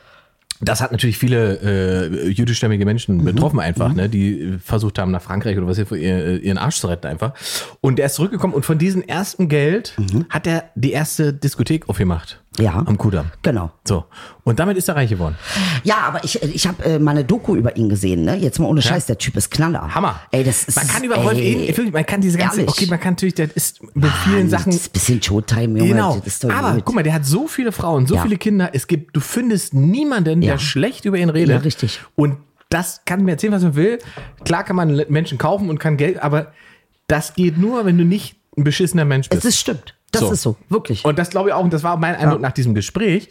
das 0.62 0.81
hat 0.81 0.92
natürlich 0.92 1.18
viele 1.18 1.59
äh, 1.61 2.29
jüdischstämmige 2.29 2.85
Menschen 2.85 3.18
Mhm. 3.18 3.25
betroffen 3.25 3.61
einfach, 3.61 3.92
ne, 3.92 4.09
die 4.09 4.55
versucht 4.64 4.98
haben 4.98 5.11
nach 5.11 5.22
Frankreich 5.22 5.59
oder 5.59 5.66
was 5.66 5.77
hier 5.77 5.90
ihr, 5.92 6.40
ihren 6.42 6.59
Arsch 6.59 6.77
zu 6.77 6.87
retten 6.87 7.07
einfach. 7.09 7.35
Und 7.81 7.98
der 7.98 8.07
ist 8.07 8.14
zurückgekommen 8.14 8.55
und 8.55 8.64
von 8.64 8.79
diesem 8.79 9.03
ersten 9.03 9.48
Geld 9.48 9.96
hat 10.31 10.46
er 10.46 10.70
die 10.75 10.92
erste 10.92 11.33
Diskothek 11.33 11.88
aufgemacht. 11.88 12.41
Ja. 12.58 12.82
Am 12.86 12.98
Kudamm. 12.98 13.30
Genau. 13.42 13.70
So. 13.88 14.04
Und 14.44 14.58
damit 14.58 14.76
ist 14.76 14.88
er 14.88 14.96
reich 14.96 15.08
geworden. 15.08 15.36
Ja, 15.84 15.98
aber 16.06 16.22
ich, 16.22 16.42
ich 16.42 16.66
habe 16.66 16.84
äh, 16.84 16.98
mal 16.98 17.12
eine 17.12 17.24
Doku 17.24 17.56
über 17.56 17.76
ihn 17.76 17.88
gesehen, 17.88 18.24
ne? 18.24 18.36
Jetzt 18.36 18.58
mal 18.58 18.66
ohne 18.66 18.82
Scheiß, 18.82 19.06
der 19.06 19.16
Typ 19.16 19.36
ist 19.36 19.50
Knaller. 19.50 19.94
Hammer. 19.94 20.20
Ey, 20.32 20.44
das 20.44 20.64
ist. 20.64 20.76
man 20.76 20.86
kann 20.86 21.02
über 21.04 21.16
Rolf 21.16 21.38
Eden, 21.38 21.90
man 21.92 22.04
kann 22.04 22.20
diese 22.20 22.36
ganze, 22.36 22.60
ehrlich. 22.60 22.70
okay, 22.70 22.86
man 22.90 23.00
kann 23.00 23.14
natürlich, 23.14 23.34
der 23.36 23.56
ist 23.56 23.82
mit 23.94 24.10
vielen 24.24 24.36
Mann, 24.40 24.50
Sachen 24.50 24.72
Das 24.72 24.80
ist 24.82 24.88
ein 24.88 24.92
bisschen 24.92 25.22
Showtime, 25.22 25.78
Junge. 25.78 25.92
Genau. 25.92 26.20
Das 26.22 26.44
Aber 26.44 26.74
gut. 26.74 26.84
guck 26.84 26.94
mal, 26.94 27.02
der 27.02 27.14
hat 27.14 27.24
so 27.24 27.46
viele 27.48 27.72
Frauen, 27.72 28.06
so 28.06 28.16
Ja. 28.16 28.22
viele 28.22 28.36
Kinder. 28.36 28.70
Es 28.74 28.86
gibt, 28.86 29.16
du 29.16 29.20
findest 29.20 29.72
niemanden, 29.72 30.42
der 30.42 30.50
Ja. 30.50 30.58
schlecht 30.58 31.06
über 31.06 31.16
ihn 31.16 31.30
redet. 31.30 31.56
Ja, 31.56 31.62
richtig. 31.62 32.00
Und 32.16 32.36
das 32.68 33.02
kann 33.06 33.24
mir 33.24 33.32
erzählen, 33.32 33.52
was 33.54 33.62
man 33.62 33.76
will. 33.76 33.98
Klar 34.44 34.64
kann 34.64 34.76
man 34.76 35.02
Menschen 35.08 35.38
kaufen 35.38 35.70
und 35.70 35.78
kann 35.78 35.96
Geld, 35.96 36.22
aber 36.22 36.52
das 37.06 37.34
geht 37.34 37.56
nur, 37.58 37.84
wenn 37.86 37.96
du 37.98 38.04
nicht 38.04 38.36
ein 38.56 38.64
beschissener 38.64 39.04
Mensch 39.06 39.28
bist. 39.30 39.44
Es 39.44 39.54
ist 39.54 39.58
stimmt. 39.60 39.94
Das 40.12 40.31
ist 40.31 40.42
so, 40.42 40.57
wirklich. 40.68 41.05
Und 41.05 41.18
das 41.18 41.31
glaube 41.31 41.48
ich 41.48 41.55
auch, 41.55 41.64
und 41.64 41.72
das 41.72 41.83
war 41.83 41.96
mein 41.96 42.14
Eindruck 42.14 42.40
Ja. 42.40 42.48
nach 42.48 42.53
diesem 42.53 42.75
Gespräch. 42.75 43.29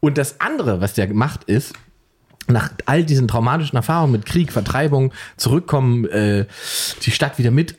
Und 0.00 0.18
das 0.18 0.40
andere, 0.40 0.80
was 0.80 0.94
der 0.94 1.06
gemacht 1.06 1.44
ist, 1.44 1.72
nach 2.46 2.70
all 2.86 3.04
diesen 3.04 3.28
traumatischen 3.28 3.76
Erfahrungen 3.76 4.12
mit 4.12 4.24
Krieg, 4.26 4.52
Vertreibung, 4.52 5.12
zurückkommen, 5.36 6.06
äh, 6.06 6.46
die 7.02 7.10
Stadt 7.10 7.38
wieder 7.38 7.50
mit, 7.50 7.76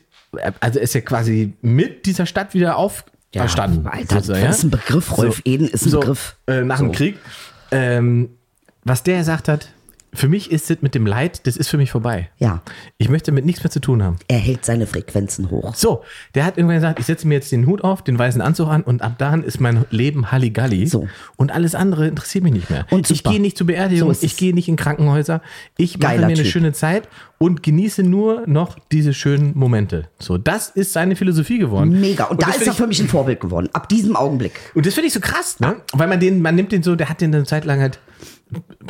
also 0.60 0.78
ist 0.78 0.94
ja 0.94 1.00
quasi 1.00 1.54
mit 1.62 2.06
dieser 2.06 2.26
Stadt 2.26 2.54
wieder 2.54 2.76
auferstanden. 2.76 3.86
Alter, 3.86 4.16
sozusagen, 4.16 4.44
das 4.46 4.58
ist 4.58 4.64
ein 4.64 4.70
Begriff. 4.70 5.16
Rolf 5.16 5.42
Eden 5.44 5.66
ist 5.68 5.86
ein 5.86 5.90
so, 5.90 6.00
Begriff. 6.00 6.36
Äh, 6.46 6.62
nach 6.62 6.78
dem 6.78 6.88
So. 6.88 6.92
Krieg. 6.92 7.18
Ähm, 7.72 8.30
was 8.84 9.02
der 9.02 9.18
gesagt 9.18 9.48
hat, 9.48 9.68
für 10.12 10.28
mich 10.28 10.50
ist 10.50 10.70
es 10.70 10.82
mit 10.82 10.94
dem 10.94 11.06
Leid, 11.06 11.46
das 11.46 11.56
ist 11.56 11.68
für 11.68 11.76
mich 11.76 11.90
vorbei. 11.92 12.30
Ja. 12.38 12.62
Ich 12.98 13.08
möchte 13.08 13.30
mit 13.32 13.44
nichts 13.46 13.62
mehr 13.62 13.70
zu 13.70 13.80
tun 13.80 14.02
haben. 14.02 14.16
Er 14.28 14.38
hält 14.38 14.64
seine 14.64 14.86
Frequenzen 14.86 15.50
hoch. 15.50 15.74
So, 15.74 16.02
der 16.34 16.44
hat 16.44 16.56
irgendwann 16.56 16.76
gesagt, 16.78 16.98
ich 16.98 17.06
setze 17.06 17.28
mir 17.28 17.34
jetzt 17.34 17.52
den 17.52 17.66
Hut 17.66 17.82
auf, 17.84 18.02
den 18.02 18.18
weißen 18.18 18.40
Anzug 18.40 18.68
an 18.68 18.82
und 18.82 19.02
ab 19.02 19.18
dahin 19.18 19.42
ist 19.44 19.60
mein 19.60 19.84
Leben 19.90 20.32
Halligalli. 20.32 20.86
So. 20.86 21.08
Und 21.36 21.52
alles 21.52 21.74
andere 21.74 22.08
interessiert 22.08 22.42
mich 22.44 22.52
nicht 22.52 22.70
mehr. 22.70 22.86
Und 22.90 23.08
ich 23.10 23.18
super. 23.18 23.30
gehe 23.30 23.40
nicht 23.40 23.56
zu 23.56 23.66
Beerdigungen, 23.66 24.14
So 24.14 24.26
ich 24.26 24.36
gehe 24.36 24.52
nicht 24.54 24.68
in 24.68 24.76
Krankenhäuser. 24.76 25.42
Ich 25.76 25.98
mache 25.98 26.08
Geiler 26.14 26.26
mir 26.26 26.32
eine 26.34 26.42
Typ. 26.42 26.52
schöne 26.52 26.72
Zeit 26.72 27.08
und 27.38 27.62
genieße 27.62 28.02
nur 28.02 28.42
noch 28.46 28.78
diese 28.90 29.14
schönen 29.14 29.56
Momente. 29.56 30.08
So, 30.18 30.38
das 30.38 30.68
ist 30.70 30.92
seine 30.92 31.14
Philosophie 31.16 31.58
geworden. 31.58 32.00
Mega. 32.00 32.24
Und, 32.24 32.42
da 32.42 32.46
das 32.48 32.56
ist 32.56 32.66
er 32.66 32.72
ich- 32.72 32.76
für 32.78 32.86
mich 32.86 33.00
ein 33.00 33.08
Vorbild 33.08 33.40
geworden. 33.40 33.68
Ab 33.72 33.88
diesem 33.88 34.16
Augenblick. 34.16 34.52
und 34.74 34.86
das 34.86 34.94
finde 34.94 35.06
ich 35.06 35.12
so 35.14 35.20
krass, 35.20 35.60
ne? 35.60 35.76
Weil 35.92 36.08
man 36.08 36.18
den, 36.20 36.42
man 36.42 36.54
nimmt 36.56 36.72
den 36.72 36.82
so, 36.82 36.96
der 36.96 37.08
hat 37.08 37.20
den 37.20 37.34
eine 37.34 37.44
Zeit 37.44 37.64
lang 37.64 37.80
halt 37.80 38.00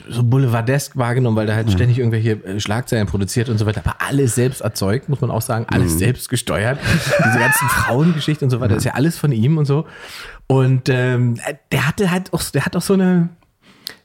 so 0.09 0.23
boulevardesk 0.23 0.97
wahrgenommen, 0.97 1.37
weil 1.37 1.47
der 1.47 1.57
halt 1.57 1.71
ständig 1.71 1.99
irgendwelche 1.99 2.33
äh, 2.45 2.61
Schlagzeilen 2.61 3.07
produziert 3.07 3.49
und 3.49 3.59
so 3.59 3.67
weiter. 3.67 3.83
Aber 3.85 3.97
alles 4.07 4.35
selbst 4.35 4.61
erzeugt, 4.61 5.09
muss 5.09 5.21
man 5.21 5.31
auch 5.31 5.43
sagen, 5.43 5.67
alles 5.69 5.99
selbst 5.99 6.29
gesteuert. 6.29 6.79
Diese 7.25 7.39
ganzen 7.39 7.69
Frauengeschichten 7.69 8.47
und 8.47 8.51
so 8.51 8.61
weiter, 8.61 8.77
ist 8.77 8.85
ja 8.85 8.95
alles 8.95 9.19
von 9.19 9.33
ihm 9.33 9.59
und 9.59 9.67
so. 9.67 9.87
Und 10.47 10.89
ähm, 10.89 11.39
der 11.73 11.87
hatte 11.87 12.11
halt 12.11 12.33
auch, 12.33 12.43
der 12.43 12.65
hat 12.65 12.75
auch 12.75 12.83
so 12.83 12.95
eine, 12.95 13.29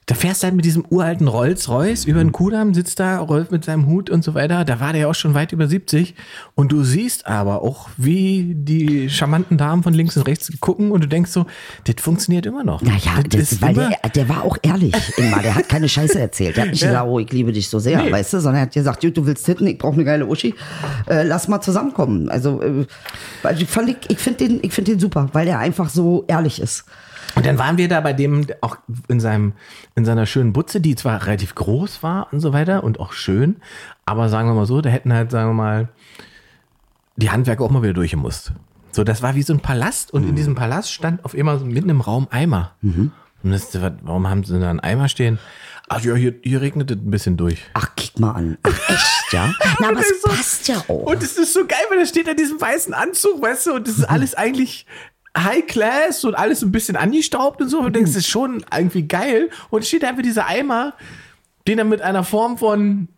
da 0.08 0.14
fährst 0.14 0.42
du 0.42 0.44
halt 0.44 0.54
mit 0.54 0.64
diesem 0.64 0.84
uralten 0.88 1.26
Rolls-Royce 1.26 2.04
über 2.04 2.20
den 2.20 2.30
Kudamm, 2.30 2.74
sitzt 2.74 3.00
da, 3.00 3.18
Rolf 3.18 3.50
mit 3.50 3.64
seinem 3.64 3.86
Hut 3.86 4.08
und 4.08 4.22
so 4.22 4.34
weiter. 4.34 4.64
Da 4.64 4.78
war 4.78 4.92
der 4.92 5.00
ja 5.02 5.08
auch 5.08 5.16
schon 5.16 5.34
weit 5.34 5.50
über 5.50 5.66
70. 5.66 6.14
Und 6.54 6.70
du 6.70 6.84
siehst 6.84 7.26
aber 7.26 7.62
auch, 7.62 7.88
wie 7.96 8.54
die 8.56 9.10
charmanten 9.10 9.58
Damen 9.58 9.82
von 9.82 9.92
links 9.94 10.16
und 10.16 10.22
rechts 10.28 10.48
gucken 10.60 10.92
und 10.92 11.02
du 11.02 11.08
denkst 11.08 11.32
so, 11.32 11.46
das 11.86 11.96
funktioniert 11.98 12.46
immer 12.46 12.62
noch. 12.62 12.82
Naja, 12.82 13.20
das, 13.28 13.50
ist 13.50 13.62
weil 13.62 13.72
immer- 13.76 13.88
der, 13.90 14.10
der 14.10 14.28
war 14.28 14.44
auch 14.44 14.56
ehrlich, 14.62 14.94
Ingmar. 15.16 15.42
Der 15.42 15.56
hat 15.56 15.68
keine 15.68 15.88
Scheiße 15.88 16.20
erzählt. 16.20 16.56
Der 16.56 16.64
hat 16.66 16.70
nicht 16.70 16.82
Ja. 16.82 16.88
gesagt, 16.90 17.08
oh, 17.08 17.18
ich 17.18 17.32
liebe 17.32 17.50
dich 17.52 17.68
so 17.68 17.80
sehr, 17.80 18.00
Nee. 18.00 18.12
weißt 18.12 18.32
du, 18.34 18.38
sondern 18.40 18.60
er 18.60 18.66
hat 18.66 18.74
gesagt, 18.74 19.02
du 19.02 19.26
willst 19.26 19.44
hitten, 19.46 19.66
ich 19.66 19.78
brauche 19.78 19.94
eine 19.94 20.04
geile 20.04 20.26
Uschi, 20.26 20.54
äh, 21.08 21.24
lass 21.24 21.48
mal 21.48 21.60
zusammenkommen. 21.60 22.28
Also, 22.28 22.62
äh, 22.62 22.86
ich, 23.58 23.66
fand 23.66 23.96
ich, 24.08 24.18
finde 24.18 24.46
den, 24.46 24.60
ich 24.62 24.72
find 24.72 24.86
den 24.86 25.00
super, 25.00 25.30
weil 25.32 25.46
der 25.46 25.58
einfach 25.58 25.88
so 25.88 26.24
ehrlich 26.28 26.60
ist. 26.60 26.84
Und 27.34 27.44
dann 27.44 27.58
waren 27.58 27.76
wir 27.76 27.88
da 27.88 28.00
bei 28.00 28.12
dem 28.12 28.46
auch 28.60 28.76
in 29.08 29.20
seinem 29.20 29.52
in 29.94 30.04
seiner 30.04 30.26
schönen 30.26 30.52
Butze, 30.52 30.80
die 30.80 30.94
zwar 30.94 31.26
relativ 31.26 31.54
groß 31.54 32.02
war 32.02 32.28
und 32.32 32.40
so 32.40 32.52
weiter 32.52 32.84
und 32.84 33.00
auch 33.00 33.12
schön, 33.12 33.56
aber 34.06 34.28
sagen 34.28 34.48
wir 34.48 34.54
mal 34.54 34.66
so, 34.66 34.80
da 34.80 34.88
hätten 34.90 35.12
halt 35.12 35.30
sagen 35.30 35.50
wir 35.50 35.54
mal 35.54 35.88
die 37.16 37.30
Handwerker 37.30 37.64
auch 37.64 37.70
mal 37.70 37.82
wieder 37.82 37.94
durchgemusst. 37.94 38.52
So, 38.92 39.04
das 39.04 39.20
war 39.22 39.34
wie 39.34 39.42
so 39.42 39.52
ein 39.52 39.60
Palast 39.60 40.12
und 40.12 40.26
in 40.26 40.36
diesem 40.36 40.54
Palast 40.54 40.90
stand 40.92 41.24
auf 41.24 41.34
immer 41.34 41.58
so 41.58 41.66
mitten 41.66 41.90
im 41.90 42.00
Raum 42.00 42.28
Eimer. 42.30 42.72
Und 42.82 43.12
das, 43.42 43.68
warum 44.02 44.28
haben 44.28 44.42
sie 44.44 44.58
da 44.58 44.70
einen 44.70 44.80
Eimer 44.80 45.08
stehen? 45.08 45.38
Ach 45.88 46.00
ja, 46.00 46.14
hier, 46.14 46.34
hier 46.42 46.60
regnet 46.62 46.90
es 46.90 46.96
ein 46.96 47.10
bisschen 47.10 47.36
durch. 47.36 47.58
Ach, 47.74 47.94
kick 47.94 48.18
mal 48.18 48.32
an. 48.32 48.58
Ach, 48.64 48.88
echt, 48.88 49.32
ja? 49.32 49.52
Na, 49.80 49.88
aber 49.90 50.00
es 50.00 50.20
so- 50.22 50.28
passt 50.30 50.66
ja 50.68 50.78
auch. 50.88 50.88
Und 51.04 51.22
es 51.22 51.36
ist 51.36 51.52
so 51.52 51.60
geil, 51.66 51.78
weil 51.90 51.98
da 52.00 52.06
steht 52.06 52.26
da 52.26 52.34
diesem 52.34 52.60
weißen 52.60 52.92
Anzug, 52.94 53.40
weißt 53.40 53.66
du, 53.66 53.74
und 53.74 53.86
das 53.86 53.98
ist 53.98 54.04
alles 54.04 54.34
eigentlich 54.34 54.86
High 55.36 55.66
Class 55.66 56.24
und 56.24 56.34
alles 56.34 56.62
ein 56.62 56.72
bisschen 56.72 56.96
angestaubt 56.96 57.60
und 57.60 57.68
so. 57.68 57.78
Und 57.78 57.86
du 57.86 57.90
denkst, 57.92 58.10
das 58.12 58.18
ist 58.18 58.28
schon 58.28 58.64
irgendwie 58.74 59.06
geil. 59.06 59.50
Und 59.70 59.84
steht 59.84 60.04
einfach 60.04 60.22
dieser 60.22 60.46
Eimer, 60.46 60.94
den 61.68 61.78
er 61.78 61.84
mit 61.84 62.02
einer 62.02 62.24
Form 62.24 62.58
von. 62.58 63.08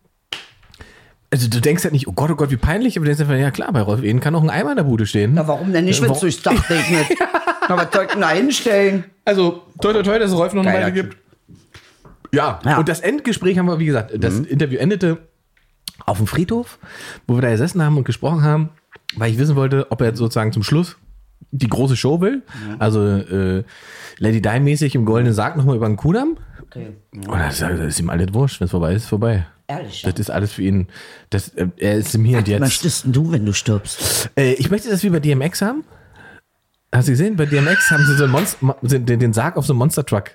Also 1.31 1.47
du 1.47 1.61
denkst 1.61 1.83
halt 1.83 1.93
nicht, 1.93 2.07
oh 2.07 2.11
Gott, 2.13 2.31
oh 2.31 2.35
Gott, 2.35 2.49
wie 2.49 2.57
peinlich, 2.57 2.97
aber 2.97 3.05
du 3.05 3.09
denkst 3.09 3.21
einfach, 3.21 3.39
ja 3.39 3.51
klar, 3.51 3.71
bei 3.71 3.81
Rolf 3.81 4.01
Eden 4.01 4.19
kann 4.19 4.33
auch 4.33 4.41
ein 4.41 4.49
Eimer 4.49 4.71
in 4.71 4.77
der 4.77 4.83
Bude 4.83 5.05
stehen. 5.05 5.33
Na, 5.35 5.47
warum 5.47 5.71
denn 5.71 5.85
nicht, 5.85 6.01
wenn 6.01 6.11
es 6.11 6.19
durchs 6.19 6.41
Dach 6.41 6.69
regnet? 6.69 7.05
Na, 7.69 7.77
was 7.77 7.87
soll 7.93 8.05
ich 8.05 8.11
denn 8.11 8.21
da 8.21 8.31
hinstellen? 8.31 9.03
Also, 9.25 9.63
toi, 9.79 9.93
toi, 9.93 10.01
toi, 10.01 10.17
dass 10.17 10.31
es 10.31 10.37
Rolf 10.37 10.53
noch 10.53 10.65
eine 10.65 10.73
Weile 10.73 10.91
gibt. 10.91 11.17
Ja. 12.31 12.59
Ja. 12.63 12.77
und 12.77 12.89
das 12.89 12.99
Endgespräch 12.99 13.57
haben 13.57 13.67
wir, 13.67 13.79
wie 13.79 13.85
gesagt, 13.85 14.11
das 14.23 14.39
Interview 14.39 14.79
endete 14.79 15.17
auf 16.05 16.17
dem 16.17 16.27
Friedhof, 16.27 16.79
wo 17.27 17.35
wir 17.35 17.41
da 17.41 17.49
gesessen 17.51 17.83
haben 17.83 17.97
und 17.97 18.03
gesprochen 18.05 18.43
haben, 18.43 18.69
weil 19.15 19.31
ich 19.31 19.37
wissen 19.37 19.55
wollte, 19.55 19.91
ob 19.91 20.01
er 20.01 20.15
sozusagen 20.15 20.51
zum 20.51 20.63
Schluss 20.63 20.97
die 21.51 21.67
große 21.67 21.95
Show 21.95 22.21
will. 22.21 22.43
Also 22.77 23.05
äh, 23.05 23.63
Lady 24.17 24.41
Di-mäßig 24.41 24.95
im 24.95 25.05
goldenen 25.05 25.33
Sarg 25.33 25.57
nochmal 25.57 25.75
über 25.77 25.87
den 25.87 25.95
Kudamm. 25.97 26.37
Okay. 26.61 26.89
Und 27.13 27.53
sagt, 27.53 27.79
das 27.79 27.87
ist 27.87 27.99
ihm 27.99 28.09
alles 28.09 28.33
wurscht, 28.33 28.59
wenn 28.59 28.65
es 28.65 28.71
vorbei 28.71 28.93
ist, 28.93 29.03
ist 29.03 29.09
vorbei. 29.09 29.47
Ehrlich, 29.67 30.01
ja. 30.03 30.11
Das 30.11 30.19
ist 30.19 30.29
alles 30.29 30.51
für 30.53 30.63
ihn. 30.63 30.87
Das, 31.29 31.49
äh, 31.49 31.67
er 31.77 31.95
ist 31.95 32.13
im 32.15 32.23
Hier 32.25 32.37
und 32.39 32.43
Was 32.45 32.49
Jetzt. 32.51 32.59
möchtest 32.59 33.05
denn 33.05 33.11
du, 33.13 33.31
wenn 33.31 33.45
du 33.45 33.53
stirbst? 33.53 34.29
Äh, 34.35 34.53
ich 34.53 34.69
möchte 34.69 34.89
das 34.89 35.03
wie 35.03 35.09
bei 35.09 35.19
DMX 35.19 35.61
haben. 35.61 35.83
Hast 36.93 37.07
du 37.07 37.11
gesehen? 37.11 37.35
Bei 37.35 37.45
DMX 37.45 37.91
haben 37.91 38.03
sie 38.05 38.15
so 38.15 38.23
einen 38.23 38.31
Monster, 38.33 38.57
mo- 38.61 38.75
den, 38.81 39.05
den 39.19 39.33
Sarg 39.33 39.57
auf 39.57 39.65
so 39.65 39.73
einen 39.73 39.77
Monster 39.79 40.03
Truck 40.05 40.31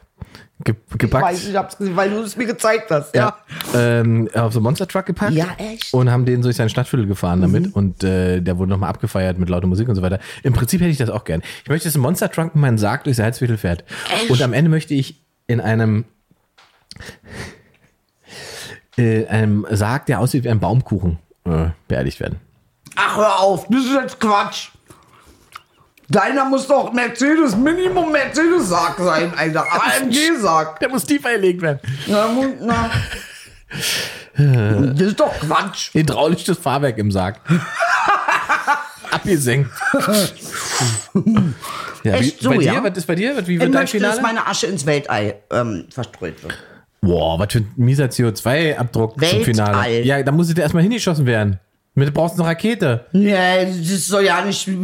ge 0.63 0.75
gepackt. 0.99 1.35
ich 1.35 1.55
hab's 1.57 1.77
gesehen, 1.77 1.97
weil 1.97 2.11
du 2.11 2.21
es 2.21 2.37
mir 2.37 2.47
gezeigt 2.47 2.91
hast. 2.91 3.15
ja. 3.15 3.37
Ähm, 3.75 4.29
auf 4.35 4.53
so 4.53 4.59
einen 4.59 4.65
Monster 4.65 4.87
Truck 4.87 5.07
gepackt. 5.07 5.33
Ja, 5.33 5.49
echt? 5.59 5.93
Und 5.93 6.11
haben 6.11 6.25
den 6.25 6.43
durch 6.43 6.57
sein 6.57 6.69
Stadtviertel 6.69 7.07
gefahren 7.07 7.41
damit. 7.41 7.75
Und 7.75 8.05
äh, 8.05 8.41
der 8.41 8.59
wurde 8.59 8.71
nochmal 8.71 8.91
abgefeiert 8.91 9.39
mit 9.39 9.49
lauter 9.49 9.67
Musik 9.67 9.89
und 9.89 9.97
so 9.97 10.03
weiter. 10.03 10.21
Im 10.43 10.53
Prinzip 10.53 10.81
hätte 10.81 10.91
ich 10.91 10.99
das 10.99 11.11
auch 11.11 11.25
gern. 11.25 11.43
Ich 11.63 11.69
möchte, 11.69 11.89
dass 11.89 11.97
ein 11.97 12.01
Monster 12.01 12.31
Truck 12.31 12.55
mit 12.55 12.63
meinem 12.63 12.79
Sarg 12.79 13.05
durch 13.05 13.17
Salzviertel 13.17 13.59
fährt. 13.59 13.85
Und 14.29 14.41
am 14.43 14.53
Ende 14.53 14.71
möchte 14.71 14.95
ich 14.95 15.21
in 15.47 15.61
einem 15.61 16.05
äh, 18.97 19.27
einem 19.27 19.67
Sarg, 19.71 20.07
der 20.07 20.21
aussieht 20.21 20.45
wie 20.45 20.51
ein 20.51 20.61
Baumkuchen, 20.61 21.19
äh, 21.45 21.71
beerdigt 21.89 22.21
werden. 22.21 22.41
Ach, 22.97 23.17
hör 23.17 23.41
auf, 23.41 23.67
das 23.69 23.85
ist 23.85 23.93
jetzt 23.93 24.21
Quatsch. 24.21 24.71
Deiner 26.15 26.45
muss 26.45 26.67
doch 26.69 26.93
Mercedes, 26.93 27.57
Minimum 27.57 28.13
Mercedes-Sarg 28.13 28.99
sein, 28.99 29.33
Alter. 29.37 29.67
AMG-Sarg. 29.71 30.79
Der 30.79 30.89
muss 30.89 31.05
tiefer 31.05 31.33
gelegt 31.33 31.61
werden. 31.61 31.81
Na, 32.07 32.29
na. 32.61 32.91
Das 34.37 35.01
ist 35.01 35.21
doch 35.21 35.33
Quatsch. 35.41 35.95
Hydraulisches 35.95 36.59
Fahrwerk 36.59 36.99
im 36.99 37.11
Sarg. 37.13 37.41
Abgesenkt. 39.13 39.71
ja, 42.03 42.15
Echt 42.15 42.41
wie, 42.41 42.45
so, 42.45 42.51
bei 42.51 42.59
dir? 42.59 42.73
ja? 42.73 42.83
Was 42.85 42.99
ist 42.99 43.07
bei 43.07 43.15
dir? 43.15 43.35
Wie 43.47 43.55
Ich 43.55 43.61
wird 43.61 43.75
dein 43.75 43.83
möchte, 43.83 44.01
dass 44.01 44.17
Finale? 44.17 44.35
meine 44.35 44.47
Asche 44.47 44.67
ins 44.67 44.87
Weltall 44.87 45.37
ähm, 45.51 45.87
verstreut 45.89 46.43
wird. 46.43 46.55
Boah, 47.01 47.39
was 47.39 47.53
für 47.53 47.59
ein 47.61 47.73
mieser 47.77 48.07
CO2-Abdruck 48.07 49.25
zum. 49.25 49.45
Finale. 49.45 50.03
Ja, 50.03 50.23
da 50.23 50.33
muss 50.33 50.49
es 50.49 50.57
erstmal 50.57 50.83
hingeschossen 50.83 51.27
werden. 51.27 51.61
Mit 51.95 52.13
brauchst 52.13 52.37
du 52.39 52.43
eine 52.43 52.51
Rakete. 52.51 53.07
Nee, 53.13 53.67
das 53.67 54.09
doch 54.09 54.21
ja 54.21 54.45
nicht 54.45 54.67
wie 54.67 54.75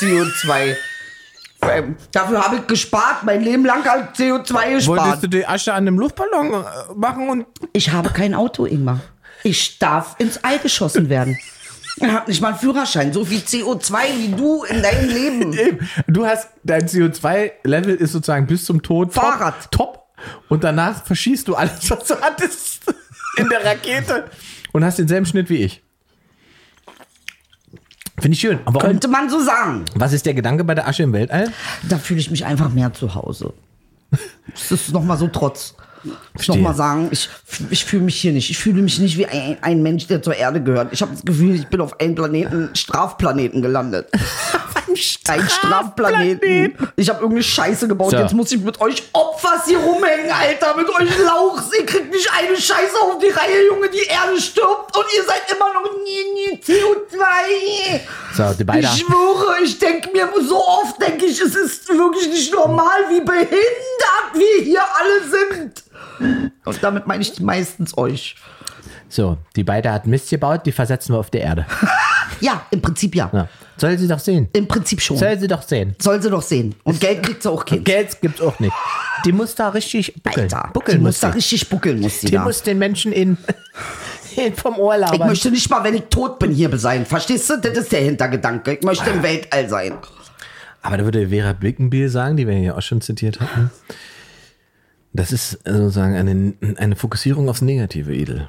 CO2. 0.00 0.76
Ähm, 1.62 1.96
Dafür 2.12 2.44
habe 2.44 2.56
ich 2.56 2.66
gespart, 2.66 3.24
mein 3.24 3.42
Leben 3.42 3.64
lang 3.64 3.84
habe 3.84 4.08
ich 4.12 4.20
CO2 4.20 4.52
Wolltest 4.54 4.86
gespart. 4.88 5.22
du 5.24 5.26
die 5.28 5.46
Asche 5.46 5.72
an 5.72 5.86
einem 5.88 5.98
Luftballon 5.98 6.52
äh, 6.52 6.64
machen 6.94 7.28
und 7.28 7.46
Ich 7.72 7.90
habe 7.90 8.10
kein 8.10 8.34
Auto, 8.34 8.64
Ingmar. 8.64 9.00
Ich 9.44 9.78
darf 9.78 10.16
ins 10.18 10.42
All 10.44 10.58
geschossen 10.58 11.08
werden. 11.08 11.38
Er 12.00 12.12
hat 12.12 12.28
nicht 12.28 12.40
mal 12.40 12.48
einen 12.50 12.58
Führerschein. 12.58 13.12
So 13.12 13.24
viel 13.24 13.40
CO2 13.40 13.96
wie 14.18 14.28
du 14.28 14.62
in 14.64 14.82
deinem 14.82 15.08
Leben. 15.08 15.52
Eben. 15.58 15.88
Du 16.06 16.24
hast, 16.26 16.48
dein 16.62 16.86
CO2-Level 16.88 17.94
ist 17.96 18.12
sozusagen 18.12 18.46
bis 18.46 18.64
zum 18.64 18.82
Tod 18.82 19.12
top, 19.12 19.22
Fahrrad. 19.24 19.70
top. 19.72 20.04
Und 20.48 20.62
danach 20.64 21.04
verschießt 21.04 21.46
du 21.48 21.54
alles, 21.56 21.90
was 21.90 22.04
du 22.04 22.20
hattest 22.20 22.82
in 23.36 23.48
der 23.48 23.64
Rakete 23.64 24.24
und 24.72 24.84
hast 24.84 24.98
denselben 24.98 25.26
Schnitt 25.26 25.48
wie 25.50 25.58
ich. 25.64 25.82
Finde 28.20 28.34
ich 28.34 28.40
schön. 28.40 28.58
Aber 28.64 28.76
warum, 28.76 28.90
Könnte 28.90 29.08
man 29.08 29.30
so 29.30 29.40
sagen. 29.40 29.84
was 29.94 30.12
ist 30.12 30.26
der 30.26 30.34
Gedanke 30.34 30.64
bei 30.64 30.74
der 30.74 30.88
Asche 30.88 31.02
im 31.04 31.12
Weltall? 31.12 31.52
Da 31.88 31.98
fühle 31.98 32.20
ich 32.20 32.30
mich 32.30 32.44
einfach 32.44 32.70
mehr 32.70 32.92
zu 32.92 33.14
Hause. 33.14 33.52
Das 34.54 34.72
ist 34.72 34.92
nochmal 34.92 35.18
so 35.18 35.28
trotz. 35.28 35.74
Verstehe. 36.34 36.56
Nochmal 36.56 36.74
sagen, 36.74 37.08
ich, 37.10 37.28
ich 37.70 37.84
fühle 37.84 38.04
mich 38.04 38.16
hier 38.16 38.32
nicht. 38.32 38.50
Ich 38.50 38.58
fühle 38.58 38.80
mich 38.80 38.98
nicht 38.98 39.18
wie 39.18 39.26
ein, 39.26 39.58
ein 39.60 39.82
Mensch, 39.82 40.06
der 40.06 40.22
zur 40.22 40.34
Erde 40.34 40.62
gehört. 40.62 40.92
Ich 40.92 41.02
habe 41.02 41.12
das 41.12 41.22
Gefühl, 41.22 41.54
ich 41.54 41.66
bin 41.66 41.80
auf 41.80 42.00
einem 42.00 42.14
Planeten, 42.14 42.70
Strafplaneten 42.74 43.60
gelandet. 43.62 44.08
Ein 45.28 45.48
Strafplaneten. 45.48 46.76
Ich 46.96 47.08
habe 47.08 47.20
irgendeine 47.20 47.42
Scheiße 47.42 47.88
gebaut. 47.88 48.10
So. 48.10 48.16
Jetzt 48.16 48.34
muss 48.34 48.52
ich 48.52 48.60
mit 48.60 48.80
euch 48.80 49.02
Opfers 49.12 49.66
hier 49.66 49.78
rumhängen, 49.78 50.30
Alter. 50.30 50.76
Mit 50.76 50.88
euch 50.88 51.18
Lauchs. 51.18 51.70
Ihr 51.78 51.86
kriegt 51.86 52.10
nicht 52.10 52.30
eine 52.32 52.56
Scheiße 52.56 52.96
auf 53.00 53.18
die 53.18 53.30
Reihe, 53.30 53.66
Junge. 53.66 53.88
Die 53.88 54.06
Erde 54.06 54.40
stirbt 54.40 54.96
und 54.96 55.06
ihr 55.16 55.24
seid 55.24 55.42
immer 55.54 55.72
noch 55.74 55.90
nie, 56.04 56.32
nie 56.34 56.60
CO2. 56.60 58.00
So, 58.34 58.54
die 58.54 58.64
beiden. 58.64 58.84
Ich 58.84 59.00
schwöre, 59.00 59.62
ich 59.62 59.78
denke 59.78 60.10
mir 60.12 60.28
so 60.40 60.64
oft, 60.64 61.00
denke 61.00 61.26
ich, 61.26 61.40
es 61.40 61.54
ist 61.54 61.88
wirklich 61.88 62.28
nicht 62.28 62.52
normal, 62.52 63.08
wie 63.08 63.20
behindert 63.20 64.34
wir 64.34 64.64
hier 64.64 64.82
alle 64.82 65.28
sind. 65.28 65.82
Und 66.64 66.82
damit 66.82 67.06
meine 67.06 67.22
ich 67.22 67.40
meistens 67.40 67.96
euch. 67.96 68.36
So, 69.08 69.38
die 69.56 69.64
beiden 69.64 69.90
hat 69.90 70.06
Mist 70.06 70.28
gebaut, 70.28 70.66
die 70.66 70.72
versetzen 70.72 71.14
wir 71.14 71.18
auf 71.18 71.30
die 71.30 71.38
Erde. 71.38 71.66
Ja, 72.40 72.66
im 72.70 72.80
Prinzip 72.82 73.14
ja. 73.14 73.30
Ja. 73.32 73.48
Soll 73.76 73.96
sie 73.98 74.08
doch 74.08 74.18
sehen. 74.18 74.48
Im 74.52 74.66
Prinzip 74.66 75.00
schon. 75.00 75.16
Soll 75.16 75.38
sie 75.38 75.46
doch 75.46 75.62
sehen. 75.62 75.94
Soll 76.00 76.20
sie 76.22 76.30
doch 76.30 76.42
sehen. 76.42 76.74
Und 76.84 77.00
Geld 77.00 77.22
kriegt 77.22 77.42
sie 77.42 77.50
auch 77.50 77.64
Kind. 77.64 77.84
Geld 77.84 78.20
gibt's 78.20 78.40
auch 78.40 78.58
nicht. 78.58 78.72
Die 79.24 79.32
muss 79.32 79.54
da 79.54 79.68
richtig 79.70 80.14
buckeln. 80.22 80.52
Alter, 80.52 80.70
buckeln 80.72 80.98
die 80.98 81.04
muss 81.04 81.14
muss 81.14 81.20
da 81.20 81.28
sie. 81.32 81.36
richtig 81.36 81.68
buckeln, 81.68 82.00
muss 82.00 82.20
sie 82.20 82.26
Die 82.26 82.32
da. 82.32 82.42
muss 82.44 82.62
den 82.62 82.78
Menschen 82.78 83.12
in, 83.12 83.36
in 84.36 84.54
vom 84.54 84.78
Ohr 84.78 84.94
Ich 84.96 85.00
labern. 85.00 85.28
möchte 85.28 85.50
nicht 85.50 85.68
mal, 85.70 85.82
wenn 85.84 85.94
ich 85.94 86.04
tot 86.10 86.38
bin, 86.38 86.50
hier 86.52 86.76
sein. 86.78 87.06
Verstehst 87.06 87.48
du? 87.50 87.56
Das 87.58 87.76
ist 87.78 87.92
der 87.92 88.00
Hintergedanke. 88.00 88.74
Ich 88.74 88.82
möchte 88.82 89.10
im 89.10 89.22
Weltall 89.22 89.68
sein. 89.68 89.94
Aber 90.82 90.96
da 90.96 91.04
würde 91.04 91.28
Vera 91.28 91.52
Bickenbiel 91.52 92.08
sagen, 92.08 92.36
die 92.36 92.46
wir 92.46 92.58
ja 92.58 92.76
auch 92.76 92.82
schon 92.82 93.00
zitiert 93.00 93.40
hatten, 93.40 93.70
das 95.12 95.32
ist 95.32 95.58
sozusagen 95.64 96.14
eine, 96.16 96.54
eine 96.76 96.94
Fokussierung 96.96 97.48
aufs 97.48 97.62
Negative, 97.62 98.14
Edel. 98.14 98.48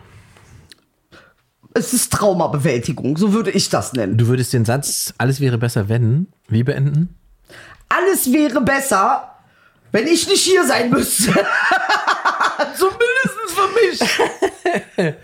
Es 1.80 1.94
ist 1.94 2.12
Traumabewältigung, 2.12 3.16
so 3.16 3.32
würde 3.32 3.52
ich 3.52 3.70
das 3.70 3.94
nennen. 3.94 4.18
Du 4.18 4.28
würdest 4.28 4.52
den 4.52 4.66
Satz, 4.66 5.14
alles 5.18 5.40
wäre 5.40 5.58
besser, 5.58 5.88
wenn, 5.88 6.28
wie 6.50 6.64
beenden? 6.64 7.16
Alles 7.88 8.34
wäre 8.34 8.60
besser, 8.60 9.36
wenn 9.94 10.06
ich 10.06 10.28
nicht 10.28 10.42
hier 10.42 10.68
sein 10.68 10.90
müsste. 10.90 11.32
Zumindest 12.76 13.38
für 13.48 13.70
mich. 13.80 15.16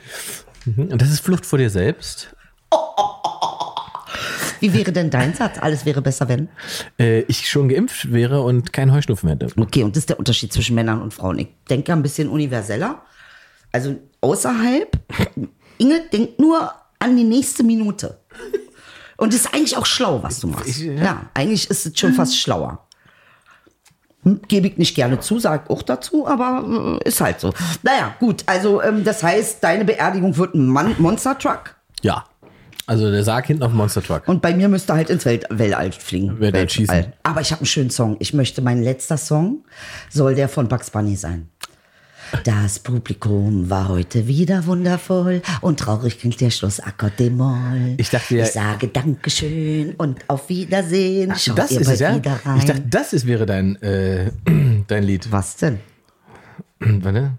Und 0.77 1.01
das 1.01 1.11
ist 1.11 1.19
Flucht 1.19 1.45
vor 1.45 1.59
dir 1.59 1.69
selbst. 1.69 2.33
Wie 4.61 4.73
wäre 4.73 4.93
denn 4.93 5.09
dein 5.09 5.33
Satz? 5.33 5.57
Alles 5.59 5.85
wäre 5.85 6.01
besser, 6.01 6.29
wenn? 6.29 6.47
Äh, 6.97 7.23
ich 7.23 7.49
schon 7.49 7.67
geimpft 7.67 8.13
wäre 8.13 8.41
und 8.41 8.71
kein 8.71 8.93
Heuschnupfen 8.93 9.27
hätte. 9.27 9.47
Okay, 9.57 9.83
und 9.83 9.95
das 9.95 10.03
ist 10.03 10.09
der 10.09 10.17
Unterschied 10.17 10.53
zwischen 10.53 10.73
Männern 10.75 11.01
und 11.01 11.13
Frauen. 11.13 11.37
Ich 11.37 11.49
denke 11.69 11.91
ein 11.91 12.01
bisschen 12.01 12.29
universeller. 12.29 13.01
Also 13.73 13.99
außerhalb. 14.21 14.97
Inge 15.77 16.01
denkt 16.11 16.39
nur 16.39 16.71
an 16.99 17.15
die 17.17 17.23
nächste 17.23 17.63
Minute. 17.63 18.19
Und 19.17 19.33
ist 19.33 19.53
eigentlich 19.53 19.77
auch 19.77 19.85
schlau, 19.85 20.21
was 20.23 20.39
du 20.41 20.47
machst. 20.47 20.67
Ich- 20.67 20.79
ja. 20.79 20.93
Ja, 20.93 21.21
eigentlich 21.33 21.69
ist 21.69 21.85
es 21.85 21.97
schon 21.97 22.13
fast 22.13 22.37
schlauer. 22.37 22.85
Hm, 24.23 24.41
Gebe 24.47 24.67
ich 24.67 24.77
nicht 24.77 24.95
gerne 24.95 25.19
zu, 25.19 25.39
sag 25.39 25.69
auch 25.69 25.81
dazu, 25.83 26.27
aber 26.27 26.99
äh, 27.03 27.07
ist 27.07 27.21
halt 27.21 27.39
so. 27.39 27.53
Naja, 27.83 28.15
gut, 28.19 28.43
also 28.47 28.81
ähm, 28.81 29.03
das 29.03 29.23
heißt, 29.23 29.63
deine 29.63 29.85
Beerdigung 29.85 30.35
wird 30.37 30.55
ein 30.55 30.67
Mon 30.67 30.95
Monster 30.97 31.37
Truck 31.37 31.75
Ja. 32.01 32.25
Also 32.87 33.09
der 33.09 33.23
Sarg 33.23 33.47
hinten 33.47 33.63
auf 33.63 33.71
dem 33.71 33.77
Monster 33.77 34.03
Truck. 34.03 34.27
und 34.27 34.41
bei 34.43 34.53
mir 34.53 34.67
müsste 34.67 34.93
halt 34.93 35.09
ins 35.09 35.25
Welt 35.25 35.45
Weltall 35.49 35.91
fliegen. 35.91 36.39
Weltall 36.39 36.69
schießen. 36.69 37.13
Aber 37.23 37.41
ich 37.41 37.51
habe 37.51 37.61
einen 37.61 37.65
schönen 37.67 37.89
Song. 37.89 38.15
Ich 38.19 38.33
möchte, 38.33 38.61
mein 38.61 38.83
letzter 38.83 39.17
Song 39.17 39.63
soll 40.11 40.35
der 40.35 40.49
von 40.49 40.67
Bugs 40.67 40.91
Bunny 40.91 41.15
sein. 41.15 41.49
Das 42.43 42.79
Publikum 42.79 43.69
war 43.69 43.87
heute 43.89 44.27
wieder 44.27 44.65
wundervoll 44.65 45.41
und 45.61 45.79
traurig 45.79 46.19
klingt 46.19 46.41
der 46.41 46.49
Schlussakkord 46.49 47.19
dem 47.19 47.37
Moll. 47.37 47.95
Ich 47.97 48.09
dachte 48.09 48.35
ja- 48.37 48.43
Ich 48.45 48.51
sage 48.51 48.87
Dankeschön 48.87 49.93
und 49.95 50.27
auf 50.27 50.49
Wiedersehen. 50.49 51.33
Schaut 51.37 51.57
das 51.59 51.71
ihr 51.71 51.81
ist 51.81 51.87
bald 51.87 51.95
es, 51.95 51.99
ja? 52.01 52.15
wieder 52.15 52.39
rein. 52.45 52.57
Ich 52.57 52.65
dachte, 52.65 52.83
das 52.89 53.13
ist, 53.13 53.25
wäre 53.27 53.45
dein, 53.45 53.75
äh, 53.81 54.31
dein 54.87 55.03
Lied. 55.03 55.31
Was 55.31 55.55
denn? 55.57 55.79
Warte. 56.79 57.31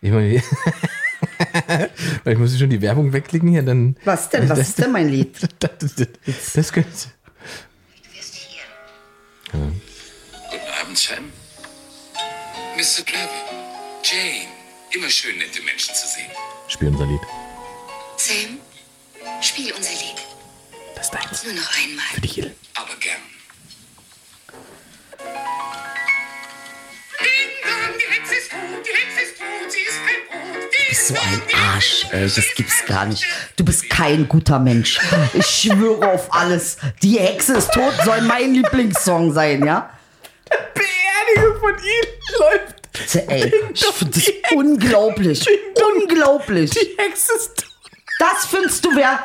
Ich 0.00 0.10
meine, 0.10 0.42
weil 2.24 2.32
ich 2.34 2.38
muss 2.38 2.58
schon 2.58 2.70
die 2.70 2.80
Werbung 2.80 3.12
wegklicken 3.12 3.48
hier, 3.48 3.62
dann. 3.62 3.96
Was 4.04 4.28
denn? 4.30 4.48
Was 4.48 4.58
das, 4.58 4.68
ist 4.70 4.78
denn 4.78 4.92
mein 4.92 5.08
Lied? 5.08 5.36
Das, 5.58 5.70
das, 5.78 5.94
das, 5.94 6.52
das 6.54 6.72
könnte. 6.72 6.88
Guten 9.52 9.62
Abend, 10.82 10.98
Sam. 10.98 11.24
Mr. 12.76 13.04
Plum. 13.04 13.51
Jane. 14.02 14.48
Immer 14.90 15.08
schön, 15.08 15.38
nette 15.38 15.62
Menschen 15.62 15.94
zu 15.94 16.06
sehen. 16.08 16.30
Spiel 16.66 16.88
unser 16.88 17.06
Lied. 17.06 17.20
Sam, 18.16 18.58
spiel 19.40 19.72
unser 19.72 19.92
Lied. 19.92 20.16
Das 20.96 21.06
ist 21.06 21.14
deins. 21.14 21.44
Nur 21.44 21.54
noch 21.54 21.70
einmal. 21.76 22.04
Für 22.12 22.20
dich, 22.20 22.38
Edel. 22.38 22.54
Aber 22.74 22.94
gern. 22.98 23.20
Ding 27.20 27.50
dong, 27.62 27.98
die 27.98 28.12
Hexe 28.12 28.34
ist 28.34 28.50
tot, 28.50 28.84
die 28.84 28.90
Hexe 28.90 29.20
ist 29.22 29.38
tot, 29.38 29.70
sie 29.70 29.80
ist 29.80 30.00
kein 30.04 30.20
Brot. 30.28 30.72
Du 30.72 30.88
bist 30.88 31.06
so 31.08 31.14
ein 31.14 31.42
Arsch, 31.54 32.06
ey. 32.10 32.22
Das 32.22 32.54
gibt's 32.56 32.84
gar 32.86 33.06
nicht. 33.06 33.24
Du 33.56 33.64
bist 33.64 33.88
kein 33.88 34.28
guter 34.28 34.58
Mensch. 34.58 34.98
Ich 35.32 35.46
schwöre 35.46 36.12
auf 36.12 36.34
alles. 36.34 36.76
Die 37.02 37.20
Hexe 37.20 37.54
ist 37.54 37.72
tot 37.72 37.94
soll 38.04 38.20
mein 38.22 38.52
Lieblingssong 38.54 39.32
sein, 39.32 39.64
ja? 39.64 39.96
Beerdigung 40.74 41.60
von 41.60 41.74
ihm 41.78 42.38
läuft. 42.40 42.81
Ey, 43.28 43.52
ich 43.74 43.84
finde 43.86 44.14
das 44.18 44.30
unglaublich. 44.54 45.46
Unglaublich. 45.94 46.70
Die 46.70 46.94
Hexe 46.98 47.32
ist 47.34 47.56
tot. 47.56 47.68
Das 48.18 48.46
findest 48.46 48.84
du, 48.84 48.94
wer. 48.94 49.18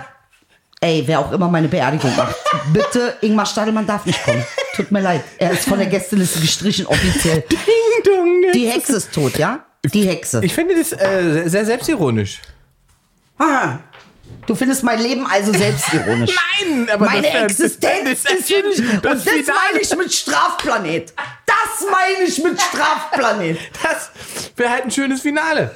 Ey, 0.79 1.03
wer 1.05 1.19
auch 1.19 1.31
immer 1.31 1.47
meine 1.49 1.67
Beerdigung 1.67 2.15
macht. 2.15 2.35
Bitte, 2.71 3.17
Ingmar 3.21 3.45
Stadelmann 3.45 3.87
darf 3.87 4.05
nicht 4.05 4.23
kommen. 4.23 4.45
Tut 4.75 4.91
mir 4.91 5.01
leid. 5.01 5.23
Er 5.39 5.51
ist 5.51 5.67
von 5.67 5.79
der 5.79 5.87
Gästeliste 5.87 6.39
gestrichen, 6.39 6.85
offiziell. 6.85 7.41
Ding 7.51 8.03
dong. 8.05 8.43
Die 8.53 8.67
Hexe 8.69 8.97
ist 8.97 9.11
tot, 9.11 9.37
ja? 9.37 9.65
Die 9.85 10.07
Hexe. 10.07 10.41
Ich 10.43 10.53
finde 10.53 10.75
das 10.75 10.91
äh, 10.93 11.47
sehr 11.47 11.65
selbstironisch. 11.65 12.39
Ah, 13.39 13.79
du 14.45 14.55
findest 14.55 14.83
mein 14.83 14.99
Leben 14.99 15.25
also 15.25 15.51
selbstironisch. 15.51 16.35
Nein, 16.61 16.89
aber 16.91 17.05
Meine 17.07 17.23
das- 17.23 17.43
Existenz 17.59 18.23
das- 18.23 18.33
ist 18.39 18.47
für 18.51 18.63
mich. 18.67 18.79
Und 18.79 19.03
das 19.05 19.23
das 19.23 19.33
meine 19.47 19.81
ich 19.81 19.95
mit 19.97 20.13
Strafplanet. 20.13 21.13
Das 21.79 21.87
meine 21.91 22.27
ich 22.27 22.43
mit 22.43 22.59
Strafplanet. 22.61 23.59
Das 23.83 24.09
wäre 24.55 24.69
halt 24.71 24.85
ein 24.85 24.91
schönes 24.91 25.21
Finale. 25.21 25.71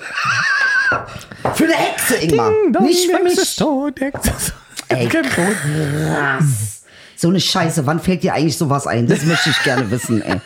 Für 1.55 1.63
eine 1.65 1.73
Hexe, 1.73 2.15
Ingmar. 2.15 2.49
Ding 2.49 2.73
dong, 2.73 2.85
Nicht 2.85 3.09
für 3.11 3.21
mich. 3.23 3.37
ist 3.37 3.57
tot, 3.57 3.99
Hexe 3.99 4.31
ist. 4.31 4.53
Ey, 4.89 5.07
krass. 5.07 6.81
So 7.15 7.29
eine 7.29 7.39
Scheiße. 7.39 7.85
Wann 7.85 7.99
fällt 7.99 8.23
dir 8.23 8.33
eigentlich 8.33 8.57
sowas 8.57 8.87
ein? 8.87 9.07
Das 9.07 9.23
möchte 9.23 9.51
ich 9.51 9.63
gerne 9.63 9.89
wissen, 9.91 10.21
ey. 10.21 10.41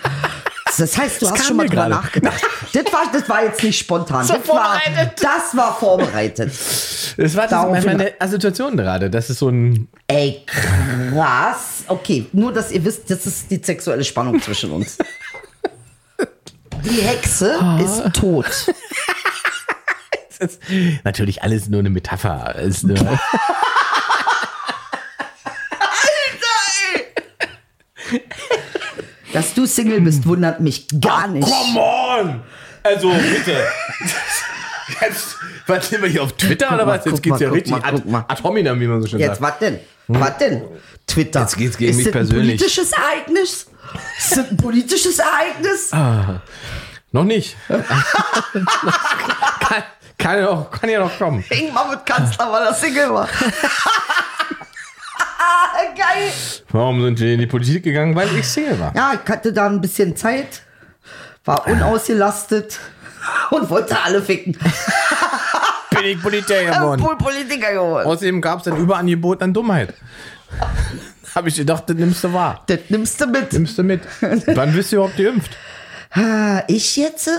Das 0.78 0.98
heißt, 0.98 1.22
du 1.22 1.26
Das 1.28 1.36
hast 1.40 1.48
schon 1.48 1.56
mal 1.58 1.68
drüber 1.70 1.88
nachgedacht. 1.88 2.42
Das 2.74 2.84
war, 2.92 3.04
das 3.14 3.30
war 3.30 3.44
jetzt 3.46 3.64
nicht 3.64 3.80
spontan. 3.80 4.26
So 4.26 4.34
das, 4.34 4.48
war, 4.50 4.74
vorbereitet. 4.82 5.24
das 5.24 5.56
war 5.58 5.80
vorbereitet. 5.80 6.52
Das 7.18 7.36
war 7.36 7.48
das 7.48 7.86
meine 7.86 8.14
Assoziation 8.20 8.76
gerade. 8.76 9.10
Das 9.10 9.30
ist 9.30 9.40
so 9.40 9.48
ein. 9.50 9.88
Ey, 10.08 10.44
krass. 10.46 11.86
Okay, 11.88 12.26
nur, 12.34 12.52
dass 12.52 12.72
ihr 12.72 12.84
wisst, 12.84 13.10
das 13.10 13.26
ist 13.26 13.50
die 13.50 13.62
sexuelle 13.64 14.04
Spannung 14.04 14.42
zwischen 14.42 14.72
uns. 14.72 14.98
Die 16.86 17.02
Hexe 17.02 17.58
Ah. 17.60 17.80
ist 17.80 18.14
tot. 18.14 18.46
Ist 20.38 20.60
natürlich 21.06 21.44
alles 21.44 21.70
nur 21.70 21.80
eine 21.80 21.90
Metapher. 21.90 22.56
Ist 22.56 22.84
nur, 22.84 22.98
Dass 29.34 29.54
du 29.54 29.66
Single 29.66 30.02
bist, 30.02 30.26
wundert 30.28 30.60
mich 30.62 30.88
gar 31.02 31.28
nicht. 31.28 31.48
Come 31.48 31.80
on! 31.80 32.42
Also 32.84 33.10
bitte. 33.10 33.66
Jetzt, 35.02 35.36
was 35.68 35.90
sind 35.90 36.02
wir 36.04 36.10
hier 36.10 36.24
auf 36.24 36.34
Twitter 36.34 36.68
Guck 36.68 36.76
oder 36.76 36.86
mal, 36.86 37.00
was? 37.00 37.06
Jetzt 37.06 37.14
guck 37.16 37.24
geht's 37.24 37.40
mal, 37.40 37.42
ja 37.42 37.50
richtig 37.50 37.72
mal, 37.72 37.84
ad, 37.84 38.02
mal. 38.06 38.26
ad 38.28 38.44
hominem, 38.44 38.80
wie 38.80 38.88
man 38.88 39.02
so 39.02 39.08
schön 39.08 39.20
Jetzt, 39.20 39.40
sagt. 39.40 39.42
was 39.42 39.60
denn? 39.60 39.80
Was 40.08 40.38
denn? 40.38 40.62
Twitter. 41.08 41.42
Jetzt 41.42 41.58
geht's 41.58 41.78
gegen 41.78 41.92
ist 41.92 41.98
mich 41.98 42.12
persönlich. 42.12 42.44
Ein 42.54 42.58
politisches 42.58 42.92
Ereignis? 42.92 43.68
Ist 44.18 44.38
das 44.38 44.50
ein 44.50 44.58
politisches 44.58 45.20
Ereignis? 45.20 45.92
Noch 47.12 47.24
nicht. 47.24 47.56
kann, 47.68 47.84
kann, 50.18 50.38
ja 50.40 50.46
noch, 50.46 50.72
kann 50.72 50.90
ja 50.90 51.00
noch 51.00 51.18
kommen. 51.18 51.44
Ingmar 51.50 51.90
wird 51.90 52.06
Kanzler, 52.06 52.52
weil 52.52 52.64
er 52.64 52.74
Single 52.74 53.14
war. 53.14 53.28
geil. 55.96 56.32
Warum 56.70 57.02
sind 57.02 57.20
wir 57.20 57.34
in 57.34 57.40
die 57.40 57.48
Politik 57.48 57.84
gegangen? 57.84 58.16
Weil 58.16 58.34
ich 58.36 58.48
Single 58.48 58.80
war. 58.80 58.94
Ja, 58.96 59.14
ich 59.14 59.30
hatte 59.30 59.54
da 59.54 59.66
ein 59.68 59.82
bisschen 59.82 60.16
Zeit, 60.16 60.62
war 61.44 61.68
unausgelastet 61.68 62.80
und 63.52 63.70
wollte 63.70 63.98
alle 64.02 64.22
ficken. 64.22 64.54
Bin 65.92 66.04
ich 66.06 66.22
Politiker 66.22 66.66
geworden. 66.66 67.02
Pol- 67.02 67.18
Politiker 67.18 67.72
geworden. 67.72 68.06
Außerdem 68.08 68.42
gab 68.42 68.60
es 68.62 68.68
ein 68.68 68.76
Überangebot 68.78 69.42
an 69.42 69.54
Dummheit. 69.54 69.94
Habe 71.36 71.50
ich 71.50 71.56
gedacht, 71.56 71.84
das 71.88 71.98
nimmst 71.98 72.24
du 72.24 72.34
wahr. 72.34 72.64
Das 72.68 72.80
nimmst 72.90 73.20
du 73.22 73.28
mit. 73.28 73.54
Nimmst 73.54 73.78
du 73.78 73.84
mit. 73.84 74.02
Wann 74.22 74.74
bist 74.74 74.92
du 74.92 74.98
überhaupt 74.98 75.18
geimpft? 75.18 75.56
Ah, 76.12 76.64
Ich 76.68 76.96
jetzt? 76.96 77.30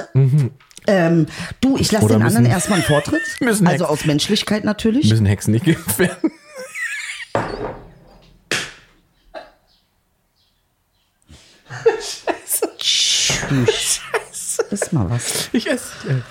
Ähm, 0.89 1.27
du, 1.61 1.77
ich 1.79 1.91
lasse 1.91 2.07
den 2.09 2.23
anderen 2.23 2.47
erstmal 2.47 2.79
einen 2.81 2.87
Vortritt. 2.87 3.23
Also 3.41 3.65
Hex- 3.67 3.83
aus 3.83 4.05
Menschlichkeit 4.05 4.65
natürlich. 4.65 5.09
Müssen 5.09 5.27
Hexen 5.27 5.53
nicht 5.53 5.65
geimpft 5.65 5.99
werden? 5.99 6.31
Tschüss. 12.79 14.01
Ist 14.71 14.93
mal 14.93 15.09
was. 15.11 15.49
Ich 15.53 15.67
esse. 15.69 16.23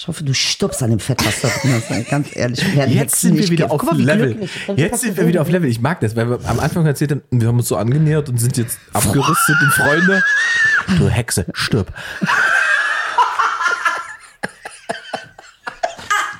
Ich 0.00 0.08
hoffe, 0.08 0.24
du 0.24 0.32
stirbst 0.32 0.82
an 0.82 0.88
dem 0.88 0.98
Fett, 0.98 1.22
was 1.26 1.42
da 1.42 1.48
drin 1.48 1.76
ist. 1.76 2.08
Ganz 2.08 2.34
ehrlich. 2.34 2.64
Jetzt 2.94 3.20
sind 3.20 3.36
wir 3.36 3.46
wieder 3.50 3.66
geben. 3.66 3.80
auf 3.80 3.82
mal, 3.82 4.00
Level. 4.00 4.48
Jetzt 4.74 5.02
sind 5.02 5.14
wir 5.14 5.26
wieder 5.26 5.42
auf 5.42 5.50
Level. 5.50 5.68
Ich 5.68 5.78
mag 5.78 6.00
das, 6.00 6.16
weil 6.16 6.26
wir 6.26 6.40
am 6.48 6.58
Anfang 6.58 6.86
erzählt 6.86 7.10
haben, 7.10 7.22
wir 7.30 7.48
haben 7.48 7.58
uns 7.58 7.68
so 7.68 7.76
angenähert 7.76 8.30
und 8.30 8.38
sind 8.38 8.56
jetzt 8.56 8.78
abgerüstet 8.94 9.56
und 9.60 9.70
Freunde. 9.74 10.22
Du 10.96 11.06
Hexe, 11.06 11.44
stirb. 11.52 11.92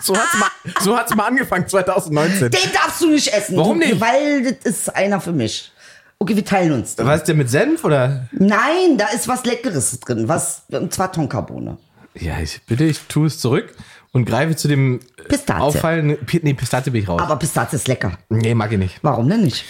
So 0.01 0.17
hat's 0.17 0.39
mal, 0.39 0.49
so 0.81 0.97
hat's 0.97 1.15
mal 1.15 1.27
angefangen 1.27 1.69
2019. 1.69 2.51
Den 2.53 2.61
darfst 2.73 3.03
du 3.03 3.11
nicht 3.11 3.31
essen. 3.31 3.59
Warum 3.59 3.77
nicht? 3.77 4.01
Weil 4.01 4.55
das 4.55 4.65
ist 4.65 4.97
einer 4.97 5.21
für 5.21 5.33
mich. 5.33 5.71
Okay, 6.19 6.35
wir 6.35 6.45
teilen 6.47 6.73
uns. 6.73 6.97
den. 6.97 7.07
Was 7.07 7.21
ist 7.21 7.29
der 7.29 7.35
mit 7.35 7.51
Senf 7.51 7.85
oder? 7.85 8.27
Nein, 8.33 8.97
da 8.97 9.09
ist 9.09 9.29
was 9.29 9.45
Leckeres 9.45 10.01
drin. 10.01 10.29
Was, 10.29 10.63
und 10.71 10.95
zwar 10.95 11.13
Tonkabohne. 11.13 11.77
Ja, 12.15 12.39
ich 12.41 12.61
bitte, 12.67 12.85
ich 12.85 12.99
tue 13.09 13.27
es 13.29 13.39
zurück 13.39 13.73
und 14.13 14.25
greife 14.25 14.57
zu 14.57 14.67
dem 14.69 15.01
Pistazie. 15.29 15.61
auffallenden. 15.63 16.19
Nee, 16.43 16.55
Pistazie 16.55 16.91
bin 16.91 17.03
ich 17.03 17.09
raus. 17.09 17.21
Aber 17.23 17.37
Pistazie 17.37 17.77
ist 17.77 17.87
lecker. 17.89 18.13
nee, 18.29 18.55
mag 18.55 18.73
ich 18.73 18.79
nicht. 18.79 18.99
Warum 19.03 19.29
denn 19.29 19.43
nicht? 19.43 19.65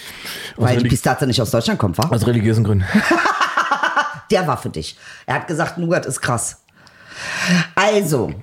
Weil 0.57 0.77
die 0.77 0.83
Relig- 0.85 0.89
Pistazie 0.89 1.27
nicht 1.27 1.41
aus 1.41 1.51
Deutschland 1.51 1.79
kommt, 1.79 1.97
wa? 1.97 2.03
Aus 2.09 2.25
religiösen 2.25 2.63
Gründen. 2.63 2.85
Der 4.31 4.47
war 4.47 4.57
für 4.57 4.69
dich. 4.69 4.97
Er 5.25 5.35
hat 5.35 5.47
gesagt, 5.47 5.77
Nougat 5.77 6.05
ist 6.05 6.21
krass. 6.21 6.63
Also, 7.75 8.33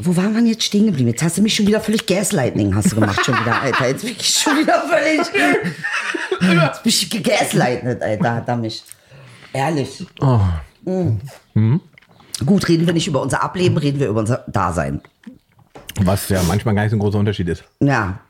wo 0.00 0.16
waren 0.16 0.34
wir 0.34 0.42
jetzt 0.42 0.64
stehen 0.64 0.86
geblieben? 0.86 1.08
Jetzt 1.08 1.22
hast 1.22 1.38
du 1.38 1.42
mich 1.42 1.54
schon 1.54 1.66
wieder 1.66 1.80
völlig 1.80 2.04
Gaslighting 2.06 2.74
hast 2.74 2.92
du 2.92 2.96
gemacht 2.96 3.24
schon 3.24 3.34
wieder, 3.40 3.62
Alter. 3.62 3.88
Jetzt 3.88 4.04
bin 4.04 4.14
ich 4.18 4.28
schon 4.28 4.58
wieder 4.58 4.82
völlig... 4.88 5.20
Jetzt 6.42 6.82
bin 6.82 6.90
ich 6.90 7.10
gegaslightet, 7.10 8.02
Alter, 8.02 8.34
hat 8.36 8.48
er 8.48 8.56
mich. 8.56 8.82
Ehrlich. 9.52 10.06
Mhm. 10.84 11.80
Gut, 12.44 12.68
reden 12.68 12.86
wir 12.86 12.94
nicht 12.94 13.06
über 13.08 13.20
unser 13.20 13.42
Ableben, 13.42 13.76
reden 13.76 14.00
wir 14.00 14.08
über 14.08 14.20
unser 14.20 14.44
Dasein. 14.48 15.00
Was 16.00 16.28
ja 16.28 16.42
manchmal 16.44 16.74
gar 16.74 16.82
nicht 16.82 16.90
so 16.90 16.96
ein 16.96 17.00
großer 17.00 17.18
Unterschied 17.18 17.48
ist. 17.48 17.64
Ja. 17.80 18.20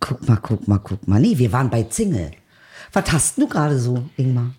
Guck 0.00 0.26
mal, 0.28 0.36
guck 0.36 0.68
mal, 0.68 0.78
guck 0.78 1.06
mal. 1.08 1.20
Nee, 1.20 1.36
wir 1.38 1.52
waren 1.52 1.70
bei 1.70 1.86
Single. 1.90 2.30
Was 2.92 3.10
hast 3.12 3.38
du 3.38 3.48
gerade 3.48 3.78
so, 3.78 4.08
Ingmar? 4.16 4.50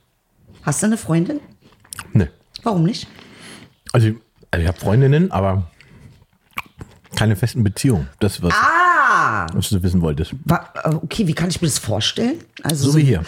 Hast 0.63 0.81
du 0.81 0.87
eine 0.87 0.97
Freundin? 0.97 1.39
Nee. 2.13 2.27
Warum 2.63 2.83
nicht? 2.83 3.07
Also, 3.93 4.07
ich- 4.09 4.15
also 4.51 4.61
ich 4.63 4.67
habe 4.67 4.79
Freundinnen, 4.79 5.31
aber 5.31 5.69
keine 7.15 7.35
festen 7.35 7.63
Beziehungen. 7.63 8.07
Das, 8.19 8.41
was, 8.43 8.53
Ah! 8.53 9.47
was 9.53 9.69
du 9.69 9.81
wissen 9.81 10.01
wolltest. 10.01 10.33
Äh, 10.33 10.89
Okay, 10.95 11.27
wie 11.27 11.33
kann 11.33 11.49
ich 11.49 11.61
mir 11.61 11.67
das 11.67 11.79
vorstellen? 11.79 12.39
Also 12.63 12.91
So 12.91 12.97
wie 12.97 13.03
hier. 13.03 13.23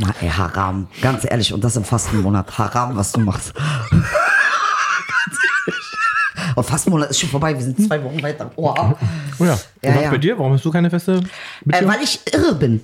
Mal, 0.00 0.14
ey, 0.20 0.28
Haram. 0.28 0.88
Ganz 1.02 1.24
ehrlich, 1.28 1.52
und 1.52 1.62
das 1.62 1.76
im 1.76 1.84
Fastenmonat. 1.84 2.56
Haram, 2.58 2.96
was 2.96 3.12
du 3.12 3.20
machst. 3.20 3.52
Und 6.54 6.64
Fastenmonat 6.64 7.10
ist 7.10 7.20
schon 7.20 7.30
vorbei, 7.30 7.54
wir 7.54 7.62
sind 7.62 7.80
zwei 7.86 8.02
Wochen 8.02 8.20
weiter. 8.20 8.50
Oha. 8.56 8.98
Oh 9.38 9.44
ja. 9.44 9.56
Ja, 9.80 9.94
was 9.94 10.02
ja. 10.02 10.10
bei 10.10 10.18
dir? 10.18 10.36
Warum 10.36 10.54
hast 10.54 10.64
du 10.64 10.72
keine 10.72 10.90
feste 10.90 11.20
Äh, 11.70 11.86
weil 11.86 12.02
ich 12.02 12.20
irre 12.32 12.54
bin. 12.56 12.82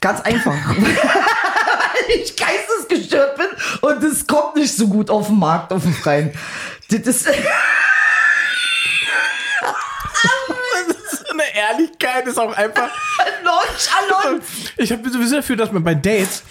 Ganz 0.00 0.20
einfach. 0.22 0.52
weil 0.76 2.16
ich 2.16 2.34
geistesgestört 2.36 3.36
bin 3.36 3.46
und 3.80 4.02
es 4.02 4.26
kommt 4.26 4.56
nicht 4.56 4.76
so 4.76 4.88
gut 4.88 5.08
auf 5.08 5.28
den 5.28 5.38
Markt, 5.38 5.72
auf 5.72 5.84
den 5.84 5.94
Freien. 5.94 6.32
Das 6.90 6.98
ist. 7.00 7.28
eine 11.32 11.42
Ehrlichkeit 11.54 12.26
ist 12.26 12.38
auch 12.38 12.56
einfach. 12.56 12.90
Nonchalant. 13.72 14.44
Ich 14.76 14.92
habe 14.92 15.08
sowieso 15.10 15.36
dafür, 15.36 15.56
dass 15.56 15.72
man 15.72 15.82
bei 15.84 15.94
Dates 15.94 16.42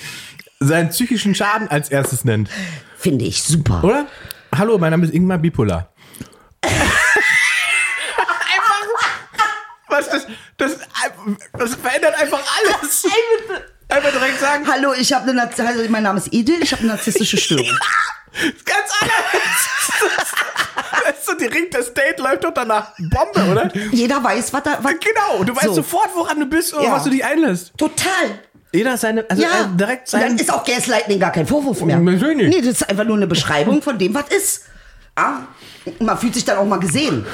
seinen 0.59 0.89
psychischen 0.89 1.33
Schaden 1.35 1.67
als 1.69 1.89
erstes 1.89 2.23
nennt. 2.25 2.49
Finde 2.97 3.25
ich 3.25 3.41
super. 3.43 3.83
Oder? 3.83 4.07
Hallo, 4.55 4.77
mein 4.77 4.91
Name 4.91 5.05
ist 5.05 5.13
Ingmar 5.13 5.37
Bipolar. 5.37 5.91
einfach. 6.61 6.87
Was 9.89 10.09
das, 10.09 10.27
das, 10.57 10.77
das 11.57 11.75
verändert 11.75 12.15
einfach 12.19 12.39
alles. 12.59 13.05
Einfach 13.89 14.11
direkt 14.11 14.39
sagen, 14.39 14.65
Hallo, 14.71 14.93
ich 14.93 15.11
habe 15.11 15.29
eine 15.29 15.41
Narz- 15.41 15.59
also 15.59 15.83
mein 15.89 16.03
Name 16.03 16.19
ist 16.19 16.31
Idil, 16.33 16.61
ich 16.61 16.71
habe 16.71 16.81
eine 16.83 16.91
narzisstische 16.93 17.37
Störung. 17.37 17.67
Ganz 18.65 18.91
anders. 19.01 20.31
Weißt 21.05 21.27
du, 21.29 21.35
direkt 21.35 21.73
das 21.73 21.93
Date 21.93 22.19
läuft 22.19 22.43
doch 22.43 22.53
danach 22.53 22.93
Bombe, 22.97 23.51
oder? 23.51 23.69
Jeder 23.91 24.23
weiß, 24.23 24.53
was 24.53 24.63
da. 24.63 24.77
Was, 24.81 24.93
Genau, 24.99 25.43
du 25.43 25.55
weißt 25.55 25.65
So. 25.67 25.73
sofort, 25.75 26.09
woran 26.15 26.39
du 26.39 26.45
bist 26.45 26.73
oder 26.73 26.83
Ja. 26.85 26.91
was 26.93 27.03
du 27.03 27.09
dich 27.09 27.23
einlässt. 27.23 27.71
Total. 27.77 28.39
Jeder 28.73 28.95
seine, 28.97 29.25
also 29.29 29.41
Ja, 29.41 29.49
äh, 29.73 29.75
direkt 29.77 30.13
Und 30.13 30.21
dann 30.21 30.29
sein. 30.31 30.39
ist 30.39 30.51
auch 30.53 30.63
Gaslighting 30.63 31.19
gar 31.19 31.31
kein 31.31 31.45
Vorwurf 31.47 31.81
mehr. 31.81 31.97
Natürlich 31.99 32.37
nicht. 32.37 32.49
Nee, 32.49 32.61
das 32.61 32.81
ist 32.81 32.89
einfach 32.89 33.03
nur 33.03 33.17
eine 33.17 33.27
Beschreibung 33.27 33.81
von 33.81 33.97
dem, 33.97 34.13
was 34.13 34.29
ist. 34.29 34.63
Ah, 35.15 35.39
man 35.99 36.17
fühlt 36.17 36.33
sich 36.35 36.45
dann 36.45 36.57
auch 36.57 36.65
mal 36.65 36.79
gesehen. 36.79 37.25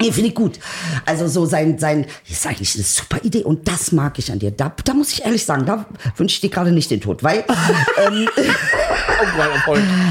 Nee, 0.00 0.12
finde 0.12 0.28
ich 0.28 0.34
gut. 0.34 0.58
Also 1.06 1.26
so 1.26 1.46
sein, 1.46 1.78
sein, 1.78 2.04
ist 2.28 2.46
eigentlich 2.46 2.74
eine 2.74 2.84
super 2.84 3.18
Idee 3.24 3.44
und 3.44 3.66
das 3.66 3.92
mag 3.92 4.18
ich 4.18 4.30
an 4.30 4.38
dir. 4.38 4.50
Da, 4.50 4.70
da 4.84 4.92
muss 4.92 5.10
ich 5.12 5.24
ehrlich 5.24 5.44
sagen, 5.44 5.64
da 5.64 5.86
wünsche 6.16 6.34
ich 6.34 6.40
dir 6.42 6.50
gerade 6.50 6.70
nicht 6.70 6.90
den 6.90 7.00
Tod, 7.00 7.22
weil, 7.22 7.44
ähm, 8.06 8.28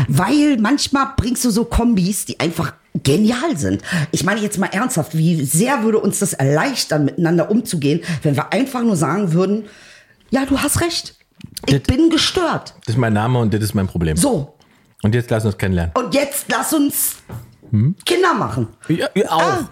weil 0.07 0.57
manchmal 0.59 1.07
bringst 1.17 1.45
du 1.45 1.49
so 1.49 1.65
Kombis, 1.65 2.25
die 2.25 2.39
einfach 2.39 2.73
genial 3.03 3.57
sind. 3.57 3.81
Ich 4.11 4.23
meine 4.23 4.39
jetzt 4.41 4.57
mal 4.57 4.67
ernsthaft, 4.71 5.15
wie 5.17 5.43
sehr 5.45 5.83
würde 5.83 5.99
uns 5.99 6.19
das 6.19 6.33
erleichtern, 6.33 7.05
miteinander 7.05 7.51
umzugehen, 7.51 8.01
wenn 8.23 8.35
wir 8.35 8.51
einfach 8.53 8.81
nur 8.81 8.95
sagen 8.95 9.33
würden, 9.33 9.65
ja, 10.31 10.45
du 10.45 10.59
hast 10.59 10.81
recht. 10.81 11.15
Ich 11.67 11.73
Das- 11.73 11.83
bin 11.83 12.09
gestört. 12.09 12.73
Das 12.85 12.95
ist 12.95 12.97
mein 12.99 13.13
Name 13.13 13.39
und 13.39 13.53
das 13.53 13.61
ist 13.61 13.73
mein 13.75 13.87
Problem. 13.87 14.17
So, 14.17 14.55
Und 15.03 15.13
jetzt 15.13 15.29
lass 15.29 15.45
uns 15.45 15.57
kennenlernen. 15.57 15.93
und 15.95 16.13
jetzt 16.13 16.45
lass 16.49 16.73
uns 16.73 17.15
Kinder 18.05 18.33
machen. 18.33 18.67
Ja, 18.87 19.07
ja, 19.15 19.29
auch. 19.29 19.39
Kinder. 19.57 19.69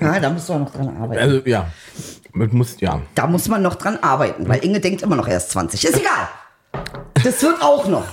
Ja, 0.00 0.18
da 0.20 0.30
müssen 0.30 0.48
wir 0.48 0.58
noch 0.58 0.72
dran 0.72 0.96
arbeiten. 0.96 1.20
Also 1.20 1.42
ja, 1.46 1.70
man 2.32 2.54
muss 2.54 2.80
ja. 2.80 3.00
Da 3.14 3.26
muss 3.26 3.48
man 3.48 3.62
noch 3.62 3.76
dran 3.76 3.98
arbeiten, 4.00 4.48
weil 4.48 4.64
Inge 4.64 4.80
denkt 4.80 5.02
immer 5.02 5.16
noch 5.16 5.28
erst 5.28 5.50
20. 5.50 5.84
Ist 5.84 5.98
egal. 5.98 6.28
Das 7.14 7.42
wird 7.42 7.62
auch 7.62 7.86
noch. 7.88 8.06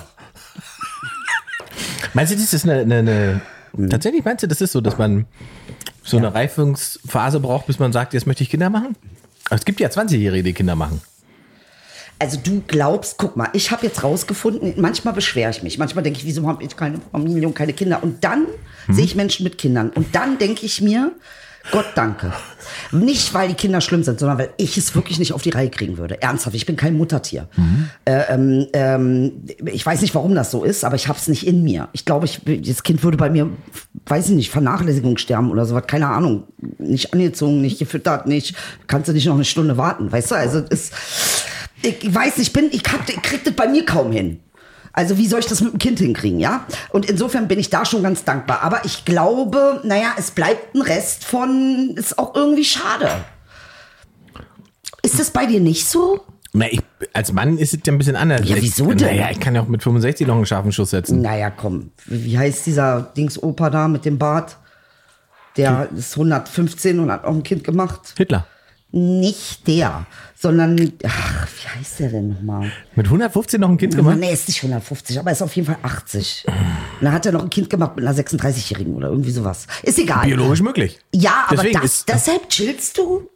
Meinst 2.13 2.33
du, 2.33 2.37
das 2.37 2.53
ist 2.53 2.63
eine, 2.67 2.81
eine, 2.81 3.41
eine 3.77 3.89
tatsächlich 3.89 4.25
meinst 4.25 4.43
du, 4.43 4.47
das 4.47 4.61
ist 4.61 4.71
so, 4.71 4.81
dass 4.81 4.97
man 4.97 5.25
so 6.03 6.17
eine 6.17 6.33
Reifungsphase 6.33 7.39
braucht, 7.39 7.67
bis 7.67 7.79
man 7.79 7.91
sagt, 7.93 8.13
jetzt 8.13 8.25
möchte 8.25 8.43
ich 8.43 8.49
Kinder 8.49 8.69
machen? 8.69 8.95
Aber 9.45 9.55
es 9.55 9.65
gibt 9.65 9.79
ja 9.79 9.87
20-Jährige, 9.87 10.43
die 10.43 10.53
Kinder 10.53 10.75
machen. 10.75 11.01
Also 12.19 12.39
du 12.43 12.63
glaubst, 12.65 13.17
guck 13.17 13.37
mal, 13.37 13.49
ich 13.53 13.71
habe 13.71 13.85
jetzt 13.85 14.03
rausgefunden, 14.03 14.73
manchmal 14.77 15.13
beschwere 15.13 15.51
ich 15.51 15.61
mich, 15.61 15.77
manchmal 15.77 16.03
denke 16.03 16.19
ich, 16.19 16.25
wieso 16.25 16.47
habe 16.47 16.63
ich 16.63 16.75
keine 16.75 16.99
Familie 17.11 17.47
und 17.47 17.53
keine 17.53 17.73
Kinder? 17.73 18.01
Und 18.01 18.23
dann 18.23 18.47
sehe 18.89 19.05
ich 19.05 19.15
Menschen 19.15 19.43
mit 19.43 19.57
Kindern 19.57 19.89
und 19.89 20.15
dann 20.15 20.37
denke 20.37 20.65
ich 20.65 20.81
mir, 20.81 21.11
Gott 21.71 21.87
danke. 21.95 22.31
Nicht, 22.91 23.33
weil 23.33 23.49
die 23.49 23.53
Kinder 23.53 23.81
schlimm 23.81 24.03
sind, 24.03 24.19
sondern 24.19 24.37
weil 24.37 24.49
ich 24.57 24.77
es 24.77 24.95
wirklich 24.95 25.19
nicht 25.19 25.33
auf 25.33 25.41
die 25.41 25.49
Reihe 25.49 25.69
kriegen 25.69 25.97
würde. 25.97 26.21
Ernsthaft, 26.21 26.55
ich 26.55 26.65
bin 26.65 26.77
kein 26.77 26.95
Muttertier. 26.95 27.49
Äh, 28.05 28.33
ähm, 28.33 28.67
ähm, 28.73 29.43
ich 29.65 29.85
weiß 29.85 30.01
nicht, 30.01 30.15
warum 30.15 30.33
das 30.33 30.51
so 30.51 30.63
ist, 30.63 30.85
aber 30.85 30.95
ich 30.95 31.07
habe 31.07 31.19
es 31.19 31.27
nicht 31.27 31.45
in 31.45 31.63
mir. 31.63 31.89
Ich 31.91 32.05
glaube, 32.05 32.25
ich, 32.25 32.41
das 32.65 32.83
Kind 32.83 33.03
würde 33.03 33.17
bei 33.17 33.29
mir, 33.29 33.49
weiß 34.05 34.29
ich 34.29 34.35
nicht, 34.35 34.49
Vernachlässigung 34.49 35.17
sterben 35.17 35.51
oder 35.51 35.65
sowas. 35.65 35.83
Keine 35.87 36.07
Ahnung. 36.07 36.43
Nicht 36.77 37.13
angezogen, 37.13 37.61
nicht 37.61 37.79
gefüttert, 37.79 38.27
nicht. 38.27 38.55
Kannst 38.87 39.09
du 39.09 39.13
nicht 39.13 39.25
noch 39.25 39.35
eine 39.35 39.45
Stunde 39.45 39.77
warten, 39.77 40.11
weißt 40.11 40.31
du? 40.31 40.35
Also 40.35 40.63
es 40.69 40.91
ich 41.81 42.13
weiß 42.13 42.37
nicht, 42.37 42.47
ich 42.47 42.53
bin, 42.53 42.69
ich, 42.71 42.83
hab, 42.91 43.07
ich 43.09 43.21
krieg 43.21 43.43
das 43.43 43.53
bei 43.53 43.67
mir 43.67 43.85
kaum 43.85 44.11
hin. 44.11 44.39
Also 44.93 45.17
wie 45.19 45.27
soll 45.27 45.41
ich 45.41 45.45
das 45.45 45.61
mit 45.61 45.73
dem 45.73 45.77
Kind 45.79 45.99
hinkriegen, 45.99 46.39
ja? 46.39 46.65
Und 46.89 47.07
insofern 47.07 47.47
bin 47.47 47.59
ich 47.59 47.69
da 47.69 47.85
schon 47.85 48.01
ganz 48.01 48.23
dankbar. 48.23 48.61
Aber 48.63 48.83
ich 48.83 49.05
glaube, 49.05 49.79
naja, 49.83 50.13
es 50.17 50.31
bleibt 50.31 50.73
ein 50.75 50.81
Rest 50.81 51.23
von, 51.23 51.93
ist 51.95 52.17
auch 52.17 52.33
irgendwie 52.35 52.63
schade. 52.65 53.09
Ist 55.03 55.19
das 55.19 55.29
bei 55.31 55.45
dir 55.45 55.59
nicht 55.59 55.87
so? 55.87 56.21
Na, 56.53 56.65
ich, 56.71 56.81
als 57.13 57.31
Mann 57.31 57.57
ist 57.59 57.73
es 57.73 57.79
ja 57.85 57.93
ein 57.93 57.97
bisschen 57.99 58.15
anders. 58.15 58.41
Ja, 58.45 58.55
Ich- 58.55 58.63
wieso 58.63 58.91
denn? 58.93 59.07
Naja, 59.07 59.29
ich 59.31 59.39
kann 59.39 59.53
ja 59.53 59.61
auch 59.61 59.67
mit 59.67 59.83
65 59.83 60.25
noch 60.25 60.35
einen 60.35 60.45
scharfen 60.45 60.71
Schuss 60.71 60.89
setzen. 60.89 61.21
Naja, 61.21 61.51
komm. 61.51 61.91
Wie 62.05 62.25
wie 62.25 62.37
heißt 62.37 62.65
dieser 62.65 63.01
Dings-Opa 63.15 63.69
da 63.69 63.87
mit 63.87 64.05
dem 64.05 64.17
Bart? 64.17 64.57
Der 65.57 65.89
ist 65.95 66.15
115 66.15 66.99
und 66.99 67.11
hat 67.11 67.23
auch 67.23 67.33
ein 67.33 67.43
Kind 67.43 67.63
gemacht. 67.63 68.13
Hitler. 68.17 68.47
Nicht 68.91 69.67
der, 69.67 70.05
sondern, 70.33 70.93
ach, 71.05 71.47
wie 71.47 71.79
heißt 71.79 71.99
der 71.99 72.09
denn 72.09 72.29
nochmal? 72.29 72.71
Mit 72.95 73.07
115 73.07 73.59
noch 73.59 73.69
ein 73.69 73.77
Kind 73.77 73.95
gemacht? 73.95 74.17
Er 74.21 74.31
ist 74.31 74.47
nicht 74.47 74.63
150, 74.63 75.19
aber 75.19 75.29
er 75.29 75.33
ist 75.33 75.41
auf 75.41 75.53
jeden 75.55 75.65
Fall 75.67 75.77
80. 75.83 76.45
Und 76.47 76.53
dann 77.01 77.11
hat 77.11 77.25
er 77.25 77.33
noch 77.33 77.43
ein 77.43 77.49
Kind 77.49 77.69
gemacht 77.69 77.97
mit 77.97 78.05
einer 78.07 78.17
36-Jährigen 78.17 78.95
oder 78.95 79.09
irgendwie 79.09 79.31
sowas. 79.31 79.67
Ist 79.83 79.99
egal. 79.99 80.25
Biologisch 80.25 80.61
möglich. 80.61 80.99
Ja, 81.13 81.45
aber 81.47 81.57
Deswegen 81.57 81.73
das, 81.81 81.83
ist- 81.85 82.09
deshalb 82.09 82.49
chillst 82.49 82.97
du? 82.97 83.29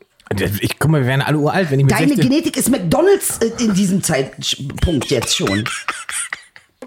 Ich 0.61 0.79
guck 0.79 0.89
mal, 0.89 1.01
wir 1.01 1.07
werden 1.07 1.21
alle 1.21 1.37
uralt, 1.37 1.69
wenn 1.69 1.79
ich 1.79 1.85
mit 1.85 1.93
Deine 1.93 2.07
16... 2.15 2.29
Genetik 2.29 2.55
ist 2.55 2.69
McDonalds 2.69 3.39
äh, 3.39 3.51
in 3.61 3.73
diesem 3.73 4.01
Zeitpunkt 4.01 5.11
jetzt 5.11 5.35
schon. 5.35 5.65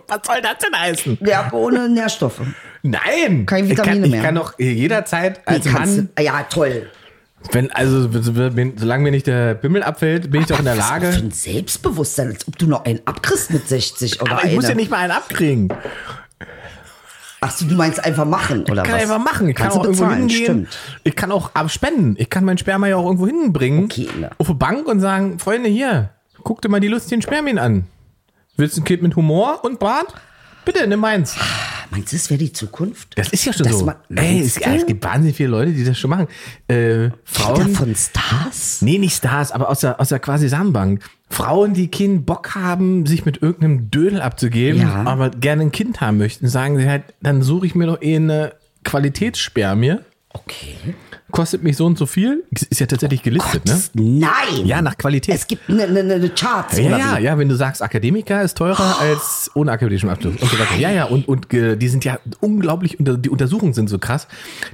Was 0.08 0.20
soll 0.26 0.40
das 0.40 0.54
denn 0.64 0.78
heißen? 0.80 1.18
Ja, 1.26 1.52
ohne 1.52 1.88
Nährstoffe. 1.90 2.40
Nein! 2.82 3.44
Keine 3.44 3.68
ich 3.68 3.76
kann, 3.76 3.84
Vitamine 3.86 4.06
ich 4.06 4.12
mehr. 4.12 4.22
kann 4.22 4.34
doch 4.36 4.58
jederzeit 4.58 5.38
Nee, 5.46 5.56
als 5.56 5.64
kannst 5.66 5.96
Mann, 5.96 6.08
du- 6.16 6.22
Ja, 6.22 6.42
toll. 6.44 6.90
Wenn, 7.52 7.70
also, 7.72 8.08
solange 8.76 9.02
mir 9.04 9.10
nicht 9.10 9.26
der 9.26 9.54
Bimmel 9.54 9.82
abfällt, 9.82 10.30
bin 10.30 10.40
ich 10.42 10.46
doch 10.46 10.58
in 10.58 10.64
der 10.64 10.76
Was 10.78 10.84
auch 10.90 10.94
für 10.94 11.00
Lage. 11.04 11.16
ein 11.18 11.30
Selbstbewusstsein, 11.30 12.28
als 12.28 12.48
ob 12.48 12.58
du 12.58 12.66
noch 12.66 12.84
einen 12.84 13.00
abkriegst 13.04 13.50
mit 13.52 13.68
60 13.68 14.20
oder 14.22 14.32
Aber 14.32 14.40
ich 14.40 14.46
eine. 14.46 14.54
muss 14.56 14.68
ja 14.68 14.74
nicht 14.74 14.90
mal 14.90 14.98
einen 14.98 15.12
abkriegen. 15.12 15.68
Ach 17.40 17.50
so, 17.50 17.66
du 17.66 17.74
meinst 17.74 18.02
einfach 18.02 18.24
machen, 18.24 18.62
oder 18.62 18.82
Ich 18.82 18.88
kann 18.88 18.94
was? 18.96 19.02
einfach 19.02 19.18
machen. 19.18 19.48
Ich 19.50 19.54
kann 19.54 19.64
Kannst 19.68 19.76
auch 19.78 19.82
du 19.82 19.88
irgendwo 19.90 20.10
hingehen. 20.10 20.30
stimmt. 20.44 20.78
Ich 21.02 21.14
kann 21.14 21.30
auch 21.30 21.54
abspenden. 21.54 22.16
Ich 22.18 22.30
kann 22.30 22.44
mein 22.44 22.56
Sperma 22.56 22.86
ja 22.86 22.96
auch 22.96 23.04
irgendwo 23.04 23.26
hinbringen. 23.26 23.84
Okay, 23.84 24.08
ne. 24.18 24.30
Auf 24.38 24.48
eine 24.48 24.56
Bank 24.56 24.86
und 24.88 25.00
sagen, 25.00 25.38
Freunde, 25.38 25.68
hier, 25.68 26.08
guck 26.42 26.62
dir 26.62 26.70
mal 26.70 26.80
die 26.80 26.88
lustigen 26.88 27.20
Spermien 27.20 27.58
an. 27.58 27.84
Willst 28.56 28.76
du 28.78 28.80
ein 28.80 28.84
Kind 28.84 29.02
mit 29.02 29.14
Humor 29.16 29.62
und 29.62 29.78
Bart? 29.78 30.14
Bitte, 30.64 30.86
nimm 30.86 31.00
meins. 31.00 31.36
Meinst 31.90 32.12
du, 32.12 32.16
das 32.16 32.30
wäre 32.30 32.38
die 32.38 32.52
Zukunft? 32.52 33.08
Das 33.16 33.28
ist 33.28 33.44
ja 33.44 33.52
schon 33.52 33.66
Das 33.66 33.78
so. 33.78 33.92
Ey, 34.14 34.40
es, 34.40 34.56
es 34.56 34.86
gibt 34.86 35.04
wahnsinnig 35.04 35.36
viele 35.36 35.50
Leute, 35.50 35.72
die 35.72 35.84
das 35.84 35.98
schon 35.98 36.10
machen. 36.10 36.26
Äh, 36.66 37.10
Frauen. 37.24 37.66
Wieder 37.66 37.78
von 37.78 37.94
Stars? 37.94 38.80
Nee, 38.82 38.98
nicht 38.98 39.14
Stars, 39.16 39.52
aber 39.52 39.68
aus 39.68 39.80
der, 39.80 40.00
aus 40.00 40.08
der 40.08 40.18
quasi 40.18 40.48
Samenbank. 40.48 41.02
Frauen, 41.30 41.74
die 41.74 41.88
keinen 41.90 42.24
Bock 42.24 42.54
haben, 42.54 43.06
sich 43.06 43.24
mit 43.24 43.42
irgendeinem 43.42 43.90
Dödel 43.90 44.20
abzugeben, 44.20 44.80
Ja. 44.82 45.04
aber 45.04 45.30
gerne 45.30 45.62
ein 45.62 45.72
Kind 45.72 46.00
haben 46.00 46.18
möchten, 46.18 46.48
sagen 46.48 46.78
sie 46.78 46.88
halt, 46.88 47.02
dann 47.22 47.42
suche 47.42 47.66
ich 47.66 47.74
mir 47.74 47.86
doch 47.86 48.00
eh 48.02 48.16
eine 48.16 48.52
Qualitätsspermie. 48.84 49.96
Okay. 50.30 50.76
Kostet 51.34 51.64
mich 51.64 51.76
so 51.76 51.84
und 51.84 51.98
so 51.98 52.06
viel. 52.06 52.44
Ist 52.70 52.78
ja 52.78 52.86
tatsächlich 52.86 53.24
gelistet, 53.24 53.66
ne? 53.66 53.82
Nein! 53.94 54.66
Ja, 54.66 54.80
nach 54.80 54.96
Qualität. 54.96 55.34
Es 55.34 55.48
gibt 55.48 55.68
eine, 55.68 55.82
eine, 55.82 56.14
eine 56.14 56.28
Charts, 56.30 56.78
Ja, 56.78 56.96
ja, 56.96 57.18
ja, 57.18 57.36
wenn 57.36 57.48
du 57.48 57.56
sagst, 57.56 57.82
Akademiker 57.82 58.40
ist 58.42 58.56
teurer 58.56 59.00
als 59.00 59.50
ohne 59.56 59.72
akademischen 59.72 60.10
Abschluss 60.10 60.36
und 60.40 60.48
so 60.48 60.56
weiter. 60.56 60.76
Ja, 60.76 60.92
ja, 60.92 61.06
und, 61.06 61.26
und 61.26 61.52
äh, 61.52 61.76
die 61.76 61.88
sind 61.88 62.04
ja 62.04 62.20
unglaublich, 62.38 62.98
die 63.00 63.28
Untersuchungen 63.28 63.72
sind 63.72 63.90
so 63.90 63.98
krass. 63.98 64.28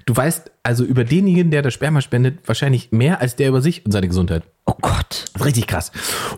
Du 0.05 0.15
weißt 0.15 0.51
also 0.63 0.85
über 0.85 1.05
denjenigen, 1.05 1.51
der 1.51 1.63
das 1.63 1.73
Sperma 1.73 2.03
spendet, 2.03 2.41
wahrscheinlich 2.45 2.93
mehr 2.93 3.23
als 3.23 3.37
der 3.37 3.49
über 3.49 3.63
sich 3.63 3.87
und 3.87 3.93
seine 3.93 4.09
Gesundheit. 4.09 4.43
Oh 4.67 4.75
Gott. 4.83 5.31
Richtig 5.43 5.67
krass. 5.67 5.93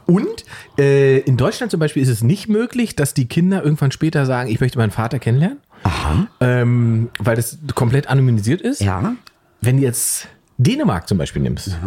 Und 0.06 0.44
äh, 0.78 1.18
in 1.18 1.36
Deutschland 1.36 1.72
zum 1.72 1.80
Beispiel 1.80 2.00
ist 2.00 2.08
es 2.08 2.22
nicht 2.22 2.48
möglich, 2.48 2.94
dass 2.94 3.12
die 3.12 3.26
Kinder 3.26 3.64
irgendwann 3.64 3.90
später 3.90 4.24
sagen, 4.24 4.48
ich 4.48 4.60
möchte 4.60 4.78
meinen 4.78 4.92
Vater 4.92 5.18
kennenlernen. 5.18 5.58
Aha. 5.82 6.28
Ähm, 6.38 7.10
weil 7.18 7.34
das 7.34 7.58
komplett 7.74 8.06
anonymisiert 8.06 8.60
ist. 8.60 8.80
Ja. 8.80 9.16
Wenn 9.62 9.78
du 9.78 9.84
jetzt 9.84 10.28
Dänemark 10.58 11.08
zum 11.08 11.18
Beispiel 11.18 11.40
nimmst, 11.40 11.78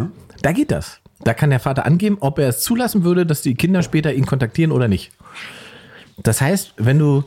da 0.41 0.51
geht 0.53 0.71
das. 0.71 1.01
Da 1.23 1.33
kann 1.33 1.49
der 1.49 1.59
Vater 1.59 1.85
angeben, 1.85 2.17
ob 2.21 2.39
er 2.39 2.49
es 2.49 2.61
zulassen 2.61 3.03
würde, 3.03 3.25
dass 3.25 3.41
die 3.41 3.55
Kinder 3.55 3.83
später 3.83 4.13
ihn 4.13 4.25
kontaktieren 4.25 4.71
oder 4.71 4.87
nicht. 4.87 5.11
Das 6.23 6.41
heißt, 6.41 6.73
wenn 6.77 6.97
du 6.97 7.23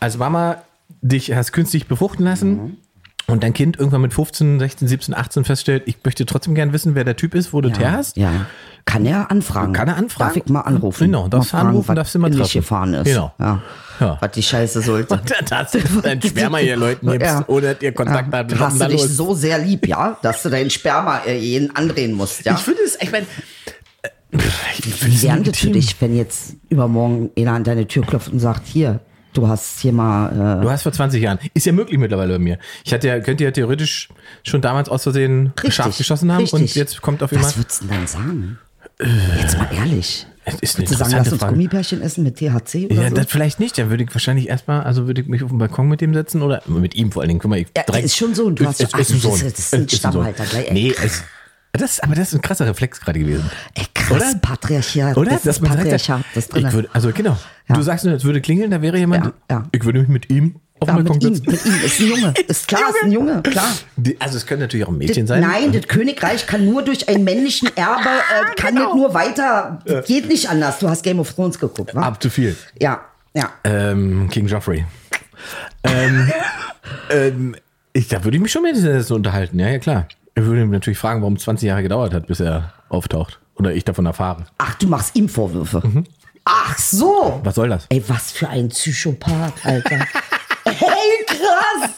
als 0.00 0.16
Mama 0.16 0.62
dich 1.02 1.34
hast 1.34 1.52
künstlich 1.52 1.86
befruchten 1.86 2.24
lassen 2.24 2.78
und 3.26 3.42
dein 3.44 3.52
Kind 3.52 3.78
irgendwann 3.78 4.00
mit 4.00 4.12
15, 4.14 4.58
16, 4.58 4.88
17, 4.88 5.14
18 5.14 5.44
feststellt, 5.44 5.82
ich 5.86 5.98
möchte 6.04 6.26
trotzdem 6.26 6.54
gern 6.54 6.72
wissen, 6.72 6.94
wer 6.94 7.04
der 7.04 7.16
Typ 7.16 7.34
ist, 7.34 7.52
wo 7.52 7.60
du 7.60 7.70
her 7.70 7.92
hast, 7.92 8.16
Ja. 8.16 8.46
Kann 8.86 9.04
er 9.04 9.30
anfragen? 9.30 9.74
Kann 9.74 9.88
er 9.88 9.96
anfragen? 9.96 10.34
Darf 10.34 10.42
ich 10.46 10.50
mal 10.50 10.62
anrufen? 10.62 11.04
Genau, 11.04 11.28
darfst 11.28 11.52
du 11.52 11.56
Mal 11.56 11.60
fragen, 11.60 11.68
anrufen, 11.68 11.94
darfst 11.96 12.14
du 12.14 12.18
mal 12.18 12.30
treffen. 12.30 12.52
gefahren 12.60 12.94
ist. 12.94 13.04
Genau. 13.04 13.32
Ja. 13.38 13.62
Ja. 14.00 14.16
Was 14.20 14.30
die 14.32 14.42
Scheiße 14.42 14.80
sollte. 14.80 15.20
dass 15.48 15.70
du 15.72 15.78
dein 16.02 16.20
Sperma 16.22 16.56
hier 16.58 16.76
Leuten 16.76 17.06
gibst, 17.10 17.26
Ja. 17.26 17.44
ohne 17.46 17.74
dass 17.74 17.82
ihr 17.82 17.92
Kontakt 17.92 18.32
habt. 18.32 18.52
Was 18.52 18.58
Hast 18.58 18.72
ist 18.74 18.80
du 18.80 18.88
dich 18.88 19.00
los? 19.02 19.16
so 19.16 19.34
sehr 19.34 19.58
lieb, 19.58 19.86
ja, 19.86 20.16
dass 20.22 20.42
du 20.42 20.48
deinen 20.48 20.70
Sperma 20.70 21.18
äh, 21.26 21.38
jeden 21.38 21.76
andrehen 21.76 22.14
musst, 22.14 22.44
ja? 22.46 22.54
Ich 22.54 22.60
finde 22.60 22.80
es, 22.82 22.96
ich 23.00 23.12
meine, 23.12 23.26
Wie 24.32 25.26
das 25.44 25.58
für 25.58 25.70
dich, 25.70 26.00
wenn 26.00 26.16
jetzt 26.16 26.54
übermorgen 26.70 27.30
einer 27.36 27.52
an 27.52 27.64
deine 27.64 27.86
Tür 27.86 28.04
klopft 28.06 28.32
und 28.32 28.38
sagt, 28.40 28.66
hier, 28.66 29.00
du 29.32 29.48
hast 29.48 29.80
hier 29.80 29.92
mal, 29.92 30.60
Du 30.62 30.70
hast 30.70 30.82
vor 30.82 30.92
20 30.92 31.22
Jahren. 31.22 31.38
Ist 31.54 31.66
ja 31.66 31.72
möglich 31.72 31.98
mittlerweile 31.98 32.32
bei 32.34 32.38
mir. 32.38 32.58
Ich 32.84 32.92
hatte 32.92 33.08
ja, 33.08 33.20
könnte 33.20 33.44
ja 33.44 33.50
theoretisch 33.50 34.08
schon 34.42 34.60
damals 34.60 34.88
aus 34.88 35.02
Versehen 35.04 35.46
äh, 35.46 35.50
richtig, 35.60 35.74
scharf 35.74 35.96
geschossen 35.98 36.32
haben 36.32 36.44
und 36.44 36.52
richtig. 36.60 36.74
jetzt 36.74 37.00
kommt 37.02 37.22
auf 37.22 37.30
Was 37.32 37.38
jemand. 37.38 37.56
würdest 37.58 37.82
du 37.82 37.86
denn 37.86 37.96
dann 37.96 38.06
sagen? 38.06 38.58
Jetzt 39.40 39.56
mal 39.58 39.68
ehrlich. 39.74 40.26
Es 40.44 40.54
ist 40.60 40.78
eine 40.78 40.86
sagen, 40.88 41.12
lass 41.12 41.28
uns 41.32 41.40
Frage. 41.40 41.52
Gummibärchen 41.52 42.02
essen 42.02 42.24
mit 42.24 42.36
THC 42.36 42.86
oder 42.90 43.02
Ja, 43.02 43.08
so? 43.10 43.14
das 43.14 43.26
vielleicht 43.28 43.60
nicht. 43.60 43.78
Dann 43.78 43.88
würde 43.90 44.04
ich 44.04 44.14
wahrscheinlich 44.14 44.48
erstmal, 44.48 44.82
also 44.82 45.06
würde 45.06 45.20
ich 45.20 45.28
mich 45.28 45.42
auf 45.42 45.50
den 45.50 45.58
Balkon 45.58 45.88
mit 45.88 46.00
dem 46.00 46.12
setzen 46.14 46.42
oder 46.42 46.62
mit 46.66 46.94
ihm 46.94 47.12
vor 47.12 47.22
allen 47.22 47.28
Dingen. 47.28 47.40
Guck 47.40 47.50
mal, 47.50 47.58
ich 47.60 47.68
Ja, 47.76 47.94
ist 47.98 48.16
schon 48.16 48.34
so. 48.34 48.44
Und 48.46 48.58
du 48.58 48.66
hast- 48.66 48.80
es, 48.82 48.92
ach, 48.92 48.98
es 48.98 49.10
ist 49.10 49.24
ein 49.24 49.30
das 49.30 49.32
ist- 49.34 49.40
Sohn. 49.40 49.50
das 49.50 49.58
ist 49.58 49.74
ein. 49.74 49.88
Stammhalter 49.88 50.44
gleich. 50.44 50.70
Nee, 50.72 50.94
es, 51.02 51.22
das, 51.72 52.00
aber 52.00 52.14
das 52.14 52.28
ist 52.28 52.34
ein 52.34 52.42
krasser 52.42 52.66
Reflex 52.66 53.00
gerade 53.00 53.18
gewesen. 53.20 53.50
Ey, 53.74 53.84
krass, 53.94 54.16
Oder? 54.16 54.34
Patriarchat. 54.40 55.16
Oder? 55.16 55.30
Das 55.32 55.42
Dass 55.42 55.56
ist 55.56 55.62
sagt, 55.62 55.76
Patriarchat. 55.76 56.20
Das 56.34 56.48
drin. 56.48 56.66
ich 56.66 56.72
würde, 56.72 56.88
also 56.92 57.12
genau. 57.12 57.36
Ja. 57.68 57.74
Du 57.76 57.82
sagst 57.82 58.04
nur, 58.04 58.14
es 58.14 58.24
würde 58.24 58.40
klingeln, 58.40 58.70
da 58.70 58.82
wäre 58.82 58.98
jemand. 58.98 59.26
Ja, 59.26 59.32
ja. 59.50 59.64
Ich 59.72 59.84
würde 59.84 60.00
mich 60.00 60.08
mit 60.08 60.30
ihm 60.30 60.56
auf 60.80 60.88
ja, 60.88 60.96
den 60.96 61.04
Balkon 61.04 61.30
mit 61.32 61.46
ihm, 61.46 61.52
mit 61.52 61.66
ihm. 61.66 61.74
Ist 61.84 62.00
ein 62.00 62.06
Junge. 62.08 62.34
Ist 62.48 62.68
klar, 62.68 62.80
ist 62.88 63.04
ein 63.04 63.12
Junge, 63.12 63.42
klar. 63.42 63.70
Also 64.18 64.36
es 64.38 64.46
könnte 64.46 64.64
natürlich 64.64 64.86
auch 64.86 64.90
ein 64.90 64.98
Das, 64.98 65.08
Mädchen 65.08 65.26
sein. 65.26 65.42
nein, 65.42 65.72
das 65.72 65.86
Königreich 65.86 66.46
kann 66.46 66.64
nur 66.64 66.82
durch 66.82 67.08
einen 67.08 67.22
männlichen 67.22 67.68
Erbe, 67.76 68.00
äh, 68.08 68.54
kann 68.56 68.74
Genau. 68.74 68.86
das 68.88 68.96
nur 68.96 69.14
weiter. 69.14 69.78
Das 69.84 70.06
geht 70.06 70.26
nicht 70.28 70.48
anders. 70.48 70.78
Du 70.78 70.88
hast 70.88 71.02
Game 71.02 71.20
of 71.20 71.32
Thrones 71.32 71.58
geguckt, 71.58 71.94
wa? 71.94 72.02
Ab 72.02 72.22
zu 72.22 72.30
viel. 72.30 72.56
Ja, 72.80 73.02
ja. 73.34 73.50
Ähm, 73.64 74.28
King 74.30 74.46
Joffrey. 74.46 74.86
ähm, 75.84 76.32
ähm, 77.10 77.56
ich, 77.92 78.08
da 78.08 78.24
würde 78.24 78.36
ich 78.38 78.42
mich 78.42 78.52
schon 78.52 78.62
mit 78.62 78.76
so 79.04 79.14
unterhalten, 79.14 79.58
ja, 79.58 79.68
ja 79.68 79.78
klar. 79.78 80.08
Ich 80.34 80.44
würde 80.44 80.62
ihn 80.62 80.70
natürlich 80.70 80.98
fragen, 80.98 81.20
warum 81.22 81.34
es 81.34 81.42
20 81.42 81.66
Jahre 81.66 81.82
gedauert 81.82 82.14
hat, 82.14 82.26
bis 82.26 82.40
er 82.40 82.72
auftaucht. 82.88 83.40
Oder 83.56 83.74
ich 83.74 83.84
davon 83.84 84.06
erfahre. 84.06 84.46
Ach, 84.58 84.74
du 84.76 84.86
machst 84.86 85.16
ihm 85.16 85.28
Vorwürfe. 85.28 85.82
Mhm. 85.86 86.04
Ach 86.44 86.78
so. 86.78 87.40
Was 87.44 87.54
soll 87.56 87.68
das? 87.68 87.86
Ey, 87.90 88.02
was 88.08 88.32
für 88.32 88.48
ein 88.48 88.68
Psychopath, 88.68 89.64
Alter. 89.64 89.96
Ey, 90.64 91.26
krass! 91.26 91.90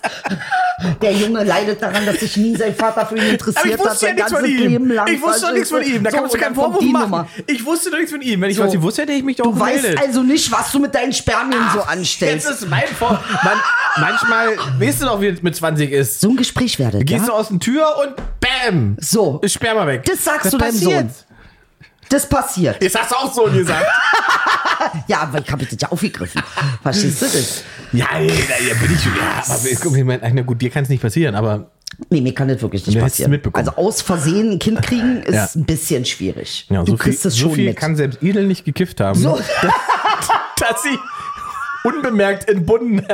Der 1.02 1.12
Junge 1.12 1.42
leidet 1.44 1.82
daran, 1.82 2.06
dass 2.06 2.20
sich 2.20 2.36
nie 2.36 2.56
sein 2.56 2.74
Vater 2.74 3.04
für 3.06 3.16
ihn 3.16 3.30
interessiert 3.30 3.84
hat, 3.84 3.98
sein 3.98 4.16
ganzes 4.16 4.40
Leben 4.42 4.88
lang. 4.90 5.08
Ich 5.12 5.20
wusste 5.20 5.46
doch 5.46 5.52
nichts 5.52 5.70
von 5.70 5.82
ihm. 5.82 6.04
Da 6.04 6.10
So, 6.10 6.16
kannst 6.18 6.34
du 6.34 6.38
keinen 6.38 6.54
Vorwurf 6.54 6.82
machen. 6.84 7.02
Nummer. 7.10 7.28
Ich 7.46 7.64
wusste 7.64 7.90
doch 7.90 7.98
nichts 7.98 8.12
von 8.12 8.20
ihm. 8.22 8.40
Wenn 8.40 8.50
ich 8.50 8.56
So. 8.56 8.64
was 8.64 8.72
gewusst 8.72 8.98
hätte, 8.98 9.12
hätte 9.12 9.18
ich 9.18 9.24
mich 9.24 9.36
doch 9.36 9.44
Du 9.44 9.58
weißt 9.58 9.86
also 9.98 10.22
nicht, 10.22 10.50
was 10.52 10.70
du 10.72 10.78
mit 10.78 10.94
deinen 10.94 11.12
Spermien 11.12 11.60
so 11.74 11.80
anstellst. 11.82 12.48
Jetzt 12.48 12.62
ist 12.62 12.70
mein 12.70 12.86
Vor... 12.98 13.10
Man, 13.44 13.58
manchmal, 14.00 14.48
weißt 14.78 15.02
du 15.02 15.06
doch, 15.06 15.20
wie 15.20 15.26
es 15.28 15.42
mit 15.42 15.56
20 15.56 15.90
ist. 15.90 16.20
So 16.20 16.30
ein 16.30 16.36
Gespräch 16.36 16.78
werdet, 16.78 17.06
Gehst 17.06 17.26
du 17.26 17.32
ja? 17.32 17.38
aus 17.38 17.48
der 17.48 17.58
Tür 17.58 17.86
und 18.02 18.14
BÄM! 18.40 18.96
So. 19.00 19.40
Ist 19.42 19.54
Sperma 19.54 19.86
weg. 19.86 20.04
Das 20.04 20.24
sagst 20.24 20.52
du 20.52 20.58
deinem 20.58 20.70
passiert. 20.72 21.10
Sohn. 21.12 21.31
Das 22.12 22.28
passiert. 22.28 22.82
Jetzt 22.82 22.98
hast 22.98 23.10
du 23.10 23.16
auch 23.16 23.32
so 23.32 23.44
gesagt. 23.44 23.86
Ja, 25.06 25.20
aber 25.20 25.38
ich 25.38 25.50
habe 25.50 25.64
das 25.64 25.78
ja 25.80 25.88
aufgegriffen. 25.92 26.42
Verstehst 26.82 27.22
du 27.22 27.26
das? 27.26 27.62
ja, 27.92 28.18
ja, 28.18 28.18
ja, 28.18 28.74
bin 28.74 28.92
ich 28.92 29.00
schon. 29.00 29.14
Ja, 29.16 29.42
aber 29.48 29.68
ich 29.70 29.80
guck, 29.80 29.96
ich 29.96 30.02
meine, 30.04 30.28
na 30.34 30.42
gut, 30.42 30.60
dir 30.60 30.70
kann 30.70 30.82
es 30.82 30.88
nicht 30.88 31.00
passieren, 31.00 31.36
aber 31.36 31.70
Nee, 32.10 32.20
mir 32.20 32.34
kann 32.34 32.48
das 32.48 32.60
wirklich 32.62 32.84
nicht 32.86 32.96
es 32.96 33.02
passieren. 33.02 33.30
mitbekommen. 33.30 33.68
Also 33.68 33.80
aus 33.80 34.02
Versehen 34.02 34.50
ein 34.52 34.58
Kind 34.58 34.82
kriegen 34.82 35.22
ist 35.22 35.34
Ja. 35.34 35.48
ein 35.54 35.64
bisschen 35.64 36.04
schwierig. 36.04 36.66
ja, 36.68 36.80
du 36.82 36.92
so 36.92 36.96
viel, 36.96 37.04
kriegst 37.04 37.24
es 37.26 37.34
so 37.34 37.40
schon 37.46 37.54
viel 37.54 37.68
mit. 37.68 37.76
kann 37.76 37.94
selbst 37.94 38.22
Idel 38.22 38.44
nicht 38.46 38.64
gekifft 38.64 39.00
haben, 39.00 39.18
So. 39.20 39.38
dass 40.58 40.82
sie 40.82 40.98
unbemerkt 41.84 42.48
entbunden 42.48 43.06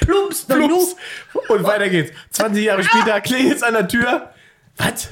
Plumps, 0.00 0.44
na 0.48 0.56
Plumps. 0.56 0.96
Und 1.48 1.64
weiter 1.64 1.88
geht's. 1.88 2.12
20 2.30 2.64
Jahre 2.64 2.84
später 2.84 3.20
klingelt's 3.22 3.62
an 3.62 3.72
der 3.74 3.88
Tür. 3.88 4.30
Was? 4.78 5.08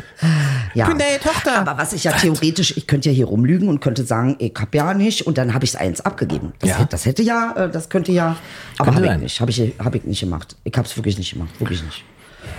Ja. 0.75 0.85
Ich 0.85 0.91
bin 0.91 0.99
deine 0.99 1.19
Tochter. 1.21 1.59
Aber 1.59 1.77
was 1.79 1.93
ich 1.93 2.05
ja 2.05 2.13
theoretisch, 2.13 2.77
ich 2.77 2.87
könnte 2.87 3.09
ja 3.11 3.15
hier 3.15 3.27
rumlügen 3.27 3.69
und 3.69 3.81
könnte 3.81 4.05
sagen, 4.05 4.37
ich 4.39 4.53
hab 4.59 4.75
ja 4.75 4.95
nicht 4.95 5.27
und 5.27 5.39
dann 5.39 5.55
habe 5.55 5.65
ich 5.65 5.71
es 5.75 5.77
eins 5.77 6.01
abgegeben. 6.01 6.53
Das, 6.61 6.71
Ja. 6.71 6.77
hätte, 6.79 6.89
das 6.91 7.05
hätte 7.07 7.23
ja, 7.23 7.53
äh, 7.57 7.71
das 7.71 7.89
könnte 7.89 8.13
ja, 8.13 8.37
aber 8.79 8.95
habe 8.95 9.07
ich 9.07 9.17
nicht, 9.19 9.41
habe 9.41 9.51
ich, 9.51 9.61
hab 9.79 9.95
ich 9.95 10.05
nicht 10.05 10.21
gemacht. 10.21 10.57
Ich 10.65 10.77
habe 10.77 10.87
es 10.87 10.97
wirklich 10.97 11.19
nicht 11.19 11.33
gemacht, 11.33 11.51
wirklich 11.59 11.83
nicht. 11.83 12.05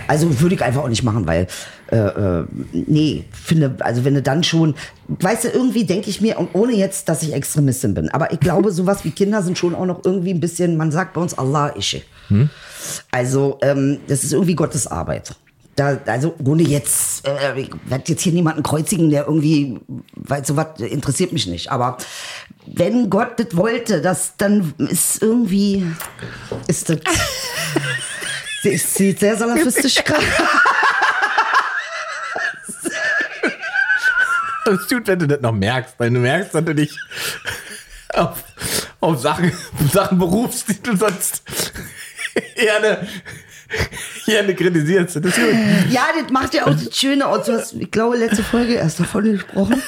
Also 0.06 0.40
würde 0.40 0.54
ich 0.54 0.62
einfach 0.62 0.82
auch 0.82 0.88
nicht 0.88 1.02
machen, 1.02 1.26
weil, 1.26 1.46
äh, 1.90 1.96
äh, 1.96 2.44
nee, 2.72 3.24
finde, 3.32 3.76
also 3.80 4.04
wenn 4.04 4.12
du 4.14 4.20
dann 4.20 4.44
schon, 4.44 4.74
weißt 5.08 5.44
du, 5.44 5.48
irgendwie 5.48 5.84
denke 5.86 6.10
ich 6.10 6.20
mir, 6.20 6.38
und 6.38 6.50
ohne 6.54 6.74
jetzt, 6.74 7.08
dass 7.08 7.22
ich 7.22 7.32
Extremistin 7.32 7.94
bin, 7.94 8.10
aber 8.10 8.30
ich 8.32 8.40
glaube, 8.40 8.70
sowas 8.70 9.04
wie 9.04 9.12
Kinder 9.12 9.42
sind 9.42 9.56
schon 9.56 9.74
auch 9.74 9.86
noch 9.86 10.04
irgendwie 10.04 10.30
ein 10.34 10.40
bisschen, 10.40 10.76
man 10.76 10.90
sagt 10.92 11.14
bei 11.14 11.22
uns 11.22 11.32
Allah 11.38 11.68
ische. 11.74 12.02
Also, 13.10 13.58
ähm, 13.62 13.98
das 14.08 14.24
ist 14.24 14.32
irgendwie 14.32 14.54
Gottes 14.54 14.86
Arbeit. 14.86 15.34
Da, 15.78 15.96
also 16.06 16.34
ohne 16.44 16.64
jetzt, 16.64 17.24
äh, 17.24 17.60
ich 17.60 17.70
werde 17.84 18.04
jetzt 18.08 18.22
hier 18.22 18.32
niemanden 18.32 18.64
kreuzigen, 18.64 19.10
der 19.10 19.26
irgendwie, 19.26 19.78
weil 20.14 20.44
sowas 20.44 20.80
interessiert 20.80 21.32
mich 21.32 21.46
nicht. 21.46 21.70
Aber 21.70 21.98
wenn 22.66 23.08
Gott 23.08 23.38
das 23.38 23.56
wollte, 23.56 24.02
das, 24.02 24.36
dann 24.36 24.74
ist 24.78 25.22
irgendwie, 25.22 25.86
ist 26.66 26.88
das, 26.88 26.98
Sie 28.62 28.70
ist, 28.70 28.92
sieht 28.92 29.20
sehr 29.20 29.36
salafistisch 29.36 30.02
gerade. 30.02 30.24
Es 34.66 34.86
tut, 34.88 35.06
wenn 35.06 35.18
du 35.20 35.28
das 35.28 35.40
noch 35.40 35.52
merkst, 35.52 35.94
weil 35.98 36.10
du 36.10 36.18
merkst, 36.18 36.54
dass 36.54 36.64
du 36.64 36.74
dich 36.74 36.98
auf, 38.14 38.42
auf 39.00 39.20
Sachen, 39.20 39.52
Sachen 39.92 40.18
berufst, 40.18 40.68
die 40.68 40.82
du 40.82 40.96
sonst 40.96 41.42
gerne, 42.56 43.06
gerne 44.26 44.54
kritisierst. 44.54 45.16
Das 45.16 45.24
ist 45.24 45.36
gut. 45.36 45.90
Ja, 45.90 46.06
das 46.20 46.30
macht 46.32 46.54
ja 46.54 46.66
auch 46.66 46.74
das 46.74 46.96
Schöne 46.96 47.26
aus. 47.26 47.46
Du 47.46 47.52
hast, 47.52 47.74
ich 47.74 47.90
glaube, 47.90 48.16
letzte 48.16 48.42
Folge 48.42 48.74
erst 48.74 49.00
davon 49.00 49.24
gesprochen. 49.24 49.82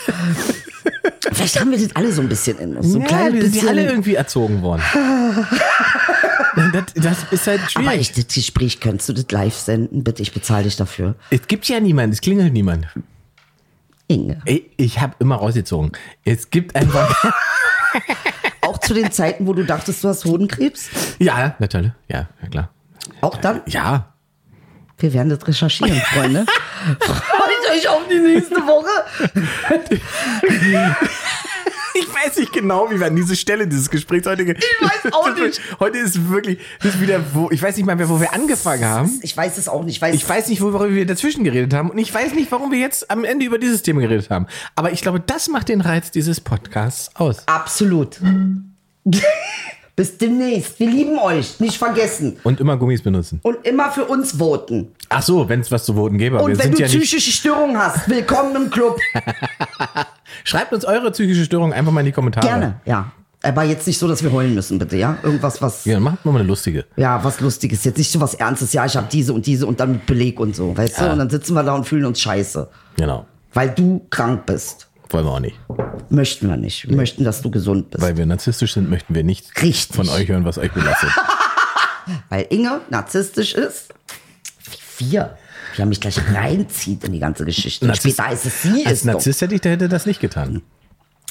Vielleicht 1.33 1.61
haben 1.61 1.71
wir 1.71 1.79
das 1.79 1.95
alle 1.95 2.13
so 2.13 2.23
ein 2.23 2.29
bisschen 2.29 2.59
in 2.59 2.77
uns. 2.77 2.89
So 2.89 2.97
ein 2.99 3.03
ja, 3.03 3.09
kleines 3.09 3.35
wir 3.35 3.43
sind 3.43 3.53
bisschen. 3.53 3.69
alle 3.69 3.87
irgendwie 3.87 4.15
erzogen 4.15 4.63
worden. 4.63 4.83
das, 6.73 6.85
das 6.95 7.19
ist 7.31 7.47
halt 7.47 7.61
aber 7.75 7.91
schwierig. 7.91 8.01
ich, 8.01 8.13
das 8.13 8.35
Gespräch 8.35 8.81
könntest 8.81 9.09
du 9.09 9.13
das 9.13 9.27
live 9.31 9.55
senden? 9.55 10.03
Bitte, 10.05 10.23
ich 10.23 10.33
bezahle 10.33 10.65
dich 10.65 10.77
dafür. 10.77 11.15
es 11.31 11.47
gibt 11.47 11.67
ja 11.69 11.81
niemanden, 11.81 12.13
es 12.13 12.21
klingelt 12.21 12.53
niemand. 12.53 12.87
Inge. 14.09 14.43
Ey, 14.45 14.71
ich 14.77 15.01
habe 15.01 15.15
immer 15.21 15.37
rausgezogen. 15.37 15.93
Es 16.25 16.51
gibt 16.51 16.75
einfach. 16.75 17.15
Auch 18.63 18.79
zu 18.79 18.93
den 18.95 19.11
Zeiten, 19.13 19.47
wo 19.47 19.53
du 19.53 19.65
dachtest, 19.65 20.03
du 20.03 20.09
hast 20.09 20.25
Hodenkrebs? 20.25 20.89
ja, 21.19 21.55
natürlich. 21.59 21.93
Ja, 22.09 22.29
ja, 22.43 22.49
klar. 22.49 22.71
Auch 23.21 23.37
dann? 23.37 23.63
Ja. 23.67 24.13
Wir 24.99 25.13
werden 25.15 25.31
das 25.31 25.47
recherchieren, 25.49 25.99
Freunde. 26.13 26.45
Freut 27.01 27.77
euch 27.77 27.89
auf 27.89 28.03
die 28.11 28.19
nächste 28.19 28.57
Woche. 28.57 28.89
Ich 31.95 32.07
weiß 32.07 32.37
nicht 32.37 32.53
genau, 32.53 32.91
wie 32.91 33.01
wir 33.01 33.07
an 33.07 33.17
diese 33.17 33.35
Stelle 33.35 33.67
dieses 33.67 33.91
Gesprächs 33.91 34.27
heute. 34.27 34.43
Ich 34.43 34.49
weiß 34.49 35.13
auch 35.13 35.35
nicht. 35.35 35.61
Heute 35.81 35.99
ist 35.99 36.29
wirklich, 36.29 36.59
ist 36.83 37.01
wieder, 37.01 37.21
wo, 37.35 37.51
ich 37.51 37.63
weiß 37.63 37.77
nicht 37.77 37.87
mal 37.87 37.97
mehr, 37.97 38.09
wo 38.09 38.21
wir 38.21 38.33
angefangen 38.33 38.85
haben. 38.85 39.21
Ich 39.23 39.37
weiß 39.37 39.59
es 39.59 39.69
auch 39.69 39.83
nicht. 39.85 39.97
Ich 39.97 40.03
weiß, 40.03 40.15
Ich 40.15 40.29
weiß 40.29 40.49
nicht, 40.49 40.61
worüber 40.61 40.91
wir 40.91 41.07
dazwischen 41.07 41.45
geredet 41.45 41.75
haben. 41.75 41.91
Und 41.91 41.99
ich 41.99 42.13
weiß 42.13 42.35
nicht, 42.35 42.53
warum 42.53 42.71
wir 42.71 42.79
jetzt 42.79 43.11
am 43.11 43.25
Ende 43.25 43.47
über 43.47 43.59
dieses 43.59 43.83
Thema 43.83 44.03
geredet 44.03 44.31
haben. 44.31 44.47
Aber 44.77 44.93
ich 44.93 45.03
glaube, 45.03 45.21
das 45.21 45.49
macht 45.49 45.69
den 45.69 45.81
Reiz 45.81 46.11
dieses 46.11 46.41
Podcasts 46.41 47.15
aus. 47.17 47.43
Absolut. 47.47 48.21
Bis 50.01 50.17
demnächst. 50.17 50.81
Wir 50.81 50.89
lieben 50.89 51.19
euch. 51.19 51.61
Nicht 51.61 51.77
vergessen. 51.77 52.39
Und 52.43 52.59
immer 52.59 52.79
Gummis 52.79 53.03
benutzen. 53.03 53.39
Und 53.43 53.67
immer 53.67 53.91
für 53.91 54.07
uns 54.07 54.39
voten. 54.39 54.93
Ach 55.11 55.21
so, 55.21 55.47
wenn 55.47 55.61
es 55.61 55.71
was 55.71 55.85
zu 55.85 55.93
voten 55.93 56.17
gäbe. 56.17 56.39
Und 56.39 56.59
wenn 56.59 56.73
du 56.73 56.79
ja 56.79 56.87
psychische 56.87 57.31
Störungen 57.31 57.77
hast, 57.77 58.09
willkommen 58.09 58.57
im 58.57 58.71
Club. 58.71 58.99
Schreibt 60.45 60.73
uns 60.73 60.87
eure 60.87 61.11
psychische 61.11 61.45
Störung 61.45 61.75
einfach 61.75 61.93
mal 61.93 62.01
in 62.01 62.07
die 62.07 62.13
Kommentare. 62.13 62.47
Gerne, 62.47 62.81
ja. 62.87 63.13
Aber 63.43 63.65
jetzt 63.65 63.87
nicht 63.87 63.99
so, 63.99 64.09
dass 64.09 64.23
wir 64.23 64.33
heulen 64.33 64.55
müssen, 64.55 64.79
bitte, 64.79 64.97
ja? 64.97 65.19
Irgendwas, 65.23 65.61
was, 65.61 65.85
Ja, 65.85 66.01
macht 66.01 66.25
mal 66.25 66.35
eine 66.35 66.45
lustige. 66.45 66.87
ja, 66.97 67.23
was 67.23 67.41
Lustiges. 67.41 67.85
Jetzt 67.85 67.99
nicht 67.99 68.11
so 68.11 68.23
was 68.23 68.33
Ernstes. 68.33 68.73
Ja, 68.73 68.87
ich 68.87 68.97
habe 68.97 69.09
diese 69.13 69.35
und 69.35 69.45
diese 69.45 69.67
und 69.67 69.81
dann 69.81 69.93
mit 69.93 70.07
Beleg 70.07 70.41
und 70.41 70.57
so, 70.57 70.75
weißt 70.75 70.99
du? 70.99 71.11
Und 71.13 71.19
dann 71.19 71.29
sitzen 71.29 71.53
wir 71.53 71.63
da 71.63 71.75
und 71.75 71.85
fühlen 71.87 72.07
uns 72.07 72.23
scheiße. 72.23 72.71
Genau. 72.97 73.27
Weil 73.53 73.69
du 73.69 74.07
krank 74.09 74.47
bist. 74.47 74.89
Wollen 75.11 75.25
wir 75.27 75.33
auch 75.33 75.41
nicht. 75.41 75.59
Möchten 76.09 76.49
wir 76.49 76.57
nicht. 76.57 76.89
Wir 76.89 76.97
möchten, 76.97 77.25
dass 77.25 77.43
du 77.43 77.51
gesund 77.51 77.91
bist. 77.91 78.03
Weil 78.03 78.17
wir 78.17 78.27
narzisstisch 78.27 78.75
sind, 78.75 78.89
möchten 78.91 79.15
wir 79.15 79.25
nicht 79.25 79.61
Richtig. 79.63 79.95
von 79.97 80.09
euch 80.09 80.29
hören, 80.29 80.45
was 80.45 80.59
euch 80.59 80.73
belastet. 80.73 81.11
Weil 82.29 82.47
Inge 82.51 82.81
narzisstisch 82.91 83.55
ist. 83.55 83.93
Wie 84.99 85.13
wir. 85.13 85.37
Wie 85.77 85.83
er 85.83 85.87
mich 85.87 86.01
gleich 86.01 86.19
reinzieht 86.33 87.05
in 87.05 87.13
die 87.13 87.19
ganze 87.21 87.45
Geschichte. 87.45 87.87
Narzisst- 87.87 88.15
später 88.17 88.33
ist 88.33 88.47
es 88.47 88.63
sie. 88.63 88.87
Als. 88.87 89.05
Narzisst 89.05 89.41
hätte 89.43 89.55
ich, 89.55 89.61
der 89.61 89.73
hätte 89.73 89.89
das 89.89 90.07
nicht 90.07 90.21
getan. 90.21 90.63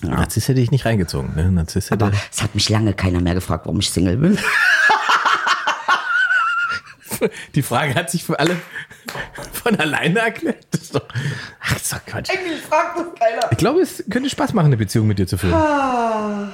Narzisst 0.01 0.47
hätte 0.47 0.61
ich 0.61 0.71
nicht 0.71 0.85
reingezogen. 0.85 1.35
Ne? 1.35 1.51
Narzisst 1.51 1.91
hätte. 1.91 2.05
Aber 2.05 2.15
es 2.31 2.41
hat 2.41 2.55
mich 2.55 2.69
lange 2.69 2.93
keiner 2.93 3.19
mehr 3.19 3.33
gefragt, 3.33 3.65
warum 3.65 3.79
ich 3.79 3.89
Single 3.89 4.15
bin. 4.17 4.37
Die 7.55 7.61
Frage 7.61 7.95
hat 7.95 8.09
sich 8.11 8.23
für 8.23 8.39
alle 8.39 8.55
von 9.51 9.75
alleine 9.79 10.19
erklärt. 10.19 10.67
Das 10.71 10.81
ist 10.81 10.95
doch, 10.95 11.05
ach, 11.59 11.73
das 11.73 11.81
ist 11.83 11.93
doch 11.93 12.05
Quatsch. 12.05 12.29
Eigentlich 12.29 12.61
fragt 12.61 12.97
uns 12.97 13.19
keiner. 13.19 13.51
Ich 13.51 13.57
glaube, 13.57 13.81
es 13.81 14.03
könnte 14.09 14.29
Spaß 14.29 14.53
machen, 14.53 14.67
eine 14.67 14.77
Beziehung 14.77 15.07
mit 15.07 15.19
dir 15.19 15.27
zu 15.27 15.37
führen. 15.37 16.51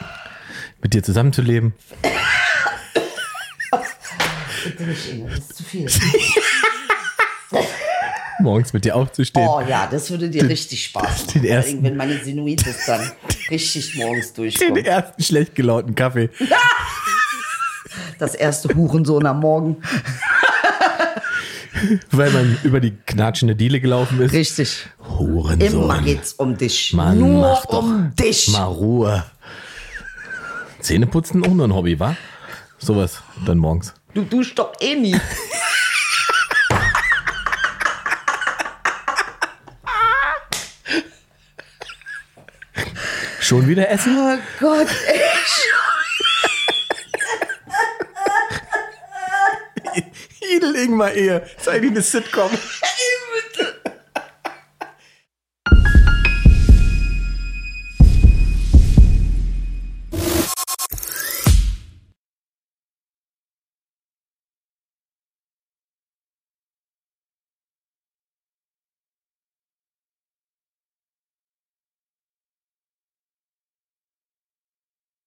Mit 0.82 0.94
dir 0.94 1.04
zusammenzuleben. 1.04 1.74
Bitte 4.64 4.84
nicht, 4.84 5.12
Inge, 5.12 5.30
das 5.30 5.40
ist 5.40 5.56
zu 5.58 5.64
viel. 5.64 5.88
Morgens 8.40 8.74
mit 8.74 8.84
dir 8.84 8.96
aufzustehen. 8.96 9.48
Oh 9.48 9.62
ja, 9.68 9.88
das 9.90 10.10
würde 10.12 10.30
dir 10.30 10.48
richtig 10.50 10.84
Spaß 10.86 11.28
machen. 11.28 11.42
den 11.42 11.46
ersten- 11.46 11.84
Wenn 11.84 11.96
meine 11.96 12.18
Sinuitis 12.24 12.86
dann 12.86 13.12
richtig 13.50 13.96
morgens 13.96 14.34
Den 14.34 14.44
durchkommt. 14.44 14.86
ersten 14.86 15.24
schlecht 15.24 15.56
gelauten 15.56 15.96
Kaffee. 15.96 16.30
Das 18.20 18.34
erste 18.34 18.74
Hurensohn 18.74 19.26
am 19.26 19.42
Morgen. 19.42 19.78
Weil 22.12 22.32
man 22.32 22.58
über 22.64 22.80
die 22.80 22.92
knatschende 22.92 23.56
Diele 23.56 23.80
gelaufen 23.80 24.22
ist. 24.22 24.34
Richtig. 24.34 24.88
Hurensohn. 25.18 25.84
Immer 25.84 26.02
geht's 26.02 26.34
um 26.34 26.58
dich. 26.58 26.94
Mann, 26.94 27.20
Nur 27.20 27.42
mach 27.42 27.66
doch 27.66 27.84
um 27.84 28.14
dich. 28.16 28.50
Mal 28.50 28.64
Ruhe. 28.64 29.26
Zähneputzen 30.80 31.46
auch 31.46 31.54
nur 31.54 31.68
ein 31.68 31.74
Hobby, 31.74 32.00
wa? 32.00 32.16
Sowas 32.78 33.22
dann 33.46 33.58
morgens. 33.58 33.94
Du 34.14 34.24
duschst 34.24 34.58
doch 34.60 34.74
eh 34.80 34.96
nie. 34.96 35.16
Schon 43.40 43.68
wieder 43.68 43.90
essen? 43.90 44.18
Oh 44.18 44.38
Gott, 44.60 44.88
ey. 45.08 45.20
Kollegen 50.76 50.98
mal 50.98 51.16
Ehe. 51.16 51.40
Das 51.40 51.68
ist 51.68 51.70
eigentlich 51.70 51.92
eine 51.92 52.02
Sitcom. 52.02 52.52